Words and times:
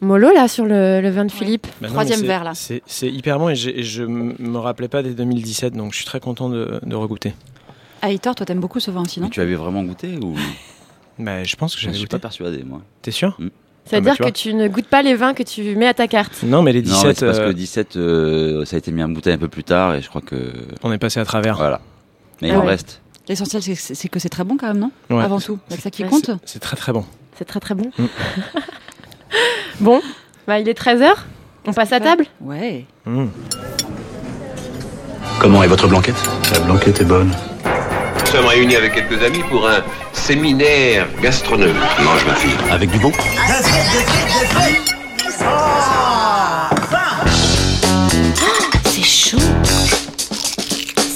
Mollo 0.00 0.32
là 0.32 0.46
sur 0.48 0.64
le, 0.64 1.00
le 1.00 1.10
vin 1.10 1.24
de 1.24 1.32
Philippe. 1.32 1.66
Bah 1.80 1.88
non, 1.88 1.94
Troisième 1.94 2.20
mais 2.20 2.26
verre 2.28 2.44
là. 2.44 2.52
C'est 2.54 2.82
hyper 3.02 3.38
bon 3.38 3.48
et, 3.48 3.52
et 3.54 3.82
je 3.82 4.04
me 4.04 4.58
rappelais 4.58 4.88
pas 4.88 5.02
dès 5.02 5.10
2017, 5.10 5.74
donc 5.74 5.92
je 5.92 5.96
suis 5.96 6.06
très 6.06 6.20
content 6.20 6.48
de, 6.48 6.80
de 6.84 6.94
regoûter. 6.94 7.34
Ah, 8.02 8.16
toi 8.18 8.34
t'aimes 8.34 8.60
beaucoup 8.60 8.78
ce 8.78 8.90
vin 8.92 9.02
aussi, 9.02 9.18
non? 9.20 9.26
Mais 9.26 9.30
tu 9.32 9.40
avais 9.40 9.56
vraiment 9.56 9.82
goûté 9.82 10.16
ou 10.22 10.34
Bah, 11.18 11.42
je 11.42 11.56
pense 11.56 11.74
que 11.74 11.80
Je 11.80 11.86
j'avais 11.86 11.96
suis 11.96 12.04
goûté. 12.04 12.16
pas 12.16 12.20
persuadé, 12.20 12.62
moi. 12.62 12.80
T'es 13.02 13.10
sûr? 13.10 13.36
C'est-à-dire 13.86 14.12
Ah 14.20 14.22
bah, 14.22 14.26
tu 14.26 14.32
que 14.32 14.38
tu 14.50 14.54
ne 14.54 14.68
goûtes 14.68 14.86
pas 14.86 15.02
les 15.02 15.16
vins 15.16 15.34
que 15.34 15.42
tu 15.42 15.74
mets 15.74 15.88
à 15.88 15.94
ta 15.94 16.06
carte. 16.06 16.44
Non, 16.44 16.62
mais 16.62 16.72
les 16.72 16.82
Non, 16.82 16.92
17, 16.92 17.04
mais 17.06 17.14
c'est 17.14 17.26
parce 17.26 17.38
euh, 17.38 17.48
que 17.48 17.52
17, 17.52 17.96
euh, 17.96 18.64
ça 18.66 18.76
a 18.76 18.78
été 18.78 18.92
mis 18.92 19.02
en 19.02 19.08
bouteille 19.08 19.32
un 19.32 19.38
peu 19.38 19.48
plus 19.48 19.64
tard 19.64 19.96
et 19.96 20.02
je 20.02 20.08
crois 20.08 20.20
que. 20.20 20.52
on 20.84 20.92
est 20.92 20.98
passé 20.98 21.18
à 21.18 21.24
travers. 21.24 21.56
Voilà. 21.56 21.80
Mais 22.40 22.48
il 22.48 22.54
Ah 22.54 22.60
en 22.60 22.64
reste. 22.64 23.00
L'essentiel, 23.28 23.62
c'est- 23.62 24.08
que 24.08 24.18
c'est 24.20 24.28
très 24.28 24.44
bon 24.44 24.56
quand 24.56 24.68
même, 24.68 24.78
non? 24.78 24.90
Ouais. 25.10 25.24
Avant 25.24 25.40
tout, 25.40 25.58
c'est 25.68 25.80
ça 25.80 25.90
qui 25.90 26.04
compte. 26.04 26.26
C'est- 26.26 26.36
C'est 26.44 26.58
très 26.60 26.76
très 26.76 26.92
bon. 26.92 27.04
C'est 27.36 27.44
très 27.46 27.58
très 27.60 27.74
bon. 27.74 27.90
Mm. 27.98 28.04
bon, 29.80 30.00
bah, 30.46 30.58
il 30.58 30.68
est 30.68 30.78
13h. 30.78 31.12
On 31.66 31.72
passe 31.72 31.92
à 31.92 32.00
table? 32.00 32.24
Ouais. 32.40 32.84
Mm. 33.04 33.26
Comment 35.40 35.62
est 35.62 35.66
votre 35.66 35.86
blanquette? 35.86 36.16
La 36.52 36.60
blanquette 36.60 37.00
est 37.00 37.04
bonne. 37.04 37.30
Nous 38.20 38.26
sommes 38.26 38.46
réunis 38.46 38.76
avec 38.76 38.94
quelques 38.94 39.22
amis 39.22 39.42
pour 39.50 39.68
un 39.68 39.82
séminaire 40.12 41.06
gastronomique. 41.22 41.76
Mange 42.02 42.26
ma 42.26 42.34
fille. 42.34 42.56
Avec 42.70 42.90
du 42.90 42.98
bon 42.98 43.12
C'est 48.84 49.02
chaud. 49.02 49.38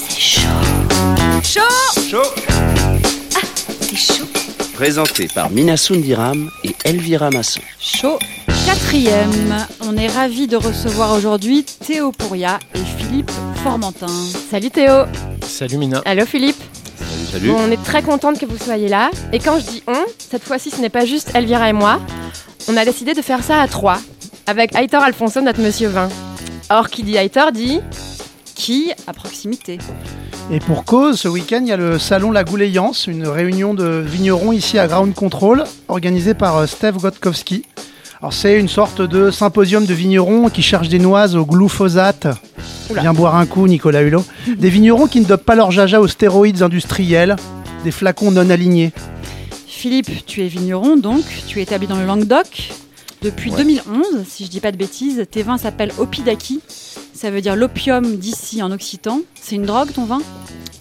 C'est 0.09 0.19
chaud. 0.19 0.49
Chaud 1.43 1.83
chaud. 2.13 2.42
Présenté 4.73 5.27
par 5.27 5.51
Minasun 5.51 5.97
Diram 5.99 6.49
et 6.63 6.75
Elvira 6.83 7.29
Masson. 7.29 7.61
Chaud. 7.79 8.17
Quatrième, 8.65 9.55
on 9.81 9.95
est 9.95 10.07
ravis 10.07 10.47
de 10.47 10.55
recevoir 10.55 11.13
aujourd'hui 11.13 11.63
Théo 11.63 12.11
Pouria 12.11 12.57
et 12.73 12.79
Philippe 12.97 13.31
Formentin. 13.63 14.07
Salut 14.49 14.71
Théo. 14.71 15.05
Salut 15.43 15.77
Mina. 15.77 16.01
Allô 16.05 16.25
Philippe. 16.25 16.57
Salut, 16.97 17.25
salut. 17.31 17.47
Bon, 17.49 17.57
on 17.67 17.71
est 17.71 17.83
très 17.83 18.01
contente 18.01 18.39
que 18.39 18.47
vous 18.47 18.57
soyez 18.57 18.87
là. 18.87 19.11
Et 19.31 19.37
quand 19.37 19.59
je 19.59 19.65
dis 19.65 19.83
on, 19.85 20.05
cette 20.17 20.43
fois-ci 20.43 20.71
ce 20.71 20.81
n'est 20.81 20.89
pas 20.89 21.05
juste 21.05 21.31
Elvira 21.35 21.69
et 21.69 21.73
moi. 21.73 21.99
On 22.67 22.75
a 22.75 22.83
décidé 22.83 23.13
de 23.13 23.21
faire 23.21 23.43
ça 23.43 23.61
à 23.61 23.67
trois. 23.67 23.99
Avec 24.47 24.75
Aitor 24.75 25.03
Alfonso, 25.03 25.39
notre 25.41 25.61
monsieur 25.61 25.89
vin. 25.89 26.09
Or, 26.71 26.89
qui 26.89 27.03
dit 27.03 27.15
Aitor 27.15 27.51
dit 27.51 27.79
Qui 28.55 28.91
à 29.05 29.13
proximité 29.13 29.77
Et 30.51 30.59
pour 30.59 30.83
cause, 30.83 31.19
ce 31.19 31.27
week-end, 31.27 31.59
il 31.61 31.67
y 31.67 31.71
a 31.71 31.77
le 31.77 31.97
salon 31.97 32.31
La 32.31 32.43
Gouléance, 32.43 33.07
une 33.07 33.27
réunion 33.27 33.73
de 33.73 34.03
vignerons 34.05 34.51
ici 34.51 34.77
à 34.77 34.87
Ground 34.87 35.13
Control, 35.13 35.63
organisée 35.87 36.33
par 36.33 36.57
euh, 36.57 36.65
Steve 36.67 36.97
Gotkowski. 36.97 37.63
Alors 38.19 38.33
c'est 38.33 38.59
une 38.59 38.67
sorte 38.67 39.01
de 39.01 39.31
symposium 39.31 39.85
de 39.85 39.93
vignerons 39.93 40.49
qui 40.49 40.61
cherchent 40.61 40.89
des 40.89 40.99
noises 40.99 41.35
au 41.35 41.45
glyphosate. 41.45 42.27
Viens 42.93 43.13
boire 43.13 43.35
un 43.35 43.45
coup, 43.45 43.67
Nicolas 43.67 44.01
Hulot. 44.01 44.23
Des 44.57 44.69
vignerons 44.69 45.07
qui 45.07 45.21
ne 45.21 45.25
dopent 45.25 45.45
pas 45.45 45.55
leur 45.55 45.71
jaja 45.71 45.99
aux 45.99 46.07
stéroïdes 46.07 46.61
industriels, 46.61 47.35
des 47.83 47.91
flacons 47.91 48.31
non 48.31 48.49
alignés. 48.49 48.91
Philippe, 49.65 50.25
tu 50.25 50.41
es 50.41 50.47
vigneron 50.47 50.97
donc, 50.97 51.23
tu 51.47 51.59
es 51.59 51.63
établi 51.63 51.87
dans 51.87 51.97
le 51.97 52.05
Languedoc 52.05 52.69
depuis 53.21 53.51
2011, 53.51 54.25
si 54.27 54.45
je 54.45 54.49
dis 54.49 54.59
pas 54.59 54.71
de 54.71 54.77
bêtises. 54.77 55.25
Tes 55.31 55.43
vins 55.43 55.57
s'appellent 55.57 55.93
Opidaki, 55.97 56.61
ça 57.23 57.31
veut 57.31 57.39
dire 57.39 57.55
l'opium 57.55 58.17
d'ici 58.17 58.61
en 58.61 58.69
occitan. 58.69 59.21
C'est 59.35 59.55
une 59.55 59.63
drogue 59.63 59.93
ton 59.93 60.03
vin 60.03 60.19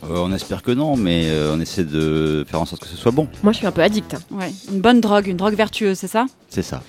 Euh, 0.02 0.16
on 0.16 0.32
espère 0.32 0.62
que 0.64 0.72
non, 0.72 0.96
mais 0.96 1.26
euh, 1.30 1.54
on 1.54 1.60
essaie 1.60 1.84
de 1.84 2.44
faire 2.48 2.60
en 2.60 2.64
sorte 2.64 2.82
que 2.82 2.88
ce 2.88 2.96
soit 2.96 3.12
bon. 3.12 3.28
Moi, 3.44 3.52
je 3.52 3.58
suis 3.58 3.66
un 3.68 3.70
peu 3.70 3.80
addict. 3.80 4.14
hein. 4.14 4.18
Ouais, 4.32 4.52
une 4.72 4.80
bonne 4.80 5.00
drogue, 5.00 5.28
une 5.28 5.36
drogue 5.36 5.54
vertueuse, 5.54 5.96
c'est 5.96 6.08
ça? 6.08 6.26
C'est 6.48 6.62
ça. 6.62 6.82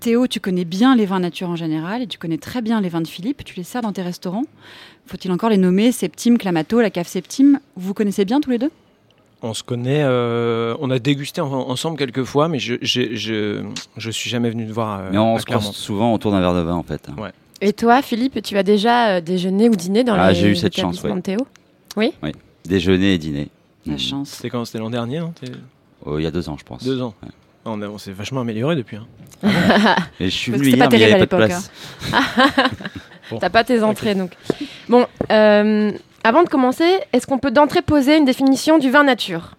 Théo, 0.00 0.26
tu 0.26 0.40
connais 0.40 0.66
bien 0.66 0.94
les 0.94 1.06
vins 1.06 1.20
nature 1.20 1.48
en 1.48 1.56
général 1.56 2.02
et 2.02 2.06
tu 2.06 2.18
connais 2.18 2.36
très 2.36 2.60
bien 2.60 2.82
les 2.82 2.90
vins 2.90 3.00
de 3.00 3.08
Philippe. 3.08 3.42
Tu 3.44 3.54
les 3.56 3.62
sers 3.64 3.80
dans 3.80 3.92
tes 3.94 4.02
restaurants. 4.02 4.44
Faut-il 5.06 5.32
encore 5.32 5.48
les 5.48 5.56
nommer? 5.56 5.90
Septime, 5.90 6.36
Clamato, 6.36 6.82
la 6.82 6.90
cave 6.90 7.08
Septime 7.08 7.60
Vous 7.76 7.88
vous 7.88 7.94
connaissez 7.94 8.26
bien 8.26 8.40
tous 8.42 8.50
les 8.50 8.58
deux? 8.58 8.70
On 9.40 9.54
se 9.54 9.62
connaît, 9.62 10.02
euh, 10.02 10.74
on 10.80 10.90
a 10.90 10.98
dégusté 10.98 11.40
en- 11.40 11.50
ensemble 11.50 11.96
quelques 11.96 12.24
fois, 12.24 12.48
mais 12.48 12.58
je 12.58 12.74
je, 12.82 13.14
je, 13.14 13.62
je 13.96 14.10
suis 14.10 14.28
jamais 14.28 14.50
venu 14.50 14.66
te 14.66 14.72
voir. 14.72 14.98
euh, 15.00 15.08
Mais 15.12 15.18
on 15.18 15.36
à 15.36 15.38
se 15.38 15.46
croise 15.46 15.70
souvent 15.72 16.12
autour 16.12 16.32
d'un 16.32 16.40
verre 16.40 16.54
de 16.54 16.60
vin 16.60 16.74
en 16.74 16.82
fait. 16.82 17.08
Ouais. 17.16 17.30
Et 17.60 17.72
toi, 17.72 18.02
Philippe, 18.02 18.40
tu 18.42 18.56
as 18.56 18.62
déjà 18.62 19.08
euh, 19.16 19.20
déjeuné 19.20 19.68
ou 19.68 19.74
dîné 19.76 20.04
dans 20.04 20.14
Ah, 20.14 20.30
les 20.30 20.34
j'ai 20.38 20.48
eu 20.50 20.56
cette 20.56 20.74
chance, 20.76 20.96
établissements 20.98 21.10
ouais. 21.96 22.12
de 22.12 22.20
Théo? 22.22 22.32
Déjeuner 22.64 23.14
et 23.14 23.18
dîner. 23.18 23.48
La 23.86 23.94
Mm. 23.94 23.98
chance. 23.98 24.28
C'était 24.30 24.50
quand 24.50 24.64
C'était 24.64 24.78
l'an 24.78 24.90
dernier, 24.90 25.20
non? 25.20 25.32
Oh, 26.04 26.18
il 26.18 26.22
y 26.22 26.26
a 26.26 26.30
deux 26.30 26.48
ans, 26.48 26.56
je 26.58 26.64
pense. 26.64 26.84
Deux 26.84 27.00
ans. 27.02 27.14
Ouais. 27.22 27.28
Ah, 27.64 27.70
On, 27.70 27.82
a- 27.82 27.88
on 27.88 27.98
s'est 27.98 28.12
vachement 28.12 28.42
amélioré 28.42 28.76
depuis. 28.76 28.96
hein. 28.98 29.06
Et 30.20 30.24
je 30.30 30.34
suis 30.36 30.52
venu 30.52 30.68
hier, 30.68 30.78
pas 30.78 30.88
mais 30.90 30.96
il 30.96 31.06
n'y 31.06 31.12
avait 31.12 31.22
à 31.22 31.26
pas 31.26 31.36
de 31.36 31.42
l'époque, 31.42 31.48
place. 31.48 31.70
T'as 33.40 33.50
pas 33.50 33.64
tes 33.64 33.82
entrées 33.82 34.14
donc. 34.14 34.32
Bon, 34.88 35.06
euh, 35.30 35.90
avant 36.24 36.42
de 36.44 36.48
commencer, 36.48 36.98
est-ce 37.12 37.26
qu'on 37.26 37.38
peut 37.38 37.50
d'entrée 37.50 37.82
poser 37.82 38.16
une 38.16 38.24
définition 38.24 38.78
du 38.78 38.90
vin 38.90 39.04
nature? 39.04 39.54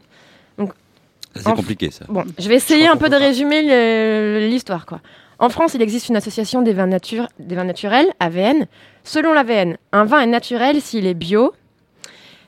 C'est 1.35 1.43
compliqué 1.43 1.91
ça. 1.91 2.05
Bon, 2.09 2.25
je 2.39 2.49
vais 2.49 2.55
essayer 2.55 2.87
un 2.87 2.95
peu 2.97 3.07
de 3.07 3.15
résumer 3.15 3.61
le- 3.61 4.47
l'histoire 4.49 4.87
quoi. 4.87 4.99
En 5.39 5.49
France, 5.49 5.73
il 5.73 5.81
existe 5.81 6.09
une 6.09 6.17
association 6.17 6.61
des 6.61 6.73
vins, 6.73 6.87
nature, 6.87 7.27
des 7.39 7.55
vins 7.55 7.63
naturels, 7.63 8.07
AVN. 8.19 8.65
Selon 9.03 9.33
l'AVN, 9.33 9.77
un 9.93 10.03
vin 10.03 10.19
est 10.21 10.25
naturel 10.27 10.81
s'il 10.81 11.05
est 11.05 11.13
bio, 11.13 11.53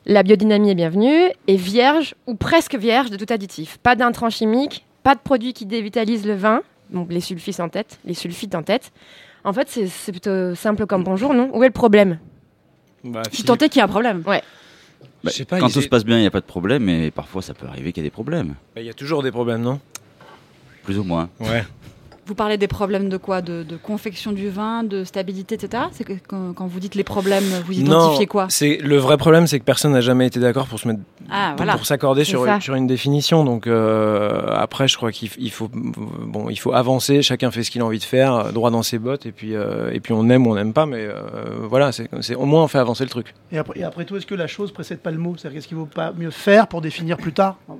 la 0.04 0.22
biodynamie 0.22 0.70
est 0.70 0.74
bienvenue, 0.74 1.30
et 1.46 1.56
vierge 1.56 2.14
ou 2.26 2.34
presque 2.34 2.74
vierge 2.74 3.08
de 3.10 3.16
tout 3.16 3.32
additif. 3.32 3.78
Pas 3.78 3.96
d'intrants 3.96 4.28
chimiques, 4.30 4.84
pas 5.02 5.14
de 5.14 5.20
produits 5.20 5.54
qui 5.54 5.64
dévitalisent 5.64 6.26
le 6.26 6.34
vin, 6.34 6.60
donc 6.90 7.10
les 7.10 7.20
sulfites 7.20 7.60
en 7.60 7.68
tête, 7.70 7.98
les 8.04 8.14
sulfites 8.14 8.54
en 8.54 8.62
tête. 8.62 8.92
En 9.44 9.52
fait, 9.52 9.68
c'est 9.68 10.12
plutôt 10.12 10.54
simple 10.54 10.86
comme 10.86 11.02
bonjour, 11.02 11.32
non? 11.34 11.50
Où 11.54 11.62
est 11.64 11.68
le 11.68 11.72
problème? 11.72 12.18
Bah, 13.04 13.22
Si 13.32 13.42
tant 13.42 13.56
est 13.56 13.68
qu'il 13.70 13.78
y 13.78 13.80
a 13.80 13.86
un 13.86 13.88
problème. 13.88 14.22
Bah, 15.24 15.30
sais 15.30 15.44
pas, 15.44 15.58
Quand 15.58 15.68
tout 15.70 15.78
est- 15.78 15.82
se 15.82 15.88
passe 15.88 16.04
bien, 16.04 16.18
il 16.18 16.20
n'y 16.20 16.26
a 16.26 16.30
pas 16.30 16.40
de 16.40 16.46
problème, 16.46 16.84
mais 16.84 17.10
parfois 17.10 17.42
ça 17.42 17.54
peut 17.54 17.66
arriver 17.66 17.92
qu'il 17.92 18.02
y 18.02 18.06
ait 18.06 18.10
des 18.10 18.12
problèmes. 18.12 18.54
bah, 18.74 18.80
il 18.82 18.86
y 18.86 18.90
a 18.90 18.94
toujours 18.94 19.22
des 19.22 19.30
problèmes, 19.32 19.62
non? 19.62 19.80
Plus 20.84 20.98
ou 20.98 21.04
moins. 21.04 21.30
Ouais. 21.40 21.64
Vous 22.24 22.36
parlez 22.36 22.56
des 22.56 22.68
problèmes 22.68 23.08
de 23.08 23.16
quoi 23.16 23.42
de, 23.42 23.64
de 23.64 23.76
confection 23.76 24.30
du 24.30 24.48
vin, 24.48 24.84
de 24.84 25.02
stabilité, 25.02 25.56
etc. 25.56 25.84
C'est 25.90 26.04
que 26.04 26.12
quand, 26.28 26.52
quand 26.52 26.66
vous 26.68 26.78
dites 26.78 26.94
les 26.94 27.02
problèmes, 27.02 27.42
vous 27.66 27.72
identifiez 27.72 28.26
quoi? 28.26 28.46
c'est 28.48 28.78
le 28.80 28.96
vrai 28.96 29.16
problème, 29.16 29.48
c'est 29.48 29.58
que 29.58 29.64
personne 29.64 29.90
n'a 29.92 30.00
jamais 30.00 30.28
été 30.28 30.38
d'accord 30.38 30.68
pour 30.68 30.78
se 30.78 30.86
mettre 30.86 31.00
Ah, 31.28 31.48
pour, 31.48 31.56
voilà. 31.56 31.72
pour 31.72 31.84
s'accorder 31.84 32.22
sur, 32.22 32.46
une- 32.46 32.60
sur 32.60 32.76
une 32.76 32.86
définition. 32.86 33.44
Donc 33.44 33.66
euh, 33.66 34.46
après, 34.54 34.86
je 34.86 34.96
crois 34.96 35.10
qu'il 35.10 35.50
faut 35.50 35.68
bon, 35.72 36.48
il 36.48 36.56
faut 36.60 36.72
avancer. 36.72 37.22
Chacun 37.22 37.50
fait 37.50 37.64
ce 37.64 37.72
qu'il 37.72 37.80
a 37.82 37.84
envie 37.86 37.98
de 37.98 38.04
faire, 38.04 38.34
euh, 38.34 38.52
droit 38.52 38.70
dans 38.70 38.84
ses 38.84 38.98
bottes, 39.00 39.26
et 39.26 39.32
puis 39.32 39.56
euh, 39.56 39.90
et 39.92 39.98
puis 39.98 40.12
on 40.12 40.28
aime 40.30 40.46
ou 40.46 40.52
on 40.52 40.54
n'aime 40.54 40.72
pas, 40.72 40.86
mais 40.86 41.00
euh, 41.04 41.16
voilà, 41.68 41.90
c'est 41.92 42.34
au 42.36 42.44
moins 42.46 42.62
on 42.62 42.68
fait 42.68 42.78
avancer 42.78 43.02
le 43.02 43.10
truc. 43.10 43.34
Et 43.50 43.58
après, 43.58 43.80
et 43.80 43.82
après 43.84 44.04
tout, 44.04 44.16
est-ce 44.16 44.26
que 44.26 44.36
la 44.36 44.46
chose 44.46 44.72
précède 44.72 45.00
pas 45.00 45.10
le 45.10 45.18
mot? 45.18 45.34
C'est-à-dire 45.36 45.56
qu'est-ce 45.58 45.68
qu'il 45.68 45.76
vaut 45.76 45.86
pas 45.86 46.12
mieux 46.16 46.30
faire 46.30 46.68
pour 46.68 46.80
définir 46.82 47.16
plus 47.16 47.32
tard? 47.32 47.56
Euh, 47.68 47.72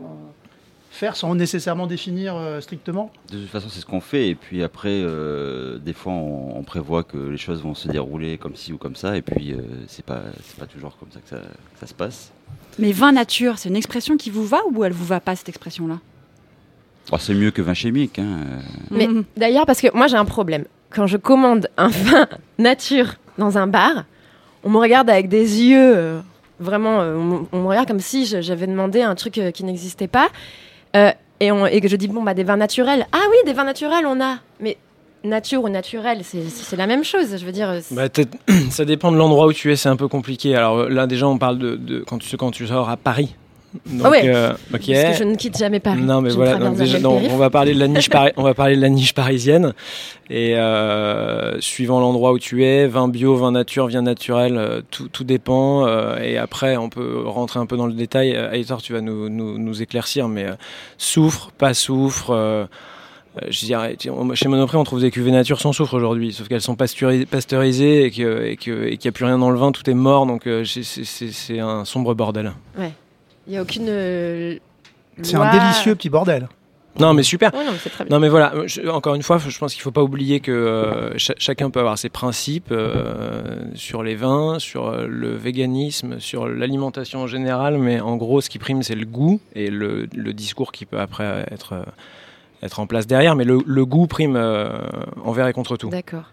Faire 0.94 1.17
sans 1.17 1.35
nécessairement 1.35 1.87
définir 1.87 2.37
euh, 2.37 2.61
strictement 2.61 3.11
De 3.31 3.39
toute 3.39 3.49
façon, 3.49 3.69
c'est 3.71 3.81
ce 3.81 3.87
qu'on 3.87 4.03
fait. 4.03 4.29
Et 4.29 4.35
puis 4.35 4.62
après, 4.62 4.91
euh, 4.91 5.79
des 5.79 5.94
fois, 5.94 6.12
on, 6.12 6.59
on 6.59 6.62
prévoit 6.65 7.03
que 7.03 7.17
les 7.17 7.39
choses 7.39 7.62
vont 7.62 7.75
se 7.75 7.89
dérouler 7.89 8.37
comme 8.37 8.55
ci 8.56 8.75
ou 8.75 8.79
comme 8.79 8.94
ça. 8.94 9.17
Et 9.17 9.23
puis, 9.23 9.53
euh, 9.55 9.56
c'est 9.89 10.05
pas, 10.05 10.21
c'est 10.44 10.56
pas 10.59 10.67
toujours 10.67 10.97
comme 10.99 11.09
ça 11.11 11.21
que 11.21 11.29
ça, 11.31 11.37
que 11.39 11.81
ça 11.81 11.87
se 11.87 11.94
passe. 11.94 12.31
Mais 12.79 12.93
vin 12.93 13.12
nature, 13.12 13.56
c'est 13.59 13.71
une 13.71 13.77
expression 13.77 14.19
qui 14.19 14.29
vous 14.29 14.44
va 14.47 14.59
ou 14.71 14.85
elle 14.85 14.93
vous 14.93 15.06
va 15.06 15.19
pas 15.21 15.35
cette 15.35 15.49
expression-là? 15.49 15.99
Oh, 17.11 17.17
c'est 17.19 17.35
mieux 17.35 17.50
que 17.50 17.62
vin 17.62 17.75
chimique. 17.75 18.19
Hein. 18.19 18.37
Mais 18.91 19.06
Mhm. 19.09 19.25
d'ailleurs, 19.37 19.65
parce 19.67 19.81
que 19.81 19.89
moi 19.97 20.06
j'ai 20.09 20.17
un 20.19 20.25
problème. 20.27 20.67
Quand 20.91 21.06
je 21.06 21.17
commande 21.17 21.69
un 21.79 21.89
vin 21.89 22.29
nature 22.59 23.15
dans 23.39 23.56
un 23.56 23.67
bar, 23.67 24.05
on 24.62 24.69
me 24.71 24.77
regarde 24.79 25.09
avec 25.09 25.29
des 25.31 25.62
yeux 25.62 25.97
euh, 25.97 26.21
vraiment. 26.61 26.99
on, 26.99 27.25
me- 27.25 27.47
on 27.53 27.62
me 27.62 27.67
regarde 27.67 27.89
comme 27.89 27.99
si 28.00 28.27
j'avais 28.27 28.67
demandé 28.67 29.00
un 29.03 29.15
truc 29.15 29.41
qui 29.55 29.65
n'existait 29.65 30.06
pas. 30.06 30.29
Euh, 30.97 31.11
et, 31.41 31.50
on- 31.53 31.67
je 31.89 31.97
dis, 31.97 32.09
bon, 32.09 32.23
bah 32.23 32.35
des 32.35 32.44
vins 32.44 32.56
naturels. 32.56 33.06
Ah 33.12 33.21
oui, 33.31 33.37
des 33.47 33.53
vins 33.53 33.65
naturels, 33.65 34.05
on 34.06 34.21
a. 34.21 34.37
Mais 34.61 34.77
nature 35.25 35.62
ou 35.65 35.69
naturel, 35.69 36.21
c'est 36.25 36.77
la 36.77 36.87
même 36.87 37.05
chose. 37.05 37.37
Je 37.39 37.44
veux 37.47 37.53
dire, 37.53 37.73
Bah, 37.93 38.09
ça 38.71 38.85
dépend 38.85 39.11
de 39.12 39.17
l'endroit 39.17 39.47
où 39.47 39.53
tu 39.53 39.73
es, 39.73 39.77
c'est 39.77 39.89
un 39.89 39.97
peu 39.97 40.09
compliqué. 40.09 40.55
Alors 40.55 40.89
là, 40.89 41.06
déjà, 41.06 41.27
on 41.29 41.39
parle 41.39 41.59
de, 41.59 41.77
de- 41.77 42.00
quand, 42.06 42.19
tu, 42.19 42.37
quand 42.37 42.50
tu 42.50 42.67
sors 42.67 42.89
à 42.91 42.97
Paris. 42.97 43.35
Donc, 43.86 44.02
Ah 44.04 44.10
ouais, 44.10 44.22
euh, 44.26 44.52
parce 44.70 44.84
que 44.84 44.92
je 45.19 45.24
ne 45.24 45.34
quitte 45.36 45.56
jamais 45.56 45.80
Paris. 45.80 46.00
Non, 46.02 46.20
mais 46.20 46.30
Je 46.30 46.34
voilà. 46.36 46.56
Donc 46.56 46.76
déjà, 46.76 46.98
non, 47.00 47.20
on 47.30 47.36
va 47.36 47.48
parler 47.50 47.72
de 47.74 47.78
la 47.78 47.88
niche, 47.88 48.10
pari- 48.10 48.32
on 48.36 48.42
va 48.42 48.54
parler 48.54 48.76
de 48.76 48.80
la 48.82 48.88
niche 48.88 49.14
parisienne. 49.14 49.72
Et 50.30 50.56
euh, 50.56 51.60
suivant 51.60 52.00
l'endroit 52.00 52.32
où 52.32 52.38
tu 52.38 52.64
es, 52.64 52.86
vin 52.86 53.08
bio, 53.08 53.34
vin 53.36 53.52
nature, 53.52 53.88
vin 53.88 54.02
naturel, 54.02 54.56
euh, 54.56 54.80
tout, 54.90 55.08
tout 55.08 55.24
dépend. 55.24 55.86
euh, 55.86 56.19
et 56.20 56.36
après, 56.38 56.76
on 56.76 56.88
peut 56.88 57.22
rentrer 57.26 57.60
un 57.60 57.66
peu 57.66 57.76
dans 57.76 57.86
le 57.86 57.92
détail. 57.94 58.30
Aitor, 58.52 58.82
tu 58.82 58.92
vas 58.92 59.00
nous, 59.00 59.28
nous, 59.28 59.58
nous 59.58 59.82
éclircir, 59.82 60.28
mais 60.28 60.46
soufre, 60.98 61.50
pas 61.56 61.74
soufre. 61.74 62.69
je 63.48 63.64
dirais, 63.64 63.96
chez 64.34 64.48
Monoprix, 64.48 64.76
on 64.76 64.84
trouve 64.84 65.00
des 65.00 65.10
cuvées 65.10 65.30
nature 65.30 65.58
sans 65.60 65.72
soufre 65.72 65.94
aujourd'hui, 65.94 66.32
sauf 66.34 66.48
qu'elles 66.48 66.60
sont 66.60 66.74
pasteuri- 66.74 67.24
pasteurisées 67.24 68.04
et 68.04 68.10
que- 68.10 68.44
et 68.44 68.56
que- 68.56 68.84
et 68.86 68.98
qu'il 68.98 69.08
n'y 69.08 69.08
a 69.08 69.12
plus 69.12 69.24
rien 69.24 69.38
dans 69.38 69.48
le 69.50 69.58
vin, 69.58 69.72
tout 69.72 69.88
est 69.88 69.94
mort, 69.94 70.26
donc 70.26 70.46
c'est 70.64 71.58
un 71.58 71.84
sombre 71.86 72.14
bordel. 72.14 72.52
Ouais. 72.78 72.92
Il 73.47 73.50
n'y 73.53 73.56
a 73.56 73.62
aucune. 73.62 73.87
euh, 73.89 74.56
C'est 75.23 75.37
loi- 75.37 75.47
un 75.47 75.59
délicieux 75.59 75.94
petit 75.94 76.11
bordel. 76.11 76.49
Non, 77.00 77.15
mais 77.15 77.23
super. 77.23 77.55
Ouais, 77.55 77.65
non, 77.65 77.73
mais 77.73 77.79
c'est 77.83 77.89
très 77.89 78.05
bien. 78.05 78.15
Non, 78.15 78.21
mais 78.21 78.29
voilà, 78.29 78.53
je- 78.67 78.87
encore 78.87 79.15
une 79.15 79.23
fois, 79.23 79.39
je 79.39 79.59
pense 79.59 79.73
qu'il 79.73 79.81
ne 79.81 79.85
faut 79.85 79.91
pas 79.93 80.03
oublier 80.03 80.41
que 80.41 80.53
euh, 80.53 81.17
cha- 81.17 81.33
chacun 81.39 81.71
peut 81.71 81.81
avoir 81.81 81.97
ses 81.97 82.11
principes 82.11 82.71
euh, 82.71 83.65
sur 83.75 84.03
les 84.03 84.15
vins, 84.15 84.59
sur 84.59 84.89
euh, 84.89 85.06
le 85.09 85.35
véganisme, 85.35 86.21
sur 86.21 86.47
l'alimentation 86.47 87.21
en 87.21 87.27
général, 87.27 87.79
mais 87.79 88.00
en 88.00 88.17
gros, 88.17 88.43
ce 88.43 88.50
qui 88.50 88.59
prime, 88.59 88.83
c'est 88.83 88.94
le 88.94 89.06
goût 89.06 89.41
et 89.55 89.71
le, 89.71 90.06
le 90.15 90.33
discours 90.35 90.71
qui 90.71 90.85
peut 90.85 91.00
après 91.00 91.47
être, 91.50 91.73
euh, 91.73 91.83
être 92.62 92.79
en 92.79 92.87
place 92.87 93.06
derrière, 93.06 93.37
mais 93.37 93.44
le, 93.44 93.61
le 93.65 93.87
goût 93.87 94.06
prime 94.06 94.37
euh, 94.37 94.69
envers 95.25 95.49
et 95.49 95.55
contre 95.55 95.79
tout. 95.79 95.89
D'accord. 95.89 96.31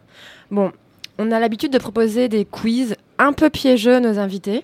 Bon, 0.51 0.73
on 1.19 1.31
a 1.31 1.39
l'habitude 1.39 1.71
de 1.71 1.77
proposer 1.79 2.27
des 2.27 2.43
quiz 2.43 2.95
un 3.17 3.31
peu 3.31 3.49
piégeux 3.49 3.95
à 3.95 3.99
nos 4.01 4.19
invités. 4.19 4.63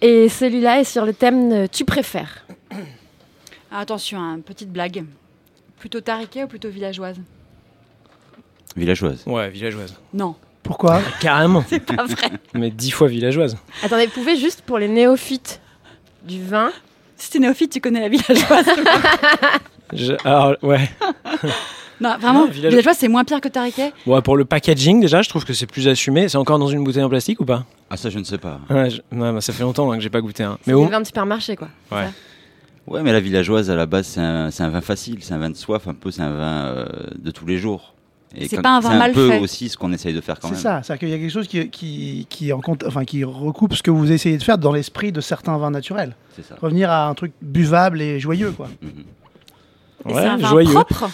Et 0.00 0.28
celui-là 0.28 0.80
est 0.80 0.84
sur 0.84 1.04
le 1.04 1.12
thème 1.12 1.68
Tu 1.68 1.84
préfères. 1.84 2.44
Ah, 3.70 3.80
attention, 3.80 4.18
hein, 4.20 4.40
petite 4.44 4.70
blague. 4.72 5.04
Plutôt 5.78 6.00
tariquet 6.00 6.44
ou 6.44 6.46
plutôt 6.48 6.68
villageoise 6.70 7.20
Villageoise. 8.76 9.22
Ouais, 9.26 9.50
villageoise. 9.50 9.94
Non. 10.14 10.34
Pourquoi 10.62 11.00
Carrément. 11.20 11.64
C'est 11.68 11.80
pas 11.84 12.04
vrai. 12.04 12.30
Mais 12.54 12.70
dix 12.70 12.90
fois 12.90 13.08
villageoise. 13.08 13.56
Attendez, 13.82 14.06
vous 14.06 14.12
pouvez 14.12 14.36
juste 14.36 14.62
pour 14.62 14.78
les 14.78 14.88
néophytes 14.88 15.60
du 16.24 16.42
vin. 16.42 16.70
Si 17.16 17.30
t'es 17.30 17.38
néophyte, 17.38 17.72
tu 17.72 17.80
connais 17.80 18.00
la 18.00 18.08
villageoise. 18.08 18.66
Je- 19.92 20.12
alors, 20.24 20.54
ouais. 20.62 20.88
non, 22.00 22.16
vraiment, 22.18 22.46
Non, 22.46 22.50
village- 22.50 22.70
villageoise, 22.72 22.96
c'est 22.98 23.08
moins 23.08 23.24
pire 23.24 23.40
que 23.40 23.48
tariquet 23.48 23.92
pour 24.24 24.36
le 24.36 24.44
packaging, 24.44 25.00
déjà, 25.00 25.22
je 25.22 25.28
trouve 25.28 25.44
que 25.44 25.52
c'est 25.52 25.66
plus 25.66 25.88
assumé. 25.88 26.28
C'est 26.28 26.38
encore 26.38 26.58
dans 26.58 26.68
une 26.68 26.84
bouteille 26.84 27.02
en 27.02 27.08
plastique 27.08 27.40
ou 27.40 27.44
pas? 27.44 27.64
Ah, 27.90 27.96
ça, 27.96 28.10
je 28.10 28.18
ne 28.18 28.24
sais 28.24 28.38
pas. 28.38 28.60
ouais, 28.70 28.90
je- 28.90 29.00
ouais, 29.16 29.32
bah, 29.32 29.40
Ça 29.40 29.52
fait 29.52 29.62
longtemps 29.62 29.90
hein, 29.90 29.96
que 29.96 30.02
j'ai 30.02 30.10
pas 30.10 30.20
goûté 30.20 30.42
un. 30.44 30.58
C'est 30.64 30.72
Mais 30.74 30.86
vins 30.86 31.00
de 31.00 31.06
supermarché, 31.06 31.56
quoi. 31.56 31.68
Ouais. 31.92 32.08
Ouais, 32.86 33.02
mais 33.02 33.12
la 33.12 33.20
villageoise, 33.20 33.70
à 33.70 33.74
la 33.76 33.84
base, 33.86 34.06
c'est 34.06 34.20
un, 34.20 34.50
c'est 34.50 34.62
un 34.62 34.70
vin 34.70 34.80
facile, 34.80 35.18
c'est 35.20 35.34
un 35.34 35.38
vin 35.38 35.50
de 35.50 35.56
soif, 35.56 35.86
un 35.88 35.94
peu, 35.94 36.10
c'est 36.10 36.22
un 36.22 36.30
vin 36.34 36.66
euh, 36.68 36.86
de 37.18 37.30
tous 37.30 37.44
les 37.46 37.58
jours. 37.58 37.94
C'est 38.38 38.56
quand- 38.56 38.62
pas 38.62 38.76
un 38.76 38.80
vin 38.80 38.90
c'est 38.90 38.98
mal 38.98 39.10
un 39.10 39.14
peu 39.14 39.28
fait. 39.30 39.38
aussi 39.40 39.68
ce 39.70 39.76
qu'on 39.78 39.90
essaye 39.92 40.12
de 40.14 40.20
faire 40.20 40.38
quand 40.38 40.48
C'est 40.48 40.54
même. 40.54 40.62
ça, 40.62 40.82
c'est-à-dire 40.82 41.00
qu'il 41.00 41.08
y 41.08 41.14
a 41.14 41.18
quelque 41.18 41.30
chose 41.32 41.48
qui, 41.48 41.68
qui, 41.70 42.26
qui, 42.28 42.52
en 42.52 42.60
compte, 42.60 42.84
enfin, 42.86 43.04
qui 43.06 43.24
recoupe 43.24 43.74
ce 43.74 43.82
que 43.82 43.90
vous 43.90 44.12
essayez 44.12 44.36
de 44.36 44.42
faire 44.42 44.58
dans 44.58 44.72
l'esprit 44.72 45.12
de 45.12 45.20
certains 45.22 45.56
vins 45.56 45.70
naturels. 45.70 46.14
C'est 46.36 46.44
ça. 46.44 46.56
Revenir 46.60 46.90
à 46.90 47.08
un 47.08 47.14
truc 47.14 47.32
buvable 47.40 48.00
et 48.02 48.20
joyeux. 48.20 48.52
Quoi. 48.52 48.68
Et 48.82 50.12
Ouais, 50.12 50.14
c'est 50.22 50.28
un 50.28 50.36
vin 50.36 50.48
joyeux. 50.48 50.72
propre 50.72 51.10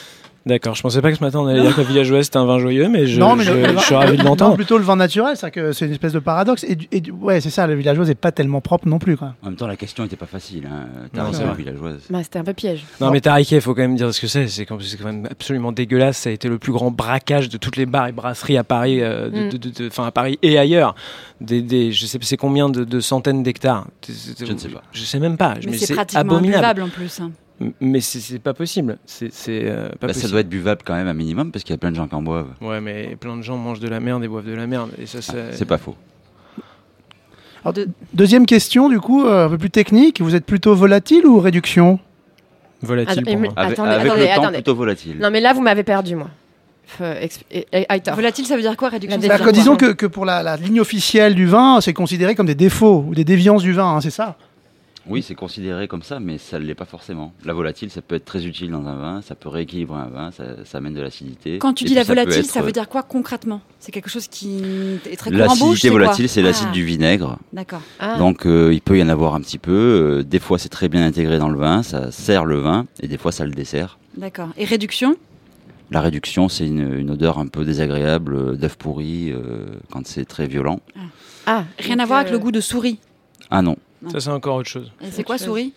D'accord, 0.46 0.75
je 0.75 0.82
pensais 0.82 1.00
pas 1.00 1.11
que 1.11 1.17
ce 1.17 1.25
matin 1.25 1.38
on 1.41 1.46
allait 1.46 1.62
dire 1.62 1.75
que 1.75 1.81
la 1.81 1.87
villageoise 1.87 2.26
c'était 2.26 2.37
un 2.37 2.44
vin 2.44 2.58
joyeux, 2.58 2.88
mais 2.91 3.06
je, 3.06 3.19
non, 3.19 3.35
mais 3.35 3.44
je, 3.44 3.52
le- 3.52 3.62
le 3.62 3.79
je 3.79 3.82
suis 3.85 3.94
ravi 3.94 4.19
de 4.19 4.23
l'entendre. 4.25 4.56
plutôt 4.56 4.76
le 4.76 4.85
vin 4.85 4.96
naturel, 4.96 5.38
c'est 5.38 5.50
que 5.50 5.73
c'est 5.73 5.87
une 5.87 5.93
espèce 5.93 6.12
de 6.12 6.19
paradoxe. 6.19 6.64
Et, 6.64 6.76
ouais, 7.12 7.41
c'est 7.41 7.49
ça, 7.49 7.67
le 7.67 7.75
villageoise 7.75 8.08
n'est 8.08 8.14
pas 8.14 8.31
tellement 8.31 8.61
propre 8.61 8.87
non 8.87 8.99
plus. 8.99 9.17
Quoi. 9.17 9.35
En 9.43 9.46
même 9.46 9.56
temps, 9.56 9.67
la 9.67 9.76
question 9.76 10.02
n'était 10.02 10.17
pas 10.17 10.26
facile. 10.26 10.69
Hein. 10.70 10.87
T'as 11.14 11.25
vrai. 11.25 11.55
villageoise. 11.56 12.02
Bah, 12.11 12.23
c'était 12.23 12.38
un 12.41 12.44
peu 12.44 12.52
piège. 12.52 12.85
Non, 13.00 13.11
mais 13.11 13.23
Tariquet, 13.23 13.56
il 13.56 13.62
faut 13.62 13.75
quand 13.75 13.81
même 13.82 13.96
dire 13.96 14.12
ce 14.12 14.20
que 14.20 14.26
c'est. 14.26 14.46
C'est 14.49 14.67
quand 14.67 14.79
même 15.05 15.26
absolument 15.31 15.73
dégueulasse. 15.73 16.19
Ça 16.19 16.29
a 16.29 16.32
été 16.35 16.49
le 16.50 16.58
plus 16.58 16.73
grand 16.73 16.90
braquage 16.90 17.49
de 17.49 17.56
toutes 17.56 17.76
les 17.79 17.87
bars 17.87 18.08
et 18.08 18.12
brasseries 18.12 18.58
à 18.58 18.64
Paris, 18.64 19.00
euh, 19.00 19.31
de- 19.31 19.47
Mm. 19.47 19.49
de- 19.49 19.56
de- 19.56 19.70
de- 19.70 19.87
enfin 19.88 20.05
à 20.06 20.11
Paris 20.11 20.38
et 20.43 20.58
ailleurs. 20.58 20.94
Des, 21.40 21.62
des, 21.62 21.90
je 21.93 22.05
sais 22.05 22.19
pas 22.19 22.26
c'est 22.26 22.37
combien 22.37 22.69
de, 22.69 22.85
de 22.85 23.00
centaines 23.00 23.43
d'hectares? 23.43 23.87
Je 24.06 24.52
ne 24.52 24.58
sais 24.58 24.69
pas. 24.69 24.82
Je 24.93 25.05
sais 25.05 25.19
même 25.20 25.37
pas. 25.38 25.55
Mais, 25.64 25.70
Mais, 25.73 25.76
c'est 25.79 25.94
pratiquement 25.94 26.20
abominable. 26.37 26.82
en 26.82 26.88
plus. 26.88 27.20
hein. 27.20 27.31
Mais 27.80 28.00
c'est 28.00 28.38
pas 28.40 28.52
possible. 28.54 28.98
C'est 29.06 29.30
euh, 29.48 29.88
Bah, 30.00 30.08
ça 30.08 30.14
possible. 30.14 30.30
doit 30.32 30.40
être 30.40 30.48
buvable 30.48 30.82
quand 30.84 30.94
même 30.94 31.06
un 31.06 31.14
minimum 31.14 31.52
parce 31.52 31.62
qu'il 31.64 31.72
y 31.72 31.76
a 31.76 31.78
plein 31.78 31.90
de 31.92 31.96
gens 31.96 32.08
qui 32.08 32.14
en 32.14 32.22
boivent. 32.22 32.50
Ouais, 32.60 32.80
mais 32.80 33.14
plein 33.16 33.36
de 33.36 33.42
gens 33.42 33.56
mangent 33.56 33.78
de 33.80 33.88
la 33.88 34.00
merde 34.00 34.24
et 34.24 34.28
boivent 34.28 34.46
de 34.46 34.54
la 34.54 34.66
merde. 34.66 34.90
Et 35.00 35.06
ça, 35.06 35.22
c'est. 35.22 35.52
C'est 35.54 35.64
pas 35.64 35.78
faux. 35.78 35.94
Alors, 37.64 37.74
Deuxième 38.12 38.44
question, 38.44 38.88
du 38.88 39.00
coup, 39.00 39.24
euh, 39.24 39.46
un 39.46 39.48
peu 39.48 39.58
plus 39.58 39.70
technique. 39.70 40.20
Vous 40.20 40.34
êtes 40.34 40.44
plutôt 40.44 40.74
volatile 40.74 41.26
ou 41.26 41.38
réduction? 41.40 41.98
Volatile 42.82 43.24
pour 43.24 43.38
moi. 43.38 43.52
Avec, 43.56 43.72
Attendez, 43.78 43.90
avec 43.92 44.06
attendez, 44.06 44.20
le 44.22 44.26
temps, 44.26 44.32
attendez. 44.42 44.54
plutôt 44.58 44.74
volatile. 44.74 45.16
Non, 45.20 45.30
mais 45.30 45.40
là, 45.40 45.52
vous 45.54 45.62
m'avez 45.62 45.84
perdu, 45.84 46.16
moi. 46.16 46.28
Volatile, 47.00 48.44
ça 48.46 48.56
veut 48.56 48.62
dire 48.62 48.76
quoi 48.76 48.90
Réduction? 48.90 49.18
Dire 49.18 49.38
que 49.38 49.42
quoi 49.42 49.52
disons 49.52 49.76
que, 49.76 49.92
que 49.92 50.06
pour 50.06 50.24
la, 50.26 50.42
la 50.42 50.56
ligne 50.56 50.80
officielle 50.80 51.34
du 51.34 51.46
vin, 51.46 51.80
c'est 51.80 51.94
considéré 51.94 52.34
comme 52.34 52.46
des 52.46 52.54
défauts 52.54 53.04
ou 53.08 53.14
des 53.14 53.24
déviances 53.24 53.62
du 53.62 53.72
vin, 53.72 53.96
hein, 53.96 54.00
c'est 54.00 54.10
ça? 54.10 54.36
Oui, 55.06 55.22
c'est 55.22 55.34
considéré 55.34 55.86
comme 55.86 56.02
ça, 56.02 56.18
mais 56.18 56.38
ça 56.38 56.58
ne 56.58 56.64
l'est 56.64 56.74
pas 56.74 56.86
forcément. 56.86 57.34
La 57.44 57.52
volatile, 57.52 57.90
ça 57.90 58.00
peut 58.00 58.14
être 58.14 58.24
très 58.24 58.46
utile 58.46 58.70
dans 58.70 58.86
un 58.86 58.96
vin, 58.96 59.20
ça 59.22 59.34
peut 59.34 59.50
rééquilibrer 59.50 59.98
un 59.98 60.08
vin, 60.08 60.30
ça, 60.30 60.64
ça 60.64 60.78
amène 60.78 60.94
de 60.94 61.02
l'acidité. 61.02 61.58
Quand 61.58 61.74
tu 61.74 61.84
dis 61.84 61.88
puis 61.90 61.94
la 61.96 62.04
ça 62.04 62.14
volatile, 62.14 62.40
être, 62.40 62.46
ça 62.46 62.62
veut 62.62 62.72
dire 62.72 62.88
quoi 62.88 63.02
concrètement? 63.02 63.60
C'est 63.80 63.92
quelque 63.92 64.08
chose 64.08 64.28
qui 64.28 64.62
est 65.06 65.16
très 65.16 65.30
courant 65.30 65.44
L'acidité 65.44 65.90
volatile, 65.90 66.28
c'est 66.28 66.40
l'acide 66.40 66.68
Ah, 66.70 66.72
du 66.72 66.84
vinaigre. 66.84 67.38
D'accord. 67.52 67.82
Ah. 67.98 68.16
Donc 68.16 68.46
euh, 68.46 68.72
il 68.72 68.80
peut 68.80 68.98
y 68.98 69.02
en 69.02 69.10
avoir 69.10 69.34
un 69.34 69.40
petit 69.42 69.58
peu. 69.58 69.72
Euh, 69.72 70.22
des 70.22 70.38
fois, 70.38 70.58
c'est 70.58 70.70
très 70.70 70.88
bien 70.88 71.04
intégré 71.04 71.38
dans 71.38 71.50
le 71.50 71.58
vin, 71.58 71.82
ça 71.82 72.10
sert 72.10 72.46
le 72.46 72.56
vin, 72.60 72.86
et 73.00 73.06
des 73.08 73.18
fois, 73.18 73.30
ça 73.30 73.44
le 73.44 73.52
dessert. 73.52 73.98
D'accord. 74.16 74.48
Et 74.56 74.64
réduction? 74.64 75.16
La 75.90 76.00
réduction, 76.00 76.48
c'est 76.48 76.66
une, 76.66 76.94
une 76.98 77.10
odeur 77.10 77.38
un 77.38 77.46
peu 77.46 77.64
désagréable 77.66 78.34
euh, 78.34 78.52
d'œuf 78.56 78.76
pourri 78.76 79.30
euh, 79.30 79.66
quand 79.90 80.06
c'est 80.06 80.24
très 80.24 80.46
violent. 80.46 80.80
Ah, 81.46 81.64
Rien 81.78 81.96
donc, 81.96 82.02
à 82.02 82.06
voir 82.06 82.18
avec 82.20 82.32
le 82.32 82.38
goût 82.38 82.50
de 82.52 82.60
souris? 82.60 82.98
Ah 83.50 83.60
non, 83.60 83.76
Ça, 84.10 84.20
c'est 84.20 84.30
encore 84.30 84.56
autre 84.56 84.68
chose. 84.68 84.92
Et 85.02 85.10
c'est 85.10 85.22
quoi 85.24 85.36
chose. 85.38 85.46
souris 85.46 85.72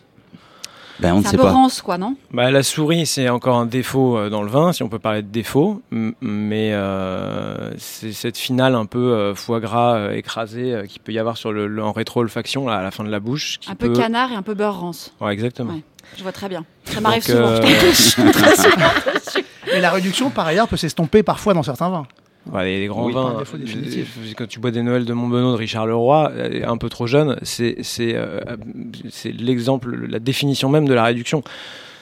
ben, 1.00 1.14
on 1.14 1.18
ne 1.18 1.22
C'est 1.22 1.28
un 1.28 1.32
sait 1.32 1.38
peu 1.38 1.44
pas. 1.44 1.52
rance, 1.52 1.82
quoi, 1.84 2.00
non? 2.00 2.16
Bah, 2.32 2.50
la 2.50 2.64
souris, 2.64 3.06
c'est 3.06 3.30
encore 3.30 3.58
un 3.58 3.68
défaut 3.68 4.18
euh, 4.18 4.30
dans 4.32 4.42
le 4.42 4.50
vin, 4.50 4.74
si 4.74 4.82
on 4.82 4.90
peut 4.90 4.98
parler 4.98 5.22
de 5.22 5.28
défaut, 5.28 5.84
mais 5.92 6.72
euh, 6.74 7.72
c'est 7.78 8.12
cette 8.14 8.36
finale 8.36 8.74
un 8.74 8.88
peu 8.88 8.98
euh, 9.14 9.36
foie 9.36 9.60
gras 9.60 9.96
euh, 9.98 10.12
écrasé 10.14 10.74
euh, 10.74 10.86
qu'il 10.88 11.00
peut 11.02 11.12
y 11.12 11.20
avoir 11.20 11.38
sur 11.38 11.52
le, 11.52 11.68
le- 11.68 11.84
en 11.84 11.92
rétro-olfaction 11.92 12.66
là, 12.68 12.78
à 12.78 12.82
la 12.82 12.90
fin 12.90 13.04
de 13.04 13.10
la 13.12 13.20
bouche. 13.20 13.60
Qui 13.60 13.70
Un 13.70 13.76
peu 13.76 13.90
canard 13.94 14.32
et 14.32 14.36
un 14.36 14.42
peu 14.42 14.56
beurre 14.56 14.80
rance. 14.80 15.14
Ouais, 15.22 15.32
exactement. 15.34 15.74
Ouais. 15.76 15.84
Je 16.18 16.24
vois 16.24 16.32
très 16.32 16.50
bien. 16.50 16.66
Ça 16.86 17.00
m'arrive 17.00 17.28
Donc, 17.28 17.36
souvent. 17.36 17.56
je 17.58 18.32
très 18.32 18.56
souvent 18.56 18.92
dessus. 19.14 19.46
Et 19.72 19.80
la 19.80 19.92
réduction, 19.92 20.32
par 20.32 20.48
ailleurs, 20.48 20.68
peut 20.68 20.78
s'estomper 20.78 21.22
parfois 21.22 21.54
dans 21.54 21.62
certains 21.64 21.90
vins. 21.90 22.08
Ouais, 22.54 22.66
les, 22.66 22.80
les 22.80 22.88
grands 22.88 23.06
Oui, 23.06 23.14
vins, 23.14 23.44
définitif. 23.58 24.18
euh, 24.20 24.34
quand 24.38 24.48
tu 24.48 24.60
bois 24.60 24.72
des 24.72 24.82
Noëls 24.84 25.06
de 25.06 25.14
Montbenoît 25.14 25.52
de 25.52 25.58
Richard 25.58 25.86
Leroy, 25.88 26.32
euh, 26.34 26.62
un 26.66 26.78
peu 26.78 26.90
trop 26.90 27.08
jeune, 27.08 27.38
c'est 27.42 27.76
euh, 28.02 28.40
l'exemple, 29.26 29.96
la 30.08 30.20
définition 30.20 30.70
même 30.70 30.88
de 30.88 30.94
la 30.94 31.04
réduction. 31.04 31.44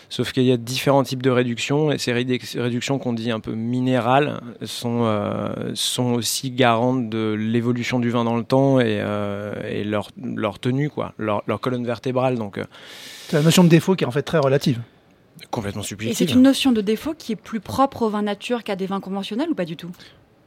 Sauf 0.07 0.31
qu'il 0.33 0.43
y 0.43 0.51
a 0.51 0.57
différents 0.57 1.01
types 1.03 1.23
de 1.23 1.31
réductions 1.31 1.91
et 1.91 1.97
ces 1.97 2.13
rédu- 2.13 2.39
ces 2.45 2.61
réductions 2.61 2.99
qu'on 2.99 3.11
dit 3.13 3.31
un 3.31 3.39
peu 3.39 3.53
minérales 3.53 4.39
sont, 4.63 5.01
euh, 5.03 5.71
sont 5.73 6.13
aussi 6.13 6.51
garantes 6.51 7.09
de 7.09 7.33
l'évolution 7.33 7.99
du 7.99 8.11
vin 8.11 8.23
dans 8.23 8.37
le 8.37 8.43
temps 8.43 8.79
et, 8.79 8.99
euh, 9.01 9.53
et 9.67 9.83
leur, 9.83 10.09
leur 10.23 10.59
tenue, 10.59 10.89
quoi, 10.91 11.13
leur, 11.17 11.41
leur 11.47 11.59
colonne 11.59 11.85
vertébrale. 11.85 12.37
Donc 12.37 12.59
euh, 12.59 12.63
C'est 13.27 13.37
la 13.37 13.41
notion 13.43 13.63
de 13.63 13.69
défaut 13.69 13.95
qui 13.95 14.03
est 14.03 14.07
en 14.07 14.11
fait 14.11 14.21
très 14.21 14.37
relative. 14.37 14.79
complètement 15.49 15.81
Et 15.81 15.85
subjective. 15.85 16.15
c'est 16.27 16.33
une 16.35 16.43
notion 16.43 16.71
de 16.71 16.81
défaut 16.81 17.15
qui 17.17 17.31
est 17.31 17.35
plus 17.35 17.59
propre 17.59 18.03
au 18.03 18.09
vin 18.09 18.21
nature 18.21 18.63
qu'à 18.63 18.75
des 18.75 18.85
vins 18.85 18.99
conventionnels 19.01 19.49
ou 19.49 19.55
pas 19.55 19.65
du 19.65 19.75
tout? 19.75 19.89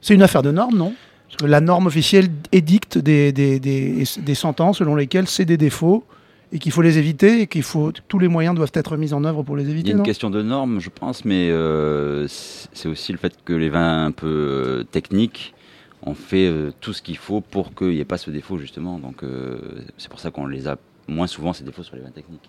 C'est 0.00 0.14
une 0.14 0.22
affaire 0.22 0.42
de 0.42 0.50
normes, 0.50 0.76
non? 0.76 0.94
Parce 1.28 1.36
que 1.38 1.46
la 1.46 1.60
norme 1.60 1.86
officielle 1.86 2.28
édicte 2.52 2.96
des, 2.98 3.32
des, 3.32 3.60
des, 3.60 4.04
des 4.18 4.34
sentences 4.34 4.78
selon 4.78 4.94
lesquelles 4.94 5.26
c'est 5.28 5.44
des 5.44 5.56
défauts 5.58 6.04
et 6.52 6.58
qu'il 6.58 6.72
faut 6.72 6.80
les 6.80 6.96
éviter 6.96 7.42
et 7.42 7.46
qu'il 7.46 7.62
faut 7.62 7.92
tous 8.08 8.18
les 8.18 8.28
moyens 8.28 8.54
doivent 8.54 8.70
être 8.72 8.96
mis 8.96 9.12
en 9.12 9.22
œuvre 9.24 9.42
pour 9.42 9.54
les 9.56 9.64
Il 9.64 9.68
y 9.68 9.72
éviter. 9.72 9.90
a 9.90 9.92
une 9.92 9.98
non? 9.98 10.04
question 10.04 10.30
de 10.30 10.40
normes, 10.42 10.80
je 10.80 10.88
pense, 10.88 11.26
mais 11.26 11.48
euh, 11.50 12.26
c'est 12.28 12.88
aussi 12.88 13.12
le 13.12 13.18
fait 13.18 13.34
que 13.44 13.52
les 13.52 13.68
vins 13.68 14.06
un 14.06 14.10
peu 14.12 14.26
euh, 14.26 14.84
techniques 14.84 15.54
ont 16.02 16.14
fait 16.14 16.46
euh, 16.46 16.72
tout 16.80 16.94
ce 16.94 17.02
qu'il 17.02 17.18
faut 17.18 17.42
pour 17.42 17.74
qu'il 17.74 17.88
n'y 17.88 17.98
ait 18.00 18.04
pas 18.06 18.16
ce 18.18 18.30
défaut, 18.30 18.56
justement. 18.56 18.98
Donc 18.98 19.22
euh, 19.22 19.58
c'est 19.98 20.08
pour 20.08 20.20
ça 20.20 20.30
qu'on 20.30 20.46
les 20.46 20.66
a 20.68 20.78
moins 21.08 21.26
souvent, 21.26 21.52
ces 21.52 21.64
défauts 21.64 21.82
sur 21.82 21.96
les 21.96 22.02
vins 22.02 22.10
techniques. 22.10 22.48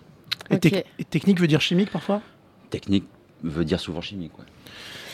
et 0.49 1.03
technique 1.03 1.39
veut 1.41 1.47
dire 1.47 1.59
chimique 1.59 1.91
parfois? 1.91 2.21
Technique 2.69 3.05
veut 3.43 3.65
dire 3.65 3.79
souvent 3.81 3.99
chimique. 4.01 4.37
ouais. 4.39 4.45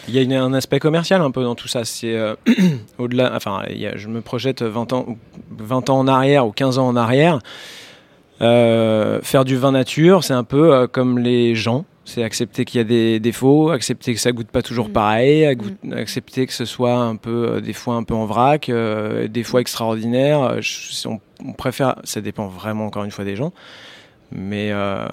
Il 0.07 0.13
y 0.13 0.19
a 0.19 0.21
une- 0.21 0.33
un 0.33 0.53
aspect 0.53 0.79
commercial 0.79 1.21
un 1.21 1.31
peu 1.31 1.43
dans 1.43 1.55
tout 1.55 1.67
ça. 1.67 1.83
C'est 1.85 2.15
euh, 2.15 2.35
au-delà. 2.97 3.31
Enfin, 3.35 3.63
il 3.69 3.77
y 3.79 3.87
a- 3.87 3.97
je 3.97 4.07
me 4.07 4.21
projette 4.21 4.61
20 4.61 4.93
ans, 4.93 5.17
20 5.57 5.89
ans 5.89 5.99
en 5.99 6.07
arrière 6.07 6.45
ou 6.47 6.51
15 6.51 6.77
ans 6.77 6.87
en 6.87 6.95
arrière. 6.95 7.39
Euh, 8.41 9.19
faire 9.21 9.45
du 9.45 9.55
vin 9.55 9.71
nature, 9.71 10.23
c'est 10.23 10.33
un 10.33 10.43
peu 10.43 10.73
euh, 10.73 10.87
comme 10.87 11.19
les 11.19 11.55
gens. 11.55 11.85
C'est 12.07 12.21
accepter 12.23 12.65
qu'il 12.65 12.77
y 12.77 12.81
a 12.81 12.83
des 12.83 13.19
défauts, 13.19 13.69
accepter 13.71 14.13
que 14.13 14.19
ça 14.19 14.31
goûte 14.31 14.49
pas 14.49 14.61
toujours 14.61 14.91
pareil, 14.91 15.43
agout- 15.43 15.75
accepter 15.91 16.45
que 16.45 16.53
ce 16.53 16.65
soit 16.65 16.93
un 16.93 17.15
peu, 17.15 17.61
des 17.61 17.73
fois 17.73 17.95
un 17.95 18.03
peu 18.03 18.13
en 18.13 18.27
vrac, 18.27 18.69
des 18.69 19.43
fois 19.43 19.61
extraordinaire. 19.61 20.61
Je- 20.61 21.07
on, 21.07 21.19
on 21.43 21.53
préfère, 21.53 21.95
ça 22.03 22.21
dépend 22.21 22.47
vraiment 22.47 22.85
encore 22.85 23.05
une 23.05 23.11
fois 23.11 23.25
des 23.25 23.35
gens. 23.35 23.53
Mais 24.31 24.69
euh, 24.71 25.05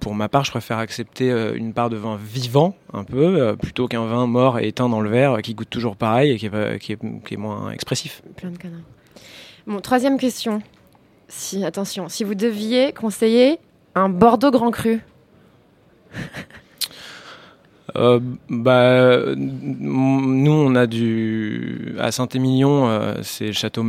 pour 0.00 0.14
ma 0.14 0.28
part, 0.28 0.44
je 0.44 0.50
préfère 0.50 0.78
accepter 0.78 1.30
euh, 1.30 1.54
une 1.54 1.72
part 1.72 1.88
de 1.88 1.96
vin 1.96 2.18
vivant, 2.22 2.74
un 2.92 3.04
peu, 3.04 3.40
euh, 3.40 3.54
plutôt 3.56 3.86
qu'un 3.88 4.04
vin 4.06 4.26
mort 4.26 4.58
et 4.58 4.68
éteint 4.68 4.88
dans 4.88 5.00
le 5.00 5.08
verre 5.08 5.40
qui 5.42 5.54
goûte 5.54 5.70
toujours 5.70 5.96
pareil 5.96 6.32
et 6.32 6.36
qui 6.38 6.46
est, 6.46 6.50
pas- 6.50 6.78
qui 6.78 6.92
est- 6.92 7.24
qui 7.24 7.34
est 7.34 7.38
moins 7.38 7.70
expressif. 7.70 8.22
Plein 8.36 8.50
de 8.50 8.58
conneries. 8.58 8.82
Bon, 9.66 9.80
troisième 9.80 10.18
question. 10.18 10.60
Si, 11.28 11.64
attention, 11.64 12.08
si 12.08 12.24
vous 12.24 12.34
deviez 12.34 12.92
conseiller 12.92 13.58
un 13.94 14.08
Bordeaux 14.08 14.50
Grand 14.50 14.70
Cru, 14.70 15.00
Euh, 17.96 18.20
bah, 18.50 19.18
nous, 19.34 20.52
on 20.52 20.74
a 20.74 20.86
du. 20.86 21.94
À 21.98 22.12
Saint-Émilion, 22.12 22.86
euh, 22.88 23.14
c'est 23.22 23.46
le 23.46 23.52
château 23.52 23.82
de 23.82 23.86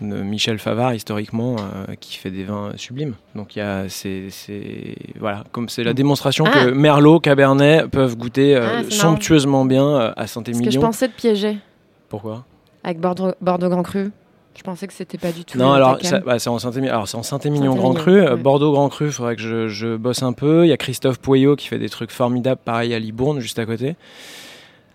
Michel 0.00 0.58
Favard, 0.58 0.94
historiquement, 0.94 1.56
euh, 1.58 1.94
qui 2.00 2.16
fait 2.16 2.30
des 2.30 2.44
vins 2.44 2.72
sublimes. 2.76 3.14
Donc, 3.34 3.56
il 3.56 3.60
y 3.60 3.62
a. 3.62 3.88
C'est. 3.88 4.28
Voilà, 5.18 5.44
comme 5.52 5.68
c'est 5.68 5.84
la 5.84 5.92
démonstration 5.94 6.44
Ah. 6.46 6.50
que 6.66 6.70
Merlot, 6.70 7.20
Cabernet 7.20 7.86
peuvent 7.88 8.16
goûter 8.16 8.56
euh, 8.56 8.80
Ah, 8.80 8.82
somptueusement 8.90 9.64
bien 9.64 9.86
euh, 9.86 10.12
à 10.16 10.26
ce 10.26 10.38
que 10.38 10.44
je 10.46 10.52
Saint-Émilion. 10.52 10.80
pensais 10.80 11.08
de 11.08 11.12
piéger 11.12 11.58
Pourquoi? 12.08 12.44
Avec 12.84 12.98
Bordeaux, 13.00 13.32
Bordeaux 13.40 13.68
Grand 13.68 13.82
Cru. 13.82 14.10
Je 14.56 14.62
pensais 14.62 14.86
que 14.86 14.92
c'était 14.92 15.16
pas 15.16 15.30
du 15.32 15.44
tout. 15.44 15.56
Non, 15.58 15.72
alors 15.72 15.98
bah, 16.26 16.38
c'est 16.38 16.48
en 16.50 16.58
Saint-Émilion. 16.58 16.92
Alors 16.92 17.08
c'est 17.08 17.16
en 17.16 17.22
Saint-Émilion 17.22 17.72
Saint-Émilion, 17.72 17.92
Grand 17.92 17.94
Cru, 17.94 18.20
ouais. 18.20 18.36
Bordeaux 18.36 18.72
Grand 18.72 18.88
Cru. 18.88 19.10
Faudrait 19.12 19.36
que 19.36 19.42
je, 19.42 19.68
je 19.68 19.96
bosse 19.96 20.22
un 20.22 20.32
peu. 20.32 20.66
Il 20.66 20.68
y 20.68 20.72
a 20.72 20.76
Christophe 20.76 21.18
Poyot 21.18 21.56
qui 21.56 21.68
fait 21.68 21.78
des 21.78 21.88
trucs 21.88 22.10
formidables, 22.10 22.60
pareil 22.64 22.92
à 22.92 22.98
Libourne, 22.98 23.38
juste 23.40 23.58
à 23.58 23.64
côté. 23.66 23.94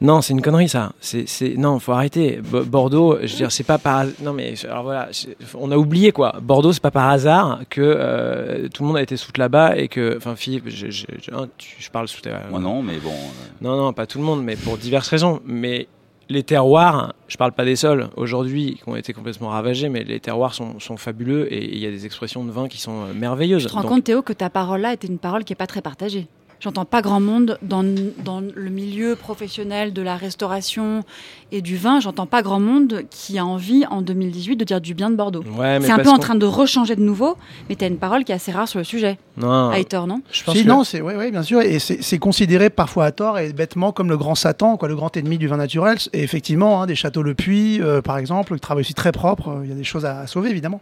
Non, 0.02 0.22
c'est 0.22 0.34
une 0.34 0.42
connerie 0.42 0.68
ça. 0.68 0.92
C'est, 1.00 1.28
c'est... 1.28 1.56
non, 1.56 1.80
faut 1.80 1.94
arrêter. 1.94 2.42
Bo- 2.44 2.66
Bordeaux, 2.66 3.18
je 3.24 3.32
veux 3.32 3.38
dire, 3.38 3.52
c'est 3.52 3.64
pas 3.64 3.78
par. 3.78 4.06
Non 4.22 4.34
mais 4.34 4.54
alors 4.66 4.84
voilà, 4.84 5.08
c'est- 5.12 5.38
on 5.58 5.72
a 5.72 5.78
oublié 5.78 6.12
quoi. 6.12 6.36
Bordeaux, 6.42 6.74
c'est 6.74 6.82
pas 6.82 6.92
par 6.92 7.10
hasard 7.10 7.62
que 7.70 7.82
euh, 7.82 8.68
tout 8.68 8.84
le 8.84 8.88
monde 8.88 8.98
a 8.98 9.02
été 9.02 9.16
sous 9.16 9.32
là-bas 9.38 9.78
et 9.78 9.88
que, 9.88 10.16
enfin 10.18 10.36
Philippe, 10.36 10.66
je, 10.68 10.88
je, 10.92 11.06
je- 11.22 11.32
hein, 11.34 11.48
tu- 11.58 11.78
je 11.80 11.90
parle 11.90 12.08
sous 12.10 12.22
ta. 12.22 12.42
Moi 12.50 12.60
non, 12.60 12.82
mais 12.82 12.98
bon. 12.98 13.10
euh, 13.12 13.48
Non, 13.62 13.78
non, 13.78 13.94
pas 13.94 14.06
tout 14.06 14.18
le 14.18 14.26
monde, 14.26 14.44
mais 14.44 14.56
pour 14.58 14.78
diverses 14.78 15.08
raisons. 15.08 15.40
Mais 15.46 15.88
les 16.28 16.44
terroirs, 16.44 17.14
je 17.30 17.38
parle 17.38 17.54
pas 17.54 17.64
des 17.66 17.76
sols 17.78 18.10
aujourd'hui 18.18 18.76
qui 18.84 18.90
ont 18.90 18.96
été 18.98 19.14
complètement 19.14 19.50
ravagés, 19.50 19.88
mais 19.90 20.04
les 20.04 20.20
terroirs 20.20 20.54
sont, 20.56 20.80
sont 20.80 20.98
fabuleux 20.98 21.52
et 21.54 21.64
il 21.74 21.78
y 21.80 21.86
a 21.86 21.92
des 21.92 22.06
expressions 22.06 22.44
de 22.44 22.52
vin 22.52 22.68
qui 22.68 22.82
sont 22.82 23.04
euh, 23.04 23.14
merveilleuses. 23.14 23.62
Tu 23.64 23.70
te 23.70 23.74
rends 23.74 23.82
Donc, 23.84 23.92
compte, 23.92 24.04
Théo, 24.04 24.22
que 24.24 24.34
ta 24.34 24.50
parole-là 24.50 24.92
était 24.94 25.08
une 25.08 25.20
parole 25.20 25.44
qui 25.46 25.54
n'est 25.54 25.58
pas 25.58 25.68
très 25.68 25.82
partagée. 25.82 26.28
J'entends 26.60 26.86
pas 26.86 27.02
grand 27.02 27.20
monde 27.20 27.60
dans, 27.62 27.84
dans 28.24 28.42
le 28.42 28.70
milieu 28.70 29.16
professionnel 29.16 29.94
de 29.94 30.02
la 30.02 30.16
restauration 30.16 31.04
et 31.52 31.62
du 31.62 31.78
vin. 31.78 32.00
J'entends 32.00 32.26
pas 32.26 32.42
grand 32.42 32.60
monde 32.60 33.04
qui 33.12 33.38
a 33.38 33.46
envie 33.46 33.86
en 33.90 34.02
2018 34.02 34.56
de 34.56 34.64
dire 34.64 34.82
du 34.82 34.94
bien 34.94 35.10
de 35.10 35.16
Bordeaux. 35.16 35.44
Ouais, 35.58 35.78
c'est 35.82 35.92
un 35.92 36.00
peu 36.00 36.10
en 36.10 36.18
train 36.18 36.36
de 36.36 36.46
rechanger 36.46 36.96
de 36.96 37.02
nouveau, 37.02 37.38
mais 37.70 37.76
tu 37.76 37.84
as 37.84 37.88
une 37.88 37.98
parole 37.98 38.24
qui 38.24 38.32
est 38.32 38.36
assez 38.36 38.52
rare 38.52 38.68
sur 38.68 38.80
le 38.80 38.86
sujet. 38.86 39.18
Non. 39.38 39.70
À 39.70 39.84
tort, 39.84 40.08
non? 40.08 40.22
Je 40.32 40.44
pense 40.44 40.56
Si, 40.56 40.64
que- 40.64 40.68
non, 40.70 40.84
c'est 40.84 41.02
ouais, 41.02 41.16
ouais, 41.16 41.30
bien 41.30 41.44
sûr, 41.44 41.62
et 41.62 41.78
c'est 41.80 42.18
considéré 42.20 42.70
parfois 42.70 43.06
à 43.06 43.12
tort 43.12 43.38
et 43.38 43.52
bêtement 43.54 43.92
comme 43.92 44.10
le 44.10 44.18
grand 44.18 44.36
Satan, 44.36 44.78
quoi, 44.78 44.88
le 44.88 44.96
grand 44.96 45.16
ennemi 45.18 45.38
du 45.38 45.48
vin 45.48 45.58
naturel. 45.58 45.98
Et 46.14 46.24
effectivement, 46.24 46.82
hein, 46.82 46.88
des 46.88 46.96
châteaux 46.96 47.22
Le 47.22 47.36
Puy, 47.36 47.80
euh, 47.82 48.02
par 48.02 48.18
exemple, 48.18 48.56
qui 48.56 48.60
travaillent 48.62 48.82
aussi 48.82 48.94
très 48.94 49.12
propre, 49.12 49.50
euh, 49.50 49.62
il 49.64 49.70
y 49.70 49.74
a 49.74 49.76
des 49.76 49.84
choses 49.84 50.06
à, 50.06 50.22
à 50.22 50.28
sauver 50.28 50.50
évidemment. 50.50 50.82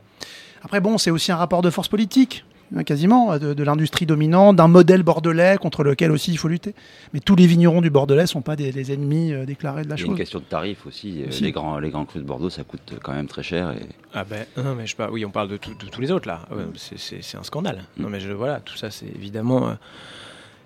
Après, 0.63 0.79
bon, 0.79 0.97
c'est 0.97 1.11
aussi 1.11 1.31
un 1.31 1.35
rapport 1.35 1.61
de 1.61 1.69
force 1.69 1.89
politique, 1.89 2.45
quasiment, 2.81 3.37
de, 3.37 3.53
de 3.53 3.63
l'industrie 3.63 4.07
dominante, 4.07 4.55
d'un 4.55 4.67
modèle 4.67 5.03
bordelais 5.03 5.57
contre 5.61 5.83
lequel 5.83 6.11
aussi 6.11 6.31
il 6.31 6.37
faut 6.37 6.47
lutter. 6.47 6.73
Mais 7.13 7.19
tous 7.19 7.35
les 7.35 7.45
vignerons 7.45 7.81
du 7.81 7.91
Bordelais 7.91 8.25
sont 8.25 8.41
pas 8.41 8.55
des, 8.55 8.71
des 8.71 8.91
ennemis 8.91 9.31
euh, 9.31 9.45
déclarés 9.45 9.83
de 9.83 9.89
la 9.89 9.95
Il 9.95 9.99
y 9.99 10.01
a 10.01 10.05
une 10.05 10.11
chose. 10.13 10.17
question 10.17 10.39
de 10.39 10.45
tarif 10.45 10.87
aussi. 10.87 11.21
Euh, 11.23 11.27
Aussi. 11.27 11.43
Les, 11.43 11.51
grands, 11.51 11.77
les 11.77 11.91
grands 11.91 12.05
crus 12.05 12.21
de 12.23 12.27
Bordeaux, 12.27 12.49
ça 12.49 12.63
coûte 12.63 12.93
quand 13.03 13.13
même 13.13 13.27
très 13.27 13.43
cher. 13.43 13.71
Et... 13.71 13.85
Ah 14.15 14.23
ben 14.23 14.45
non 14.57 14.73
mais 14.75 14.85
je 14.85 14.91
sais 14.91 14.97
pas. 14.97 15.11
Oui, 15.11 15.23
on 15.25 15.29
parle 15.29 15.49
de, 15.49 15.57
tout- 15.57 15.75
de 15.75 15.89
tous 15.91 16.01
les 16.01 16.09
autres 16.11 16.27
là. 16.27 16.41
Ouais, 16.49 16.63
c'est- 16.75 17.35
un 17.37 17.43
scandale. 17.43 17.83
Mm. 17.97 18.01
Non 18.03 18.09
mais 18.09 18.19
je 18.19 18.31
voilà, 18.31 18.59
tout 18.61 18.75
ça 18.77 18.89
c'est 18.89 19.05
évidemment. 19.07 19.67
euh, 19.69 19.73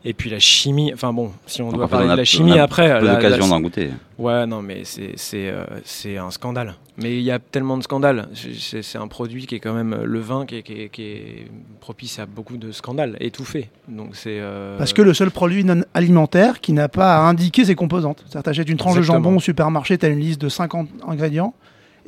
Et 0.06 0.13
puis 0.13 0.30
la 0.30 0.39
chimie. 0.39 0.92
Enfin 0.94 1.12
bon, 1.12 1.32
si 1.48 1.62
on 1.62 1.66
Donc, 1.70 1.75
doit 1.77 1.88
parler 1.88 2.06
on 2.06 2.10
a- 2.10 2.13
de 2.13 2.18
la 2.18 2.22
on 2.22 2.25
chimie 2.25 2.58
a 2.58 2.63
après. 2.63 3.00
peu 3.00 3.06
là- 3.06 3.16
d'occasion 3.16 3.44
là, 3.46 3.50
d'en 3.50 3.60
goûter. 3.62 3.89
Ouais, 4.18 4.46
non 4.48 4.62
mais 4.62 4.82
c'est 4.84 5.13
c'est 5.16 5.50
euh, 5.50 5.66
c'est 5.84 6.18
un 6.18 6.32
scandale. 6.32 6.75
Mais 6.98 7.16
il 7.18 7.24
y 7.24 7.32
a 7.32 7.39
tellement 7.39 7.77
de 7.77 7.84
scandales. 7.84 8.30
C'est 8.34 8.98
un 8.98 9.08
produit 9.08 9.46
qui 9.48 9.56
est 9.56 9.60
quand 9.60 9.74
même 9.74 9.94
euh, 9.94 10.06
le 10.06 10.20
vin 10.20 10.46
qui 10.46 10.58
est, 10.58 10.63
qui 10.63 10.74
est- 10.82 10.89
qui 10.89 11.01
est 11.04 11.48
propice 11.82 12.20
à 12.20 12.25
beaucoup 12.25 12.58
de 12.58 12.72
scandales, 12.72 13.18
étouffé. 13.20 13.70
Donc 13.89 14.16
c'est. 14.16 14.38
euh, 14.39 14.77
Parce 14.77 14.94
que 14.94 15.01
le 15.01 15.13
seul 15.13 15.30
produit 15.32 15.63
non 15.66 15.82
alimentaire 15.94 16.62
qui 16.62 16.74
n'a 16.74 16.88
pas 16.89 17.16
à 17.18 17.20
indiquer 17.22 17.66
ses 17.66 17.75
composantes. 17.75 18.20
C'est-à-dire, 18.27 18.44
t'achètes 18.44 18.70
une 18.70 18.77
tranche 18.77 18.98
de 18.98 19.01
jambon 19.01 19.36
au 19.38 19.39
supermarché, 19.42 19.98
tu 19.98 20.06
as 20.06 20.10
une 20.10 20.20
liste 20.20 20.39
de 20.42 20.50
50 20.50 20.88
ingrédients, 21.08 21.54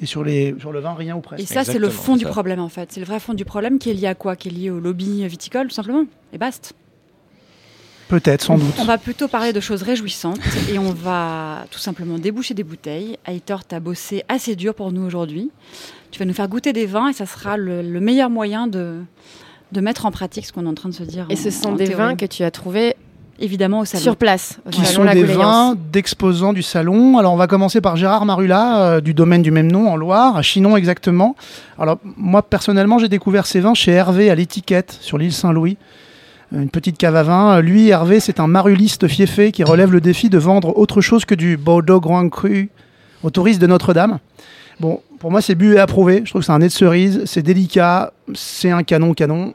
et 0.01 0.05
sur, 0.05 0.23
les, 0.23 0.55
sur 0.59 0.71
le 0.71 0.79
vin, 0.79 0.93
rien 0.93 1.15
ou 1.17 1.21
presque. 1.21 1.43
Et 1.43 1.45
ça, 1.45 1.63
c'est 1.65 1.79
le 1.79 1.89
fond 1.89 2.15
du 2.15 2.25
problème, 2.25 2.59
en 2.59 2.69
fait. 2.69 2.91
C'est 2.93 3.01
le 3.01 3.05
vrai 3.05 3.19
fond 3.19 3.33
du 3.33 3.43
problème 3.45 3.77
qui 3.79 3.89
est 3.89 3.93
lié 3.93 4.07
à 4.07 4.15
quoi? 4.15 4.35
Qui 4.37 4.47
est 4.47 4.51
lié 4.51 4.69
au 4.69 4.79
lobby 4.79 5.27
viticole, 5.27 5.67
tout 5.67 5.73
simplement. 5.73 6.05
Et 6.31 6.37
basta. 6.37 6.69
Peut-être, 8.09 8.41
sans 8.43 8.57
doute. 8.57 8.73
On 8.79 8.85
va 8.85 8.97
plutôt 8.97 9.27
parler 9.27 9.53
de 9.53 9.59
choses 9.59 9.83
réjouissantes 9.83 10.39
et 10.73 10.77
on 10.79 10.91
va 10.91 11.65
tout 11.71 11.79
simplement 11.79 12.17
déboucher 12.17 12.53
des 12.55 12.63
bouteilles. 12.63 13.17
Aitor, 13.27 13.63
t'as 13.63 13.79
bossé 13.79 14.23
assez 14.27 14.55
dur 14.55 14.73
pour 14.73 14.91
nous 14.91 15.03
aujourd'hui. 15.05 15.51
Tu 16.11 16.17
vas 16.19 16.25
nous 16.25 16.33
faire 16.33 16.47
goûter 16.49 16.73
des 16.73 16.87
vins 16.87 17.09
et 17.09 17.13
ça 17.13 17.25
sera 17.27 17.55
le, 17.55 17.81
le 17.83 17.99
meilleur 17.99 18.29
moyen 18.31 18.65
de, 18.67 18.95
de 19.71 19.81
mettre 19.81 20.07
en 20.07 20.11
pratique 20.11 20.45
ce 20.47 20.51
qu'on 20.51 20.65
est 20.65 20.69
en 20.69 20.73
train 20.73 20.89
de 20.89 20.93
se 20.95 21.03
dire. 21.03 21.27
Et 21.29 21.33
en- 21.33 21.37
ce 21.37 21.51
sont 21.51 21.69
en 21.69 21.71
des 21.73 21.85
théorie. 21.85 22.01
vins 22.03 22.15
que 22.15 22.25
tu 22.25 22.43
as 22.43 22.49
trouvés 22.51 22.95
évidemment 23.41 23.79
au 23.81 23.85
salon. 23.85 24.01
sur 24.03 24.15
place, 24.17 24.59
au 24.65 24.69
qui 24.71 24.81
salon 24.81 24.91
sont 24.95 25.03
La 25.03 25.13
des 25.13 25.23
vins 25.23 25.75
d'exposants 25.93 26.51
du 26.51 26.63
salon. 26.63 27.19
Alors 27.19 27.31
on 27.31 27.37
va 27.37 27.45
commencer 27.47 27.79
par 27.79 27.95
Gérard 27.95 28.25
Marula, 28.25 28.81
euh, 28.81 29.01
du 29.01 29.13
domaine 29.13 29.43
du 29.43 29.51
même 29.51 29.71
nom, 29.71 29.87
en 29.87 29.95
Loire, 29.95 30.35
à 30.35 30.41
Chinon 30.41 30.75
exactement. 30.75 31.35
Alors 31.77 31.99
moi 32.17 32.41
personnellement 32.41 32.97
j'ai 32.97 33.07
découvert 33.07 33.45
ces 33.45 33.59
vins 33.61 33.75
chez 33.75 33.91
Hervé 33.91 34.29
à 34.31 34.35
l'étiquette, 34.35 34.97
sur 34.99 35.17
l'île 35.19 35.31
Saint-Louis. 35.31 35.77
Une 36.51 36.69
petite 36.69 36.97
cave 36.97 37.15
à 37.15 37.23
vin. 37.23 37.61
Lui, 37.61 37.89
Hervé, 37.89 38.19
c'est 38.19 38.39
un 38.39 38.47
maruliste 38.47 39.07
fiefé 39.07 39.51
qui 39.51 39.63
relève 39.63 39.91
le 39.91 40.01
défi 40.01 40.29
de 40.29 40.37
vendre 40.39 40.75
autre 40.77 40.99
chose 41.01 41.23
que 41.25 41.35
du 41.35 41.57
Bordeaux 41.57 41.99
Grand 41.99 42.27
Cru 42.29 42.69
aux 43.21 43.29
touristes 43.29 43.61
de 43.61 43.67
Notre-Dame. 43.67 44.17
Bon, 44.79 45.01
pour 45.19 45.29
moi, 45.29 45.41
c'est 45.41 45.53
bu 45.55 45.75
et 45.75 45.79
approuvé. 45.79 46.21
Je 46.25 46.31
trouve 46.31 46.41
que 46.41 46.45
c'est 46.47 46.51
un 46.51 46.59
nez 46.59 46.67
de 46.67 46.71
cerise. 46.71 47.21
C'est 47.25 47.43
délicat. 47.43 48.13
C'est 48.33 48.71
un 48.71 48.81
canon 48.83 49.13
canon. 49.13 49.53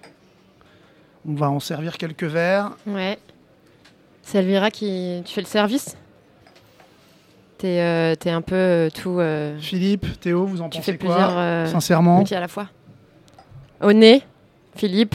On 1.27 1.35
va 1.35 1.51
en 1.51 1.59
servir 1.59 1.97
quelques 1.99 2.25
verres. 2.25 2.71
Ouais. 2.87 3.19
C'est 4.23 4.39
Elvira 4.39 4.71
qui. 4.71 5.23
Tu 5.25 5.35
fais 5.35 5.41
le 5.41 5.47
service? 5.47 5.97
T'es 7.59 7.81
euh, 7.81 8.15
t'es 8.15 8.31
un 8.31 8.43
peu 8.43 8.55
euh, 8.55 8.91
tout. 8.91 9.19
euh, 9.21 9.57
Philippe, 9.59 10.21
Théo, 10.21 10.45
vous 10.45 10.61
en 10.61 10.69
tu 10.69 10.79
pensez 10.79 10.93
fais 10.93 10.99
quoi? 10.99 11.15
plusieurs. 11.15 11.69
Sincèrement 11.69 12.23
à 12.31 12.41
la 12.41 12.49
fois? 12.49 12.69
Au 13.81 13.93
nez, 13.93 14.23
Philippe. 14.77 15.15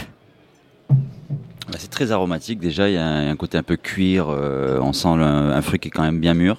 Bah, 1.72 1.78
c'est 1.78 1.90
très 1.90 2.12
aromatique. 2.12 2.60
Déjà, 2.60 2.90
il 2.90 2.96
y 2.96 2.98
a 2.98 3.06
un, 3.06 3.30
un 3.32 3.36
côté 3.36 3.58
un 3.58 3.64
peu 3.64 3.76
cuir. 3.78 4.28
euh, 4.30 4.80
on 4.82 4.94
sent 4.94 5.08
un 5.10 5.62
fruit 5.62 5.80
qui 5.80 5.88
est 5.90 5.92
quand 5.92 6.04
même 6.04 6.20
bien 6.20 6.34
mûr. 6.34 6.58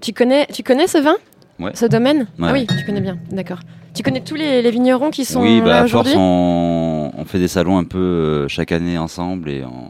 Tu 0.00 0.12
connais, 0.12 0.46
tu 0.46 0.62
connais 0.62 0.86
ce 0.86 0.98
vin? 0.98 1.16
Ouais. 1.58 1.72
Ce 1.74 1.84
domaine? 1.86 2.28
Ouais. 2.38 2.48
Ah 2.48 2.52
oui, 2.52 2.66
tu 2.66 2.84
connais 2.84 3.00
bien, 3.00 3.18
d'accord. 3.30 3.58
Tu 3.94 4.02
connais 4.04 4.20
tous 4.20 4.36
les, 4.36 4.62
les 4.62 4.70
vignerons 4.70 5.10
qui 5.10 5.24
sont 5.24 5.42
oui, 5.42 5.60
bah, 5.60 5.66
là 5.66 5.76
à 5.80 5.88
force, 5.88 6.06
aujourd'hui? 6.06 6.14
on, 6.16 7.10
on 7.16 7.24
fait 7.24 7.40
des 7.40 7.48
salons 7.48 7.78
un 7.78 7.84
peu 7.84 7.98
euh, 7.98 8.48
chaque 8.48 8.70
année 8.70 8.96
ensemble 8.96 9.50
et 9.50 9.64
on, 9.64 9.88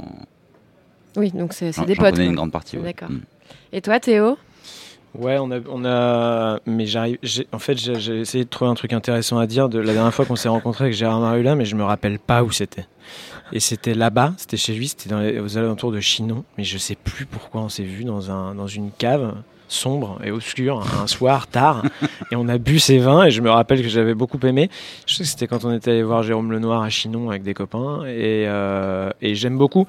Oui, 1.20 1.30
donc 1.32 1.52
c'est 1.52 1.66
des 1.85 1.94
potes. 1.94 2.12
connais 2.12 2.16
quoi. 2.16 2.25
une 2.25 2.35
grande 2.35 2.52
partie. 2.52 2.78
ouais. 2.78 2.85
D'accord. 2.85 3.11
Mm. 3.11 3.20
Et 3.75 3.82
toi, 3.82 4.00
Théo? 4.00 4.38
Ouais, 5.14 5.38
on 5.38 5.50
a, 5.84 6.60
mais 6.66 6.86
j'arrive. 6.86 7.18
En 7.52 7.58
fait, 7.58 7.76
j'ai 7.78 8.20
essayé 8.20 8.44
de 8.44 8.48
trouver 8.48 8.70
un 8.70 8.74
truc 8.74 8.92
intéressant 8.92 9.38
à 9.38 9.46
dire 9.46 9.68
de 9.68 9.78
la 9.78 9.92
dernière 9.92 10.14
fois 10.14 10.24
qu'on 10.24 10.36
s'est 10.36 10.48
rencontré 10.48 10.84
avec 10.84 10.96
Gérard 10.96 11.20
Marula, 11.20 11.54
mais 11.54 11.64
je 11.64 11.74
me 11.76 11.82
rappelle 11.82 12.18
pas 12.18 12.42
où 12.42 12.50
c'était. 12.50 12.86
Et 13.52 13.60
c'était 13.60 13.94
là-bas, 13.94 14.34
c'était 14.36 14.58
chez 14.58 14.74
lui, 14.74 14.88
c'était 14.88 15.40
aux 15.40 15.56
alentours 15.56 15.90
de 15.92 16.00
Chinon, 16.00 16.44
mais 16.58 16.64
je 16.64 16.76
sais 16.76 16.96
plus 16.96 17.24
pourquoi 17.24 17.62
on 17.62 17.68
s'est 17.70 17.82
vu 17.82 18.04
dans 18.04 18.30
un, 18.30 18.54
dans 18.54 18.66
une 18.66 18.90
cave 18.90 19.34
sombre 19.68 20.18
et 20.24 20.30
obscure 20.30 20.82
un 21.02 21.06
soir 21.06 21.46
tard 21.46 21.82
et 22.32 22.36
on 22.36 22.48
a 22.48 22.56
bu 22.56 22.78
ces 22.78 22.98
vins 22.98 23.24
et 23.24 23.30
je 23.30 23.42
me 23.42 23.50
rappelle 23.50 23.82
que 23.82 23.88
j'avais 23.88 24.14
beaucoup 24.14 24.38
aimé 24.46 24.70
je 25.04 25.14
sais 25.14 25.24
que 25.24 25.28
c'était 25.28 25.46
quand 25.46 25.66
on 25.66 25.74
était 25.74 25.90
allé 25.90 26.02
voir 26.02 26.22
Jérôme 26.22 26.50
Lenoir 26.52 26.82
à 26.82 26.88
Chinon 26.88 27.28
avec 27.28 27.42
des 27.42 27.52
copains 27.52 28.06
et, 28.06 28.46
euh, 28.48 29.10
et 29.20 29.34
j'aime 29.34 29.58
beaucoup 29.58 29.86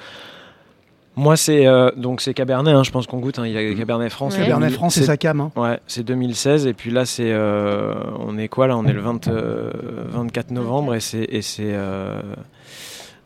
moi 1.15 1.35
c'est 1.35 1.65
euh, 1.67 1.89
donc 1.97 2.21
c'est 2.21 2.33
Cabernet 2.33 2.73
hein, 2.73 2.83
je 2.83 2.91
pense 2.91 3.05
qu'on 3.07 3.17
goûte 3.19 3.39
hein, 3.39 3.45
il 3.45 3.51
y 3.53 3.57
a 3.57 3.73
Cabernet 3.75 4.11
France 4.11 4.35
Ouais. 4.35 4.43
Cabernet 4.43 4.71
France, 4.71 4.93
c'est 4.95 5.03
sa 5.03 5.17
cam. 5.17 5.41
hein. 5.41 5.51
Ouais, 5.55 5.79
c'est 5.87 6.03
2016 6.03 6.65
et 6.67 6.73
puis 6.73 6.91
là 6.91 7.05
c'est 7.05 7.31
euh, 7.31 7.95
on 8.19 8.37
est 8.37 8.47
quoi 8.47 8.67
là? 8.67 8.77
On 8.77 8.85
est 8.85 8.93
le 8.93 9.01
20, 9.01 9.27
euh, 9.27 9.71
24 10.11 10.51
novembre 10.51 10.95
et 10.95 10.99
c'est 10.99 11.23
et 11.29 11.41
c'est 11.41 11.63
euh, 11.73 12.21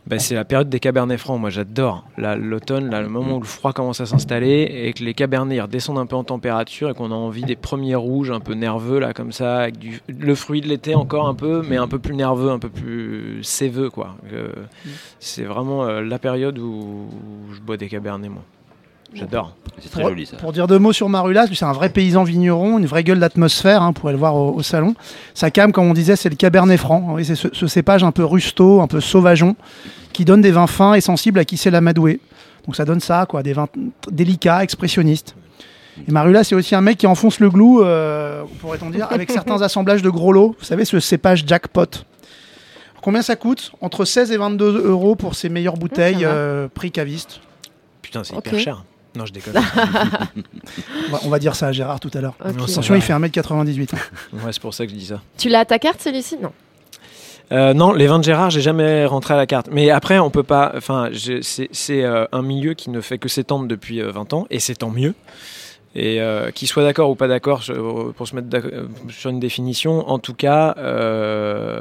Bah, 0.06 0.20
c'est 0.20 0.36
la 0.36 0.44
période 0.44 0.70
des 0.70 0.80
cabernets 0.80 1.18
francs. 1.18 1.40
Moi, 1.40 1.50
j'adore. 1.50 2.06
L'automne, 2.18 2.90
là, 2.90 3.02
le 3.02 3.08
moment 3.08 3.38
où 3.38 3.40
le 3.40 3.46
froid 3.46 3.72
commence 3.72 4.02
à 4.02 4.06
s'installer 4.06 4.70
et 4.86 4.94
que 4.94 5.04
les 5.04 5.14
cabernets 5.14 5.62
redescendent 5.62 5.98
un 5.98 6.06
peu 6.06 6.18
en 6.18 6.26
température 6.26 6.90
et 6.90 6.94
qu'on 6.94 7.12
a 7.12 7.16
envie 7.16 7.44
des 7.44 7.56
premiers 7.56 7.96
rouges 7.96 8.32
un 8.32 8.42
peu 8.42 8.54
nerveux, 8.54 9.00
là, 9.00 9.14
comme 9.14 9.32
ça, 9.32 9.60
avec 9.62 9.78
du, 9.78 10.02
le 10.08 10.36
fruit 10.36 10.60
de 10.60 10.68
l'été 10.68 10.94
encore 10.94 11.28
un 11.28 11.36
peu, 11.36 11.64
mais 11.68 11.78
un 11.78 11.88
peu 11.88 12.00
plus 12.00 12.16
nerveux, 12.16 12.50
un 12.50 12.60
peu 12.60 12.70
plus 12.70 13.42
séveux, 13.44 13.90
quoi. 13.90 14.18
Euh, 14.34 14.52
c'est 15.20 15.44
vraiment 15.44 15.86
euh, 15.86 16.02
la 16.02 16.20
période 16.20 16.60
où 16.60 17.08
je 17.54 17.62
bois 17.62 17.78
des 17.78 17.88
cabernets, 17.88 18.30
moi. 18.30 18.44
J'adore. 19.14 19.56
C'est 19.80 19.90
très 19.90 20.02
Pour, 20.02 20.10
joli 20.10 20.26
ça. 20.26 20.38
pour 20.38 20.54
dire 20.54 20.68
deux 20.68 20.80
mots 20.80 20.94
sur 20.94 21.10
Marulas, 21.10 21.48
c'est 21.54 21.66
un 21.66 21.72
vrai 21.74 21.90
paysan 21.90 22.24
vigneron, 22.24 22.78
une 22.80 22.86
vraie 22.86 23.04
gueule 23.04 23.20
d'atmosphère, 23.20 23.82
hein, 23.82 23.88
vous 23.88 23.94
pourrez 23.94 24.14
le 24.14 24.20
voir 24.20 24.36
au, 24.36 24.54
au 24.54 24.62
salon. 24.64 24.96
Sa 25.34 25.52
cam, 25.52 25.72
comme 25.72 25.86
on 25.88 25.94
disait, 25.94 26.16
c'est 26.16 26.30
le 26.30 26.36
Cabernet 26.36 26.80
Franc. 26.80 27.08
Oui, 27.14 27.26
c'est 27.26 27.36
ce, 27.36 27.48
ce 27.52 27.68
cépage 27.68 28.04
un 28.04 28.12
peu 28.12 28.24
rusto, 28.24 28.82
un 28.82 28.88
peu 28.88 29.02
sauvageon, 29.02 29.56
qui 30.14 30.26
donne 30.26 30.42
des 30.42 30.52
vins 30.52 30.68
fins 30.68 30.94
et 30.94 31.02
sensibles 31.02 31.40
à 31.40 31.46
qui 31.46 31.58
sait 31.58 31.72
l'amadouer. 31.72 32.20
Donc 32.66 32.76
ça 32.76 32.86
donne 32.86 33.00
ça, 33.02 33.26
quoi, 33.28 33.44
des 33.44 33.54
vins 33.54 33.68
délicats, 34.10 34.64
expressionnistes. 34.64 35.36
Et 36.08 36.12
Marulas, 36.12 36.44
c'est 36.46 36.56
aussi 36.56 36.74
un 36.76 36.82
mec 36.82 36.98
qui 36.98 37.06
enfonce 37.08 37.40
le 37.40 37.50
glou, 37.50 37.84
euh, 37.84 38.44
pourrait-on 38.62 38.90
dire, 38.90 39.08
avec 39.12 39.30
certains 39.32 39.62
assemblages 39.62 40.02
de 40.02 40.10
gros 40.10 40.32
lots. 40.34 40.56
Vous 40.58 40.66
savez, 40.66 40.86
ce 40.86 41.00
cépage 41.00 41.44
jackpot. 41.46 42.06
Combien 43.02 43.22
ça 43.22 43.36
coûte 43.36 43.74
Entre 43.82 44.06
16 44.06 44.32
et 44.32 44.38
22 44.38 44.86
euros 44.88 45.16
pour 45.16 45.36
ses 45.36 45.50
meilleures 45.50 45.78
bouteilles, 45.78 46.24
va. 46.24 46.30
euh, 46.30 46.68
prix 46.74 46.90
caviste. 46.92 47.42
Putain, 48.02 48.24
c'est 48.24 48.36
hyper 48.36 48.60
cher. 48.60 48.86
Non, 49.16 49.26
je 49.26 49.34
déconne. 49.34 49.54
On 51.24 51.30
va, 51.30 51.40
dire 51.40 51.56
ça 51.56 51.68
à 51.68 51.72
Gérard 51.72 52.00
tout 52.00 52.12
à 52.14 52.22
l'heure. 52.22 52.36
Ok. 52.44 52.56
Non, 52.56 52.68
ça 52.68 52.74
Attention, 52.74 52.96
il 52.96 53.02
fait 53.02 53.14
1m98. 53.14 53.90
hein. 53.94 53.98
ouais, 54.34 54.52
c'est 54.52 54.62
pour 54.62 54.74
ça 54.74 54.86
que 54.86 54.92
je 54.92 54.98
dis 54.98 55.06
ça. 55.06 55.22
Tu 55.38 55.50
l'as 55.50 55.60
à 55.60 55.66
ta 55.66 55.78
carte 55.80 56.02
celui-ci? 56.02 56.38
Non. 56.42 56.52
Euh, 57.52 57.74
non, 57.74 57.94
les 57.94 58.08
vins 58.08 58.20
de 58.20 58.24
Gérard, 58.24 58.50
j'ai 58.50 58.62
jamais 58.62 59.06
rentré 59.06 59.34
à 59.34 59.38
la 59.38 59.46
carte. 59.46 59.68
Mais 59.72 59.90
après, 59.92 60.18
on 60.18 60.30
peut 60.30 60.44
pas. 60.44 60.72
Enfin, 60.76 61.10
c'est, 61.42 62.04
euh, 62.04 62.26
un 62.32 62.42
milieu 62.42 62.74
qui 62.74 62.90
ne 62.90 63.02
fait 63.02 63.18
que 63.18 63.30
s'étendre 63.30 63.68
depuis 63.68 64.02
euh, 64.02 64.12
20 64.12 64.34
ans, 64.34 64.48
et 64.50 64.60
c'est 64.60 64.76
tant 64.76 64.90
mieux. 64.90 65.14
Et 65.96 66.20
euh, 66.22 66.50
qu'ils 66.50 66.68
soient 66.68 66.82
d'accord 66.84 67.12
ou 67.12 67.16
pas 67.16 67.28
d'accord 67.28 67.62
sur- 67.62 68.14
pour 68.16 68.28
se 68.28 68.36
mettre 68.36 68.48
euh, 68.66 68.88
sur 69.10 69.30
une 69.30 69.40
définition, 69.40 70.10
en 70.10 70.18
tout 70.18 70.34
cas, 70.34 70.74
euh, 70.80 71.80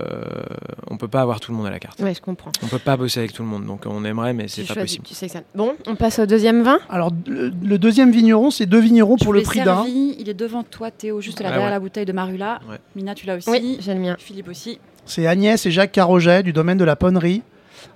on 0.91 0.97
peut 0.99 1.09
pas 1.09 1.23
avoir 1.23 1.41
tout 1.41 1.51
le 1.51 1.57
monde 1.57 1.67
à 1.67 1.71
la 1.71 1.79
carte. 1.79 1.99
Ouais, 2.01 2.15
je 2.15 2.21
comprends. 2.21 2.53
On 2.63 2.67
peut 2.67 2.79
pas 2.79 2.97
bosser 2.99 3.21
avec 3.21 3.33
tout 3.33 3.43
le 3.43 3.49
monde, 3.49 3.65
donc 3.67 3.85
on 3.87 4.05
aimerait, 4.05 4.35
mais 4.35 4.49
c'est 4.49 4.63
pas 4.65 4.75
choisis, 4.75 4.99
possible. 4.99 5.07
tu 5.07 5.15
sais 5.15 5.27
que 5.27 5.33
ça. 5.33 5.41
Bon, 5.55 5.73
on 5.87 5.95
passe 5.95 6.19
au 6.19 6.27
deuxième 6.27 6.63
vin. 6.63 6.79
Alors, 6.91 7.11
le, 7.27 7.51
le 7.65 7.79
deuxième 7.79 8.11
vigneron, 8.11 8.51
c'est 8.51 8.67
deux 8.67 8.81
vignerons 8.81 9.17
Tu 9.17 9.25
pour 9.25 9.33
le 9.33 9.41
prix 9.43 9.61
d'un. 9.63 9.85
Il 9.87 10.29
est 10.29 10.35
devant 10.35 10.63
toi, 10.63 10.91
Théo, 10.91 11.21
juste 11.21 11.41
là 11.41 11.47
Ah 11.49 11.53
derrière 11.53 11.69
ouais. 11.69 11.73
la 11.75 11.81
bouteille 11.81 12.05
de 12.05 12.13
Marula. 12.13 12.61
Ouais. 12.69 12.77
Mina, 12.95 13.15
tu 13.15 13.27
l'as 13.27 13.37
aussi. 13.37 13.49
Oui, 13.51 13.79
j'ai 13.81 13.95
le 13.95 14.01
mien. 14.01 14.17
Philippe 14.19 14.49
aussi. 14.49 14.79
C'est 15.07 15.27
Agnès 15.27 15.65
et 15.67 15.71
Jacques 15.71 15.93
Carroget 15.93 16.43
du 16.43 16.53
domaine 16.53 16.79
de 16.79 16.85
la 16.85 16.97
Ponnerie, 16.97 17.43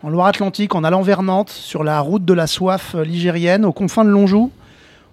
en 0.02 0.08
Loire-Atlantique, 0.08 0.74
en 0.74 0.82
allant 0.82 1.02
vers 1.02 1.22
Nantes, 1.22 1.50
sur 1.50 1.84
la 1.84 2.00
route 2.00 2.24
de 2.24 2.32
la 2.34 2.46
soif 2.46 2.94
euh, 2.94 3.04
ligérienne, 3.04 3.64
aux 3.64 3.72
confins 3.72 4.04
de 4.04 4.10
Lonjou. 4.10 4.50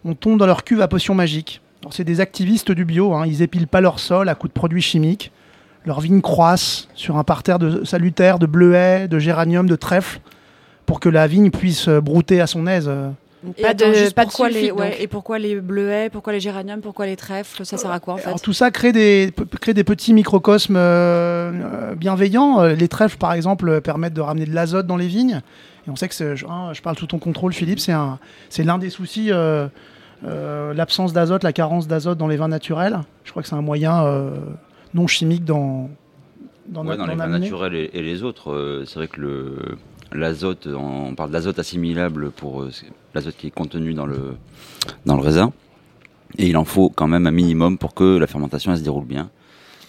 On 0.05 0.13
tombe 0.15 0.38
dans 0.38 0.45
leur 0.45 0.63
cuve 0.63 0.81
à 0.81 0.88
potions 0.88 1.15
magiques. 1.15 1.62
Alors, 1.81 1.93
C'est 1.93 2.03
des 2.03 2.19
activistes 2.22 2.72
du 2.72 2.86
bio, 2.86 3.13
hein, 3.13 3.25
ils 3.25 3.41
épilent 3.41 3.67
pas 3.67 3.81
leur 3.81 4.00
sol 4.00 4.29
à 4.29 4.36
coups 4.36 4.53
de 4.53 4.57
produits 4.57 4.81
chimiques. 4.81 5.31
Leurs 5.86 6.00
vignes 6.00 6.22
croissent 6.22 6.88
sur 6.95 7.17
un 7.17 7.24
parterre 7.24 7.60
de 7.60 7.83
salutaire, 7.83 8.39
de 8.39 8.45
bleuets, 8.45 9.07
de 9.10 9.19
géranium, 9.19 9.67
de 9.67 9.75
trèfle, 9.75 10.19
pour 10.86 11.00
que 11.01 11.10
la 11.10 11.27
vigne 11.27 11.51
puisse 11.51 11.88
euh, 11.89 12.00
brouter 12.00 12.39
à 12.39 12.48
son 12.48 12.67
aise. 12.67 12.86
euh. 12.88 13.10
Et 13.57 13.62
Pas 13.63 13.69
attends, 13.69 13.89
de- 13.89 14.13
pourquoi 14.13 14.48
les, 14.48 14.53
sulfite, 14.53 14.74
ouais, 14.79 15.01
et 15.03 15.07
pourquoi 15.07 15.38
les 15.39 15.60
bleuets, 15.60 16.10
pourquoi 16.10 16.31
les 16.31 16.39
géraniums, 16.39 16.79
pourquoi 16.79 17.05
les 17.05 17.17
trèfles 17.17 17.65
Ça 17.65 17.75
sert 17.75 17.91
à 17.91 18.00
quoi 18.00 18.13
en 18.13 18.17
fait 18.17 18.27
Alors 18.27 18.39
tout 18.39 18.53
ça 18.53 18.72
crée 18.72 18.93
des, 18.93 19.33
peut- 19.36 19.45
crée 19.60 19.74
des 19.74 19.83
petits 19.83 20.13
microcosmes 20.13 20.77
euh, 20.77 21.93
bienveillants. 21.95 22.63
Les 22.63 22.88
trèfles, 22.88 23.17
par 23.17 23.33
exemple, 23.33 23.81
permettent 23.81 24.13
de 24.13 24.22
ramener 24.22 24.45
de 24.45 24.55
l'azote 24.55 24.88
dans 24.88 24.95
les 24.95 25.07
vignes. 25.07 25.41
Et 25.86 25.89
on 25.89 25.98
sait 25.98 26.07
que, 26.07 26.15
c'est- 26.15 26.38
je, 26.38 26.45
hein, 26.45 26.69
je 26.72 26.81
parle 26.81 26.98
sous 26.98 27.07
ton 27.07 27.19
contrôle, 27.19 27.51
Philippe, 27.51 27.81
c'est 27.81 27.91
un- 27.91 28.17
c'est 28.50 28.63
l'un 28.63 28.77
des 28.77 28.89
soucis, 28.89 29.27
euh, 29.33 29.67
l'absence 30.24 31.13
d'azote, 31.13 31.44
la 31.44 31.53
carence 31.53 31.88
d'azote 31.88 32.18
dans 32.18 32.27
les 32.27 32.38
vins 32.38 32.48
naturels. 32.48 33.00
Je 33.24 33.32
crois 33.32 33.44
que 33.44 33.50
c'est 33.50 33.56
un 33.56 33.62
moyen 33.62 34.03
euh, 34.06 34.36
non 34.94 35.08
chimique 35.08 35.46
d'en 35.46 35.89
d'en 36.68 36.86
Ouais, 36.88 36.96
dans 36.96 37.06
les 37.06 37.15
vins 37.15 37.27
naturels 37.27 37.75
et, 37.75 37.89
et 37.94 38.01
les 38.01 38.24
autres, 38.24 38.51
euh, 38.51 38.86
c'est 38.86 38.96
vrai 38.96 39.08
que 39.08 39.20
le 39.20 39.58
l'azote, 40.13 40.68
on 40.68 41.15
parle 41.15 41.32
d'azote 41.32 41.60
assimilable 41.60 42.32
pour 42.32 42.62
euh, 42.62 42.70
l'azote 43.13 43.36
qui 43.36 43.48
est 43.48 43.51
contenu 43.51 43.94
dans 43.94 44.06
le 44.06 44.36
dans 45.06 45.15
le 45.15 45.22
raisin, 45.22 45.51
et 46.38 46.48
il 46.48 46.58
en 46.58 46.65
faut 46.65 46.89
quand 46.89 47.08
même 47.08 47.27
un 47.27 47.32
minimum 47.32 47.77
pour 47.77 47.94
que 47.94 48.18
la 48.18 48.27
fermentation 48.27 48.72
elle 48.72 48.77
se 48.77 48.84
déroule 48.84 49.06
bien. 49.06 49.30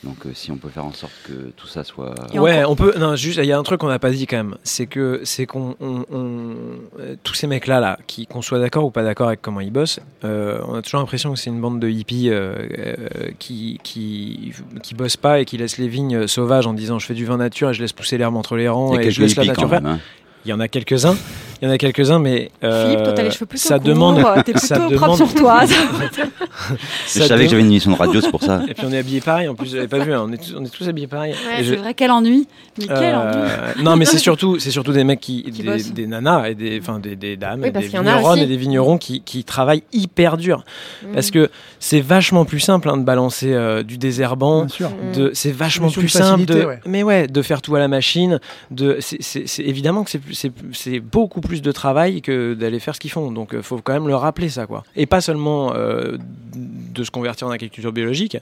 Donc 0.05 0.17
euh, 0.27 0.31
si 0.35 0.51
on 0.53 0.57
peut 0.57 0.69
faire 0.69 0.85
en 0.85 0.93
sorte 0.93 1.13
que 1.27 1.51
tout 1.57 1.67
ça 1.67 1.83
soit 1.83 2.15
ouais, 2.35 2.65
on 2.65 2.77
peut. 2.77 2.93
Non, 2.99 3.17
juste, 3.17 3.39
il 3.43 3.47
y 3.47 3.53
a 3.53 3.59
un 3.59 3.63
truc 3.63 3.81
qu'on 3.81 3.89
n'a 3.89 3.99
pas 3.99 4.11
dit 4.11 4.27
quand 4.27 4.37
même, 4.37 4.57
c'est 4.63 4.87
que 4.87 5.21
c'est 5.25 5.47
qu'on, 5.47 5.77
on- 5.81 6.05
on- 6.13 6.55
euh, 7.01 7.17
tous 7.23 7.35
ces 7.35 7.47
mecs-là, 7.47 7.81
là, 7.81 7.99
qui 8.07 8.27
qu'on 8.27 8.43
soit 8.43 8.59
d'accord 8.59 8.85
ou 8.85 8.91
pas 8.91 9.03
d'accord 9.03 9.29
avec 9.29 9.41
comment 9.41 9.61
ils 9.61 9.73
bossent, 9.73 10.01
euh, 10.25 10.61
on 10.69 10.75
a 10.75 10.83
toujours 10.83 11.01
l'impression 11.01 11.33
que 11.33 11.39
c'est 11.39 11.51
une 11.51 11.61
bande 11.61 11.81
de 11.81 11.89
hippies 11.89 12.29
euh, 12.31 12.55
euh, 12.79 13.31
qui 13.39 13.81
qui 13.83 14.53
qui 14.83 14.95
bossent 14.95 15.17
pas 15.17 15.41
et 15.41 15.45
qui 15.45 15.57
laissent 15.57 15.79
les 15.79 15.89
vignes 15.89 16.27
sauvages 16.27 16.67
en 16.67 16.75
disant 16.75 16.99
je 16.99 17.07
fais 17.07 17.15
du 17.15 17.25
vin 17.25 17.39
nature 17.39 17.71
et 17.71 17.75
je 17.75 17.81
laisse 17.81 17.93
pousser 17.93 18.19
l'herbe 18.19 18.37
entre 18.37 18.57
les 18.57 18.69
rangs 18.69 18.93
il 18.93 18.97
y 18.97 18.99
a 18.99 19.03
et 19.03 19.11
je 19.11 19.21
quelques 19.23 19.37
laisse 19.37 19.47
la 19.47 19.53
nature 19.55 19.73
hein. 19.75 19.99
Il 20.47 20.51
y 20.51 20.53
en 20.53 20.61
a 20.61 20.69
quelques-uns, 20.69 21.17
il 21.63 21.69
y 21.69 21.71
en 21.71 21.75
a 21.75 21.79
quelques-uns, 21.79 22.19
mais 22.19 22.51
euh, 22.63 22.85
Philippe, 22.85 23.05
toi, 23.05 23.13
t'as 23.13 23.23
les 23.23 23.31
cheveux 23.31 23.47
plutôt 23.47 23.67
ça 23.69 23.77
courts, 23.79 23.85
demande, 23.89 24.25
t'es 24.45 24.53
ça 24.59 24.79
plutôt 24.79 24.97
propre 24.97 25.15
demande- 25.17 25.31
sur 25.31 25.35
toi. 25.35 25.67
ça 27.07 27.21
Je 27.21 27.27
savais 27.27 27.45
que 27.45 27.51
j'avais 27.51 27.63
une 27.63 27.69
émission 27.71 27.91
de 27.93 27.97
radio, 27.97 28.21
c'est 28.21 28.31
pour 28.31 28.43
ça. 28.43 28.63
Et 28.69 28.75
puis 28.75 28.85
on 28.87 28.93
est 28.93 28.99
habillés 28.99 29.21
pareil. 29.21 29.49
En 29.49 29.55
plus, 29.55 29.71
j'avais 29.71 29.89
pas 29.89 29.99
vu. 29.99 30.13
hein, 30.13 30.25
on 30.29 30.33
est 30.33 30.37
tous, 30.39 30.55
on 30.59 30.65
est 30.65 30.69
tous 30.69 30.89
habillés 30.89 31.07
pareil. 31.07 31.33
Ouais, 31.33 31.61
Et 31.61 31.65
je- 31.65 31.71
c'est 31.71 31.77
vrai, 31.81 31.95
quel 31.95 32.11
ennui. 32.11 32.47
Mais 32.79 32.87
quel 32.87 33.15
ennui. 33.15 33.33
Euh, 33.37 33.73
non, 33.83 33.97
mais 33.97 34.05
c'est 34.05 34.19
surtout, 34.19 34.59
c'est 34.59 34.71
surtout 34.71 34.93
des 34.93 35.05
mecs 35.05 35.21
qui, 35.21 35.43
Qui 35.45 35.63
des, 35.93 36.07
nanas 36.07 36.49
et 36.49 36.55
des, 36.55 36.79
enfin 36.81 36.99
des, 36.99 37.17
des 37.17 37.37
dames, 37.37 37.61
Oui, 37.63 37.69
et 37.69 37.73
parce 37.73 37.85
des 37.87 37.91
vigneronnes 37.99 38.39
et 38.41 38.47
des 38.47 38.57
vignerons 38.57 38.99
qui, 38.99 39.21
qui 39.23 39.45
travaillent 39.45 39.85
hyper 39.93 40.37
dur. 40.37 40.65
Parce 41.13 41.29
Mm. 41.29 41.31
que 41.33 41.51
c'est 41.81 42.01
vachement 42.01 42.45
plus 42.45 42.61
simple 42.61 42.89
hein, 42.91 42.97
de 42.97 43.03
balancer 43.03 43.53
euh, 43.53 43.83
du 43.83 43.99
désherbant. 43.99 44.61
Bien 44.65 44.69
sûr. 44.69 44.91
De, 45.15 45.31
c'est 45.35 45.53
vachement 45.53 45.91
plus 45.91 46.09
simple 46.09 46.45
de, 46.45 46.67
mais 46.87 47.03
ouais, 47.03 47.27
de 47.27 47.43
faire 47.43 47.63
tout 47.63 47.75
à 47.77 47.79
la 47.79 47.89
machine. 47.89 48.41
De, 48.71 48.99
c'est, 49.01 49.23
c'est- 49.23 49.47
c'est 49.47 49.63
évidemment 49.63 50.05
que 50.05 50.11
c'est, 50.11 50.19
plus- 50.19 50.35
c'est, 50.35 50.53
c'est 50.73 51.01
beaucoup 51.01 51.41
plus 51.45 51.63
de 51.63 51.73
travail 51.73 52.23
que 52.23 52.55
d'aller 52.55 52.81
faire 52.81 52.95
ce 52.95 53.01
qu'ils 53.01 53.11
font. 53.11 53.31
Donc, 53.31 53.51
il 53.53 53.63
faut 53.63 53.79
quand 53.79 53.93
même 53.93 54.09
le 54.09 54.17
rappeler 54.17 54.49
ça, 54.49 54.67
quoi. 54.67 54.83
Et 54.97 55.07
pas 55.07 55.21
seulement 55.21 55.73
euh, 55.75 56.17
de 56.57 57.05
se 57.05 57.11
convertir 57.11 57.47
en 57.47 57.51
agriculture 57.51 57.93
biologique, 57.93 58.37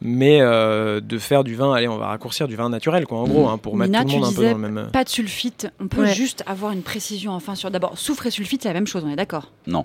mais 0.00 0.40
euh, 0.40 1.00
de 1.00 1.18
faire 1.18 1.42
du 1.42 1.54
vin. 1.54 1.72
Allez, 1.72 1.88
on 1.88 1.96
va 1.98 2.06
raccourcir 2.08 2.46
du 2.48 2.56
vin 2.56 2.68
naturel, 2.68 3.06
quoi, 3.06 3.18
en 3.18 3.24
gros, 3.26 3.48
hein, 3.48 3.58
pour 3.58 3.76
mettre 3.76 3.90
Mina, 3.90 4.04
tout 4.04 4.10
le 4.10 4.16
monde 4.20 4.24
un 4.24 4.32
peu 4.36 4.44
dans 4.44 4.58
le 4.58 4.70
même. 4.70 4.88
Pas 4.92 5.04
de 5.04 5.08
sulfite. 5.08 5.68
On 5.80 5.88
peut 5.88 6.02
Ouais. 6.02 6.14
juste 6.14 6.44
avoir 6.46 6.72
une 6.72 6.82
précision 6.82 7.32
enfin 7.32 7.54
sur. 7.54 7.70
D'abord, 7.70 7.98
soufre 7.98 8.26
et 8.26 8.30
sulfite, 8.30 8.62
c'est 8.62 8.68
la 8.68 8.74
même 8.74 8.86
chose, 8.86 9.02
on 9.06 9.10
est 9.10 9.16
d'accord? 9.16 9.50
Non. 9.66 9.84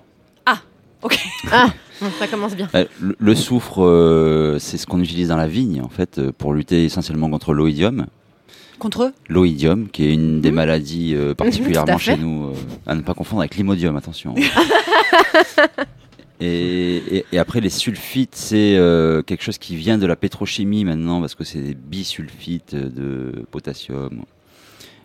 Ok. 1.04 1.18
Bon, 2.00 2.08
ça 2.20 2.28
commence 2.28 2.54
bien. 2.54 2.68
Euh, 2.76 2.84
Le, 3.00 3.16
le 3.18 3.34
soufre, 3.34 3.82
euh, 3.82 4.60
c'est 4.60 4.76
ce 4.76 4.86
qu'on 4.86 5.00
utilise 5.00 5.30
dans 5.30 5.36
la 5.36 5.48
vigne 5.48 5.80
en 5.82 5.88
fait 5.88 6.18
euh, 6.18 6.30
pour 6.30 6.54
lutter 6.54 6.84
essentiellement 6.84 7.28
contre 7.28 7.52
l'oïdium. 7.54 8.06
Contre 8.82 9.04
eux 9.04 9.12
L'oïdium, 9.28 9.88
qui 9.88 10.06
est 10.06 10.12
une 10.12 10.40
des 10.40 10.50
maladies 10.50 11.14
euh, 11.14 11.34
particulièrement 11.34 11.98
chez 11.98 12.16
nous, 12.16 12.46
euh, 12.48 12.52
à 12.86 12.94
ne 12.96 13.02
pas 13.02 13.14
confondre 13.14 13.42
avec 13.42 13.54
l'imodium, 13.56 13.96
attention. 13.96 14.34
et, 16.40 16.96
et- 17.18 17.24
et 17.32 17.38
après, 17.38 17.60
les 17.60 17.70
sulfites, 17.70 18.34
c'est 18.34 18.74
euh, 18.76 19.22
quelque 19.22 19.44
chose 19.44 19.58
qui 19.58 19.76
vient 19.76 19.98
de 19.98 20.06
la 20.06 20.16
pétrochimie 20.16 20.84
maintenant, 20.84 21.20
parce 21.20 21.34
que 21.36 21.44
c'est 21.44 21.60
des 21.60 21.74
bisulfites 21.74 22.74
de 22.74 23.44
potassium. 23.52 24.24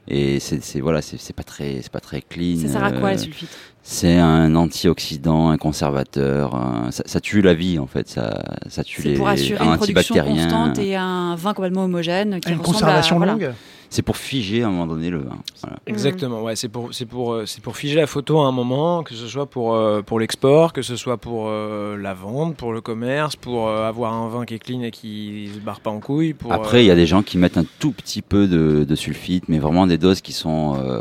Et 0.07 0.39
c'est 0.39 0.79
voilà, 0.79 1.01
c'est 1.01 1.35
pas 1.35 1.43
très, 1.43 1.81
c'est 1.81 1.91
pas 1.91 1.99
très 1.99 2.21
clean. 2.21 2.57
Ça 2.61 2.67
sert 2.69 2.83
à 2.83 2.91
quoi 2.93 3.11
les 3.11 3.17
sulfites? 3.19 3.49
C'est 3.89 4.17
un 4.17 4.53
antioxydant, 4.55 5.47
un 5.49 5.57
conservateur. 5.57 6.55
un- 6.55 6.91
ça, 6.91 7.03
ça 7.05 7.21
tue 7.21 7.41
la 7.41 7.53
vie 7.53 7.79
en 7.79 7.87
fait. 7.87 8.09
Ça, 8.09 8.43
ça 8.67 8.83
tue 8.83 9.01
C'est 9.01 9.07
les 9.09 9.15
pour 9.15 9.29
assurer 9.29 9.63
un 9.63 9.71
une 9.71 9.77
production 9.77 10.15
antibactérien. 10.15 10.43
constante 10.49 10.79
et 10.79 10.95
un 10.97 11.35
vin 11.37 11.53
complètement 11.53 11.85
homogène 11.85 12.41
qui 12.41 12.51
Une 12.51 12.57
conservation 12.59 13.15
à, 13.15 13.19
voilà. 13.19 13.31
longue. 13.33 13.51
C'est 13.89 14.01
pour 14.01 14.17
figer 14.17 14.63
à 14.63 14.67
un 14.67 14.71
moment 14.71 14.87
donné 14.87 15.09
le 15.09 15.19
vin. 15.19 15.37
Voilà. 15.61 15.77
Exactement, 15.87 16.41
ouais, 16.43 16.57
c'est 16.57 16.67
pour, 16.67 16.93
c'est 16.93 17.05
pour, 17.05 17.31
euh, 17.31 17.45
c'est 17.45 17.61
pour 17.63 17.77
figer 17.77 17.95
la 17.95 18.07
photo 18.07 18.41
à 18.41 18.47
un 18.47 18.51
moment, 18.51 19.03
que 19.03 19.13
ce 19.15 19.25
soit 19.25 19.45
pour, 19.45 19.73
euh, 19.75 20.01
pour 20.01 20.19
l'export, 20.19 20.73
que 20.73 20.81
ce 20.81 20.97
soit 20.97 21.15
pour 21.15 21.45
euh, 21.47 21.95
la 21.95 22.13
vente, 22.13 22.57
pour 22.57 22.73
le 22.73 22.81
commerce, 22.81 23.37
pour 23.37 23.69
euh, 23.69 23.87
avoir 23.87 24.11
un 24.11 24.27
vin 24.27 24.43
qui 24.43 24.55
est 24.55 24.59
clean 24.59 24.81
et 24.81 24.91
qui 24.91 25.49
se 25.55 25.59
barre 25.59 25.79
pas 25.79 25.91
en 25.91 26.01
couille. 26.01 26.33
Pour, 26.33 26.51
Après, 26.51 26.79
euh, 26.79 26.81
il 26.81 26.87
y 26.87 26.91
a 26.91 26.95
des 26.95 27.05
gens 27.05 27.23
qui 27.23 27.37
mettent 27.37 27.57
un 27.57 27.65
tout 27.79 27.91
petit 27.93 28.21
peu 28.21 28.47
de, 28.47 28.83
de 28.83 28.95
sulfite, 28.95 29.45
mais 29.47 29.59
vraiment 29.59 29.87
des 29.87 29.97
doses 29.97 30.19
qui 30.19 30.33
sont 30.33 30.75
euh, 30.77 30.99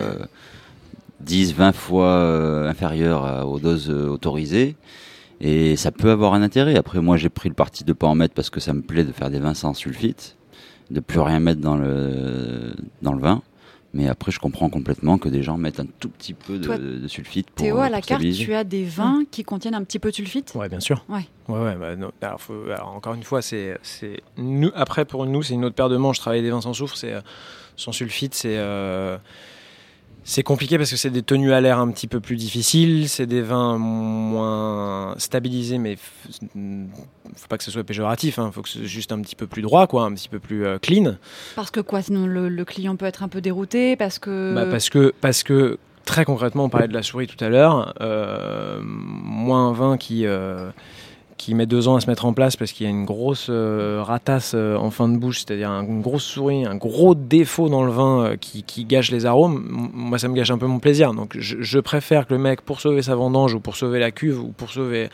10, 1.27 1.55
20 1.55 1.73
fois 1.73 2.07
euh, 2.09 2.69
inférieures 2.69 3.25
à- 3.25 3.47
aux 3.47 3.59
doses 3.59 3.91
euh, 3.91 4.09
autorisées. 4.09 4.77
Et 5.41 5.77
ça 5.77 5.91
peut 5.93 6.11
avoir 6.11 6.33
un 6.35 6.43
intérêt. 6.43 6.77
Après, 6.77 7.01
moi, 7.01 7.17
j'ai 7.19 7.29
pris 7.29 7.49
le 7.49 7.55
parti 7.55 7.85
de 7.85 7.93
pas 7.93 8.07
en 8.07 8.15
mettre 8.15 8.33
parce 8.35 8.49
que 8.49 8.61
ça 8.61 8.73
me 8.73 8.81
plaît 8.81 9.05
de 9.05 9.13
faire 9.13 9.29
des 9.31 9.39
vins 9.39 9.53
sans 9.55 9.75
sulfite, 9.75 10.37
de 10.91 11.01
plus 11.01 11.21
rien 11.21 11.41
mettre 11.41 11.61
dans 11.61 11.77
le, 11.77 12.75
dans 13.03 13.13
le 13.13 13.21
vin. 13.21 13.43
Mais 13.93 14.09
après, 14.09 14.31
je 14.31 14.39
comprends 14.39 14.69
complètement 14.69 15.17
que 15.19 15.29
des 15.29 15.43
gens 15.43 15.57
mettent 15.59 15.81
un 15.81 15.87
tout 16.01 16.09
petit 16.11 16.35
peu 16.35 16.59
de, 16.59 16.65
Toi, 16.65 16.79
de 16.79 17.09
sulfite 17.09 17.51
pour, 17.51 17.65
Théo, 17.65 17.79
euh, 17.79 17.83
à 17.83 17.89
la 17.91 18.01
carte, 18.03 18.23
tu 18.23 18.53
as 18.55 18.65
des 18.65 18.85
vins 18.85 19.23
qui 19.31 19.43
contiennent 19.43 19.75
un 19.75 19.85
petit 19.85 19.99
peu 19.99 20.11
de 20.11 20.15
sulfite? 20.15 20.55
Ouais, 20.55 20.69
bien 20.69 20.81
sûr. 20.81 21.05
Ouais. 21.09 21.27
Ouais, 21.49 21.61
ouais, 21.61 21.75
bah, 21.77 21.97
non, 21.97 22.11
alors, 22.21 22.41
faut- 22.41 22.65
alors, 22.75 22.89
encore 22.95 23.15
une 23.15 23.23
fois, 23.23 23.41
c'est, 23.43 23.79
c'est 23.83 24.21
nous, 24.37 24.71
après 24.75 25.05
pour 25.07 25.25
nous, 25.27 25.43
c'est 25.43 25.55
une 25.55 25.65
autre 25.65 25.75
paire 25.77 25.89
de 25.89 25.97
manches. 25.97 26.19
Travailler 26.19 26.43
des 26.43 26.51
vins 26.51 26.61
sans 26.61 26.73
soufre, 26.75 26.97
c'est 26.97 27.13
euh, 27.15 27.21
sans 27.77 27.93
sulfite, 27.93 28.35
c'est 28.35 28.57
euh, 28.59 29.17
C'est 30.29 30.43
compliqué 30.43 30.77
parce 30.77 30.91
que 30.91 30.97
c'est 30.97 31.11
des 31.11 31.23
tenues 31.23 31.53
à 31.53 31.61
l'air 31.61 31.79
un 31.79 31.89
petit 31.93 32.09
peu 32.09 32.19
plus 32.19 32.35
difficiles, 32.35 33.09
c'est 33.09 33.27
des 33.27 33.43
vins 33.43 33.79
moins 33.79 35.15
stabilisés, 35.19 35.79
mais 35.79 35.95
f- 35.95 36.87
faut 37.37 37.47
pas 37.49 37.57
que 37.59 37.63
ce 37.63 37.71
soit 37.71 37.85
péjoratif, 37.85 38.41
il 38.45 38.51
faut 38.53 38.61
que 38.63 38.69
ce 38.69 38.79
soit 38.81 38.87
juste 38.89 39.13
un 39.13 39.21
petit 39.21 39.37
peu 39.37 39.47
plus 39.47 39.63
droit, 39.63 39.87
quoi, 39.87 40.03
un 40.05 40.13
petit 40.13 40.29
peu 40.29 40.41
plus 40.41 40.67
euh, 40.67 40.79
clean. 40.81 41.15
Parce 41.55 41.71
que 41.71 41.79
quoi 41.81 42.03
Sinon, 42.03 42.27
le, 42.27 42.49
le 42.49 42.65
client 42.65 42.97
peut 42.97 43.07
être 43.07 43.23
un 43.23 43.29
peu 43.29 43.41
dérouté 43.41 43.95
parce 43.95 44.19
que. 44.19 44.53
Bah, 44.53 44.67
parce 44.69 44.91
que 44.91 45.15
parce 45.21 45.45
que 45.45 45.79
très 46.05 46.25
concrètement, 46.25 46.65
on 46.65 46.69
parlait 46.71 46.89
de 46.89 46.95
la 46.95 47.05
souris 47.05 47.29
tout 47.29 47.43
à 47.45 47.49
l'heure. 47.49 47.95
Euh, 48.01 48.81
moi, 48.83 49.59
un 49.59 49.73
vin 49.73 49.97
qui 49.97 50.27
euh, 50.27 50.71
qui 51.37 51.55
met 51.55 51.67
deux 51.67 51.87
ans 51.87 51.97
à 51.97 52.01
se 52.01 52.07
mettre 52.09 52.25
en 52.25 52.33
place 52.33 52.57
parce 52.57 52.73
qu'il 52.73 52.85
y 52.85 52.87
a 52.87 52.91
une 52.91 53.05
grosse 53.05 53.49
euh, 53.51 54.03
ratasse 54.03 54.53
euh, 54.55 54.77
en 54.77 54.91
fin 54.91 55.09
de 55.09 55.17
bouche, 55.19 55.41
c'est-à-dire 55.41 55.71
un- 55.71 55.85
une 55.85 56.01
grosse 56.01 56.25
souris, 56.25 56.65
un 56.65 56.77
gros 56.77 57.15
défaut 57.15 57.69
dans 57.69 57.85
le 57.85 57.93
vin 57.93 58.25
euh, 58.25 58.37
qui, 58.37 58.63
qui 58.63 58.85
gâche 58.87 59.11
les 59.11 59.27
arômes. 59.27 59.67
M- 59.69 59.91
Moi, 59.93 60.19
ça 60.19 60.29
me 60.29 60.35
gâche 60.35 60.51
un 60.51 60.59
peu 60.59 60.67
mon 60.67 60.79
plaisir. 60.79 61.13
Donc, 61.13 61.37
je, 61.39 61.57
je 61.61 61.79
préfère 61.79 62.27
que 62.27 62.33
le 62.35 62.41
mec, 62.41 62.63
pour 62.63 62.81
sauver 62.81 63.03
sa 63.03 63.15
vendange 63.15 63.53
ou 63.55 63.61
pour 63.61 63.77
sauver 63.77 63.99
la 63.99 64.11
cuve 64.13 64.41
ou 64.41 64.49
pour 64.49 64.71
sauver 64.71 65.11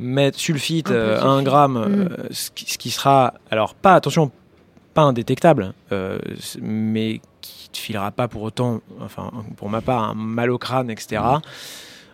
mettre 0.00 0.38
sulfite 0.38 0.90
Un 0.90 1.20
un 1.28 1.42
gramme, 1.42 1.78
Mm. 1.78 2.08
ce, 2.32 2.50
qui, 2.50 2.70
ce 2.72 2.78
qui 2.78 2.90
sera 2.90 3.34
alors 3.50 3.74
pas 3.74 3.94
attention 3.94 4.30
pas 4.94 5.02
indétectable, 5.02 5.72
mais 6.60 7.20
qui 7.40 7.68
te 7.70 7.78
filera 7.78 8.10
pas 8.10 8.26
pour 8.28 8.42
autant, 8.42 8.80
enfin 9.00 9.30
pour 9.56 9.68
ma 9.70 9.80
part, 9.80 10.02
un 10.10 10.14
mal 10.14 10.50
au 10.50 10.58
crâne, 10.58 10.90
etc. 10.90 11.20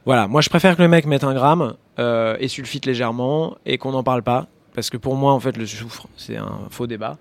Voilà, 0.06 0.28
moi 0.28 0.40
je 0.40 0.48
préfère 0.50 0.76
que 0.76 0.82
le 0.82 0.88
mec 0.88 1.06
mette 1.06 1.24
un 1.24 1.34
gramme 1.34 1.74
euh, 1.98 2.36
et 2.38 2.48
sulfite 2.48 2.84
légèrement 2.86 3.56
et 3.64 3.78
qu'on 3.78 3.92
n'en 3.92 4.02
parle 4.02 4.22
pas, 4.22 4.46
parce 4.74 4.90
que 4.90 4.96
pour 4.98 5.16
moi 5.16 5.32
en 5.32 5.40
fait 5.40 5.56
le 5.56 5.66
soufre 5.66 6.06
c'est 6.16 6.36
un 6.36 6.58
faux 6.70 6.86
débat. 6.86 7.16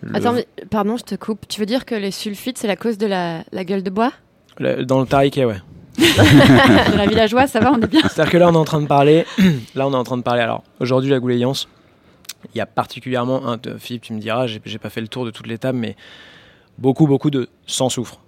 Le- 0.00 0.16
Attends, 0.16 0.32
mais- 0.32 0.46
pardon, 0.70 0.96
je 0.96 1.02
te 1.02 1.14
coupe. 1.16 1.46
Tu 1.48 1.58
veux 1.60 1.66
dire 1.66 1.84
que 1.84 1.94
les 1.96 2.12
sulfites, 2.12 2.56
c'est 2.56 2.68
la 2.68 2.76
cause 2.76 2.98
de 2.98 3.06
la, 3.06 3.42
la 3.50 3.64
gueule 3.64 3.82
de 3.82 3.90
bois? 3.90 4.12
Le- 4.58 4.84
dans 4.84 5.00
le 5.00 5.06
tariquet, 5.06 5.44
ouais. 5.44 5.56
de 5.98 6.96
la 6.96 7.06
villageoise, 7.06 7.50
ça 7.50 7.58
va, 7.58 7.72
on 7.72 7.80
est 7.82 7.86
bien. 7.88 8.02
C'est-à-dire 8.02 8.30
que 8.30 8.36
là, 8.38 8.48
on 8.48 8.52
est 8.52 8.56
en 8.56 8.64
train 8.64 8.80
de 8.80 8.86
parler. 8.86 9.26
là, 9.74 9.88
on 9.88 9.92
est 9.92 9.96
en 9.96 10.04
train 10.04 10.16
de 10.16 10.22
parler. 10.22 10.40
Alors, 10.42 10.62
aujourd'hui, 10.78 11.10
la 11.10 11.18
gouléance, 11.18 11.68
il 12.54 12.58
y 12.58 12.60
a 12.60 12.66
particulièrement 12.66 13.44
un. 13.48 13.58
euh, 13.66 13.76
Philippe, 13.80 14.02
tu 14.02 14.12
me 14.12 14.20
diras, 14.20 14.46
j'ai 14.46 14.60
j'ai 14.64 14.78
pas 14.78 14.88
fait 14.90 15.00
le 15.00 15.08
tour 15.08 15.24
de 15.24 15.32
toutes 15.32 15.48
les 15.48 15.58
tables, 15.58 15.78
mais 15.78 15.96
beaucoup, 16.78 17.08
beaucoup 17.08 17.30
de 17.30 17.48
sans 17.66 17.88
soufre. 17.88 18.20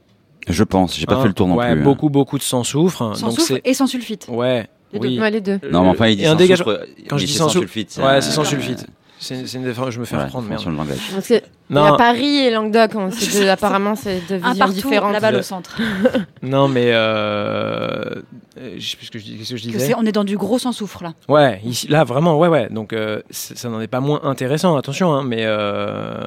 Je 0.48 0.64
pense, 0.64 0.96
j'ai 0.98 1.07
pas 1.07 1.16
Hein, 1.16 1.22
fait 1.22 1.29
le 1.29 1.35
tour 1.35 1.46
non 1.48 1.57
ouais, 1.57 1.72
plus. 1.72 1.81
hein. 1.81 1.85
beaucoup, 1.85 2.09
beaucoup 2.09 2.38
de 2.38 2.42
sans 2.42 2.64
soufre. 2.64 3.14
Sans 3.16 3.29
Donc 3.29 3.40
soufre 3.40 3.61
et 3.64 3.74
sans 3.74 3.87
sulfite. 3.87 4.26
ouais. 4.29 4.66
Les 4.92 4.98
deux. 4.98 5.07
oui. 5.09 5.20
Ouais, 5.20 5.31
les 5.31 5.40
deux. 5.40 5.61
Non, 5.70 5.83
mais 5.85 5.88
enfin, 5.90 6.09
il 6.09 6.16
dit 6.16 6.22
Et 6.24 6.26
un 6.26 6.31
sans 6.31 6.37
dégagement. 6.37 6.64
soufre, 6.72 6.85
Quand 7.09 7.16
je 7.18 7.26
dis 7.26 7.33
sans 7.33 7.48
soufre, 7.48 7.59
sulfite, 7.61 7.90
c'est 7.92 8.03
ouais, 8.03 8.20
c'est 8.20 8.33
sans 8.33 8.42
sulfite. 8.44 8.87
C'est 9.20 9.53
une 9.55 9.64
défense. 9.64 9.90
Je 9.90 10.00
me 10.00 10.05
fais 10.07 10.16
Ouais, 10.16 10.24
reprendre, 10.24 10.48
merde. 10.48 10.64
le 10.66 10.72
langage. 10.74 10.98
Parce 11.14 11.29
que 11.29 11.35
Non. 11.68 11.85
a 11.85 11.96
Paris 11.98 12.38
et 12.38 12.50
Languedoc, 12.50 12.90
on- 12.94 13.09
deux- 13.09 13.48
apparemment, 13.50 13.94
c'est 13.94 14.20
deux 14.29 14.37
visions 14.37 14.55
partout, 14.59 14.72
différentes. 14.72 15.12
la 15.12 15.20
balle 15.20 15.35
Le- 15.35 15.40
au 15.40 15.42
centre. 15.42 15.76
Non, 16.42 16.66
mais 16.68 16.87
euh, 16.87 18.14
euh, 18.59 18.74
je 18.79 18.88
sais 18.90 18.96
plus 18.96 19.07
ce 19.07 19.11
que 19.11 19.18
je 19.18 19.24
dis- 19.24 19.37
qu'est-ce 19.37 19.50
que 19.50 19.57
je 19.59 19.66
Que 19.66 19.72
disais. 19.72 19.94
on 19.96 20.05
est 20.07 20.12
dans 20.12 20.24
du 20.24 20.37
gros 20.38 20.59
sans 20.59 20.72
soufre 20.72 21.03
là. 21.05 21.12
Ouais, 21.29 21.61
ici, 21.64 21.87
là 21.88 22.03
vraiment, 22.05 22.38
ouais, 22.38 22.48
ouais. 22.48 22.68
Donc 22.70 22.92
euh, 22.94 23.20
ça 23.31 23.68
n'en 23.68 23.81
est 23.81 23.87
pas 23.88 24.00
moins 24.00 24.20
intéressant, 24.24 24.74
attention, 24.76 25.12
hein, 25.12 25.22
mais 25.22 25.42
euh, 25.44 26.24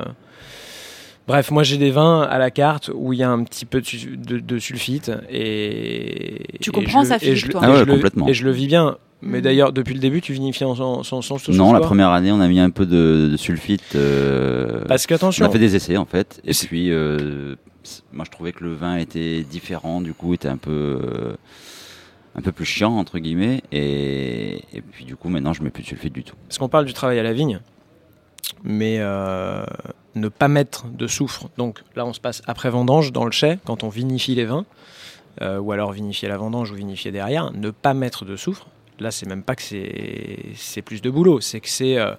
bref, 1.27 1.51
moi 1.51 1.63
j'ai 1.63 1.77
des 1.77 1.91
vins 1.91 2.21
à 2.21 2.37
la 2.37 2.51
carte 2.51 2.89
où 2.93 3.13
il 3.13 3.19
y 3.19 3.23
a 3.23 3.29
un 3.29 3.43
petit 3.43 3.65
peu 3.65 3.81
de, 3.81 3.85
su- 3.85 4.17
de- 4.17 4.39
de 4.39 4.59
sulfite 4.59 5.11
et 5.29 6.43
Tu 6.61 6.69
et 6.69 6.73
comprends 6.73 7.03
je 7.03 7.07
ça, 7.09 7.17
le- 7.21 7.27
et 7.27 7.35
je 7.35 7.47
le- 7.47 7.51
toi 7.51 7.61
et 7.61 7.65
Ah 7.65 7.71
ouais, 7.71 7.77
je 7.79 7.83
le- 7.85 7.93
complètement. 7.93 8.27
Et 8.27 8.33
je 8.33 8.43
le 8.45 8.51
vis 8.51 8.67
bien. 8.67 8.97
Mais 9.25 9.37
Mhm. 9.37 9.43
d'ailleurs, 9.43 9.71
depuis 9.71 9.93
le 9.93 10.01
début, 10.01 10.19
tu 10.19 10.33
vinifies 10.33 10.65
en 10.65 10.75
sans, 10.75 11.01
sans, 11.03 11.21
sans, 11.21 11.37
sans 11.37 11.53
Non, 11.53 11.71
la 11.71 11.79
première 11.79 12.09
année, 12.09 12.31
on 12.33 12.41
a 12.41 12.47
mis 12.49 12.59
un 12.59 12.69
peu 12.71 12.85
de, 12.85 13.29
de 13.31 13.37
sulfite. 13.37 13.95
euh, 13.95 14.83
Parce 14.87 15.05
on 15.05 15.07
qu'attention, 15.07 15.45
a 15.45 15.49
fait 15.49 15.59
des 15.59 15.77
essais 15.77 15.95
en 15.95 16.03
fait. 16.05 16.41
Et 16.45 16.51
puis, 16.53 16.91
euh, 16.91 17.55
moi 18.11 18.25
je 18.25 18.31
trouvais 18.31 18.51
que 18.51 18.65
le 18.65 18.73
vin 18.73 18.97
était 18.97 19.43
différent, 19.43 20.01
du 20.01 20.13
coup, 20.13 20.33
était 20.33 20.49
un 20.49 20.57
peu, 20.57 20.71
euh, 21.01 21.35
un 22.35 22.41
peu 22.41 22.51
plus 22.51 22.65
chiant, 22.65 22.97
entre 22.97 23.17
guillemets. 23.19 23.61
Et, 23.71 24.55
et 24.73 24.81
puis, 24.81 25.05
du 25.05 25.15
coup, 25.15 25.29
maintenant, 25.29 25.53
je 25.53 25.63
mets 25.63 25.69
plus 25.69 25.83
de 25.83 25.87
sulfite 25.87 26.11
du 26.13 26.23
tout. 26.25 26.35
parce 26.49 26.57
qu'on 26.57 26.67
parle 26.67 26.83
du 26.85 26.93
travail 26.93 27.17
à 27.17 27.23
la 27.23 27.31
vigne, 27.31 27.61
mais 28.63 28.97
euh, 28.99 29.65
ne 30.15 30.27
pas 30.27 30.47
mettre 30.47 30.85
de 30.87 31.07
soufre. 31.07 31.49
Donc 31.57 31.81
là, 31.95 32.05
on 32.05 32.13
se 32.13 32.19
passe 32.19 32.41
après 32.47 32.69
vendange 32.69 33.11
dans 33.11 33.25
le 33.25 33.31
chai, 33.31 33.57
quand 33.65 33.83
on 33.83 33.89
vinifie 33.89 34.35
les 34.35 34.45
vins, 34.45 34.65
euh, 35.41 35.57
ou 35.59 35.71
alors 35.71 35.91
vinifier 35.91 36.27
la 36.29 36.37
vendange 36.37 36.71
ou 36.71 36.75
vinifier 36.75 37.11
derrière, 37.11 37.51
ne 37.53 37.71
pas 37.71 37.93
mettre 37.93 38.25
de 38.25 38.35
soufre. 38.35 38.67
Là, 38.99 39.09
c'est 39.11 39.27
même 39.27 39.43
pas 39.43 39.55
que 39.55 39.61
c'est 39.63 40.37
c'est 40.55 40.81
plus 40.83 41.01
de 41.01 41.09
boulot, 41.09 41.41
c'est 41.41 41.59
que 41.59 41.67
c'est 41.69 41.97
euh, 41.97 42.13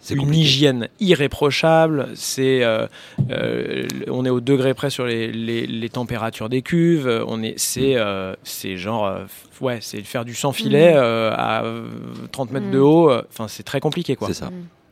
C'est 0.00 0.12
une 0.14 0.20
compliqué. 0.20 0.42
hygiène 0.42 0.88
irréprochable. 1.00 2.08
C'est 2.14 2.62
euh, 2.62 2.86
euh, 3.30 3.86
on 4.08 4.24
est 4.26 4.30
au 4.30 4.40
degré 4.40 4.74
près 4.74 4.90
sur 4.90 5.06
les, 5.06 5.32
les- 5.32 5.66
les 5.66 5.88
températures 5.88 6.48
des 6.50 6.60
cuves. 6.62 7.24
On 7.26 7.42
est 7.42 7.58
c'est 7.58 7.96
euh, 7.96 8.34
c'est 8.44 8.76
genre 8.76 9.06
euh, 9.06 9.24
ouais 9.62 9.78
c'est 9.80 10.02
faire 10.02 10.24
du 10.26 10.34
sans 10.34 10.52
filet 10.52 10.92
euh, 10.94 11.32
à 11.34 11.64
euh, 11.64 11.88
30 12.30 12.50
mètres 12.52 12.70
de 12.70 12.78
Mhm. 12.78 12.84
haut. 12.84 13.10
Enfin 13.30 13.48
c'est 13.48 13.62
très 13.62 13.80
compliqué 13.80 14.14
quoi. 14.14 14.28
C'est 14.28 14.34
ça. 14.34 14.50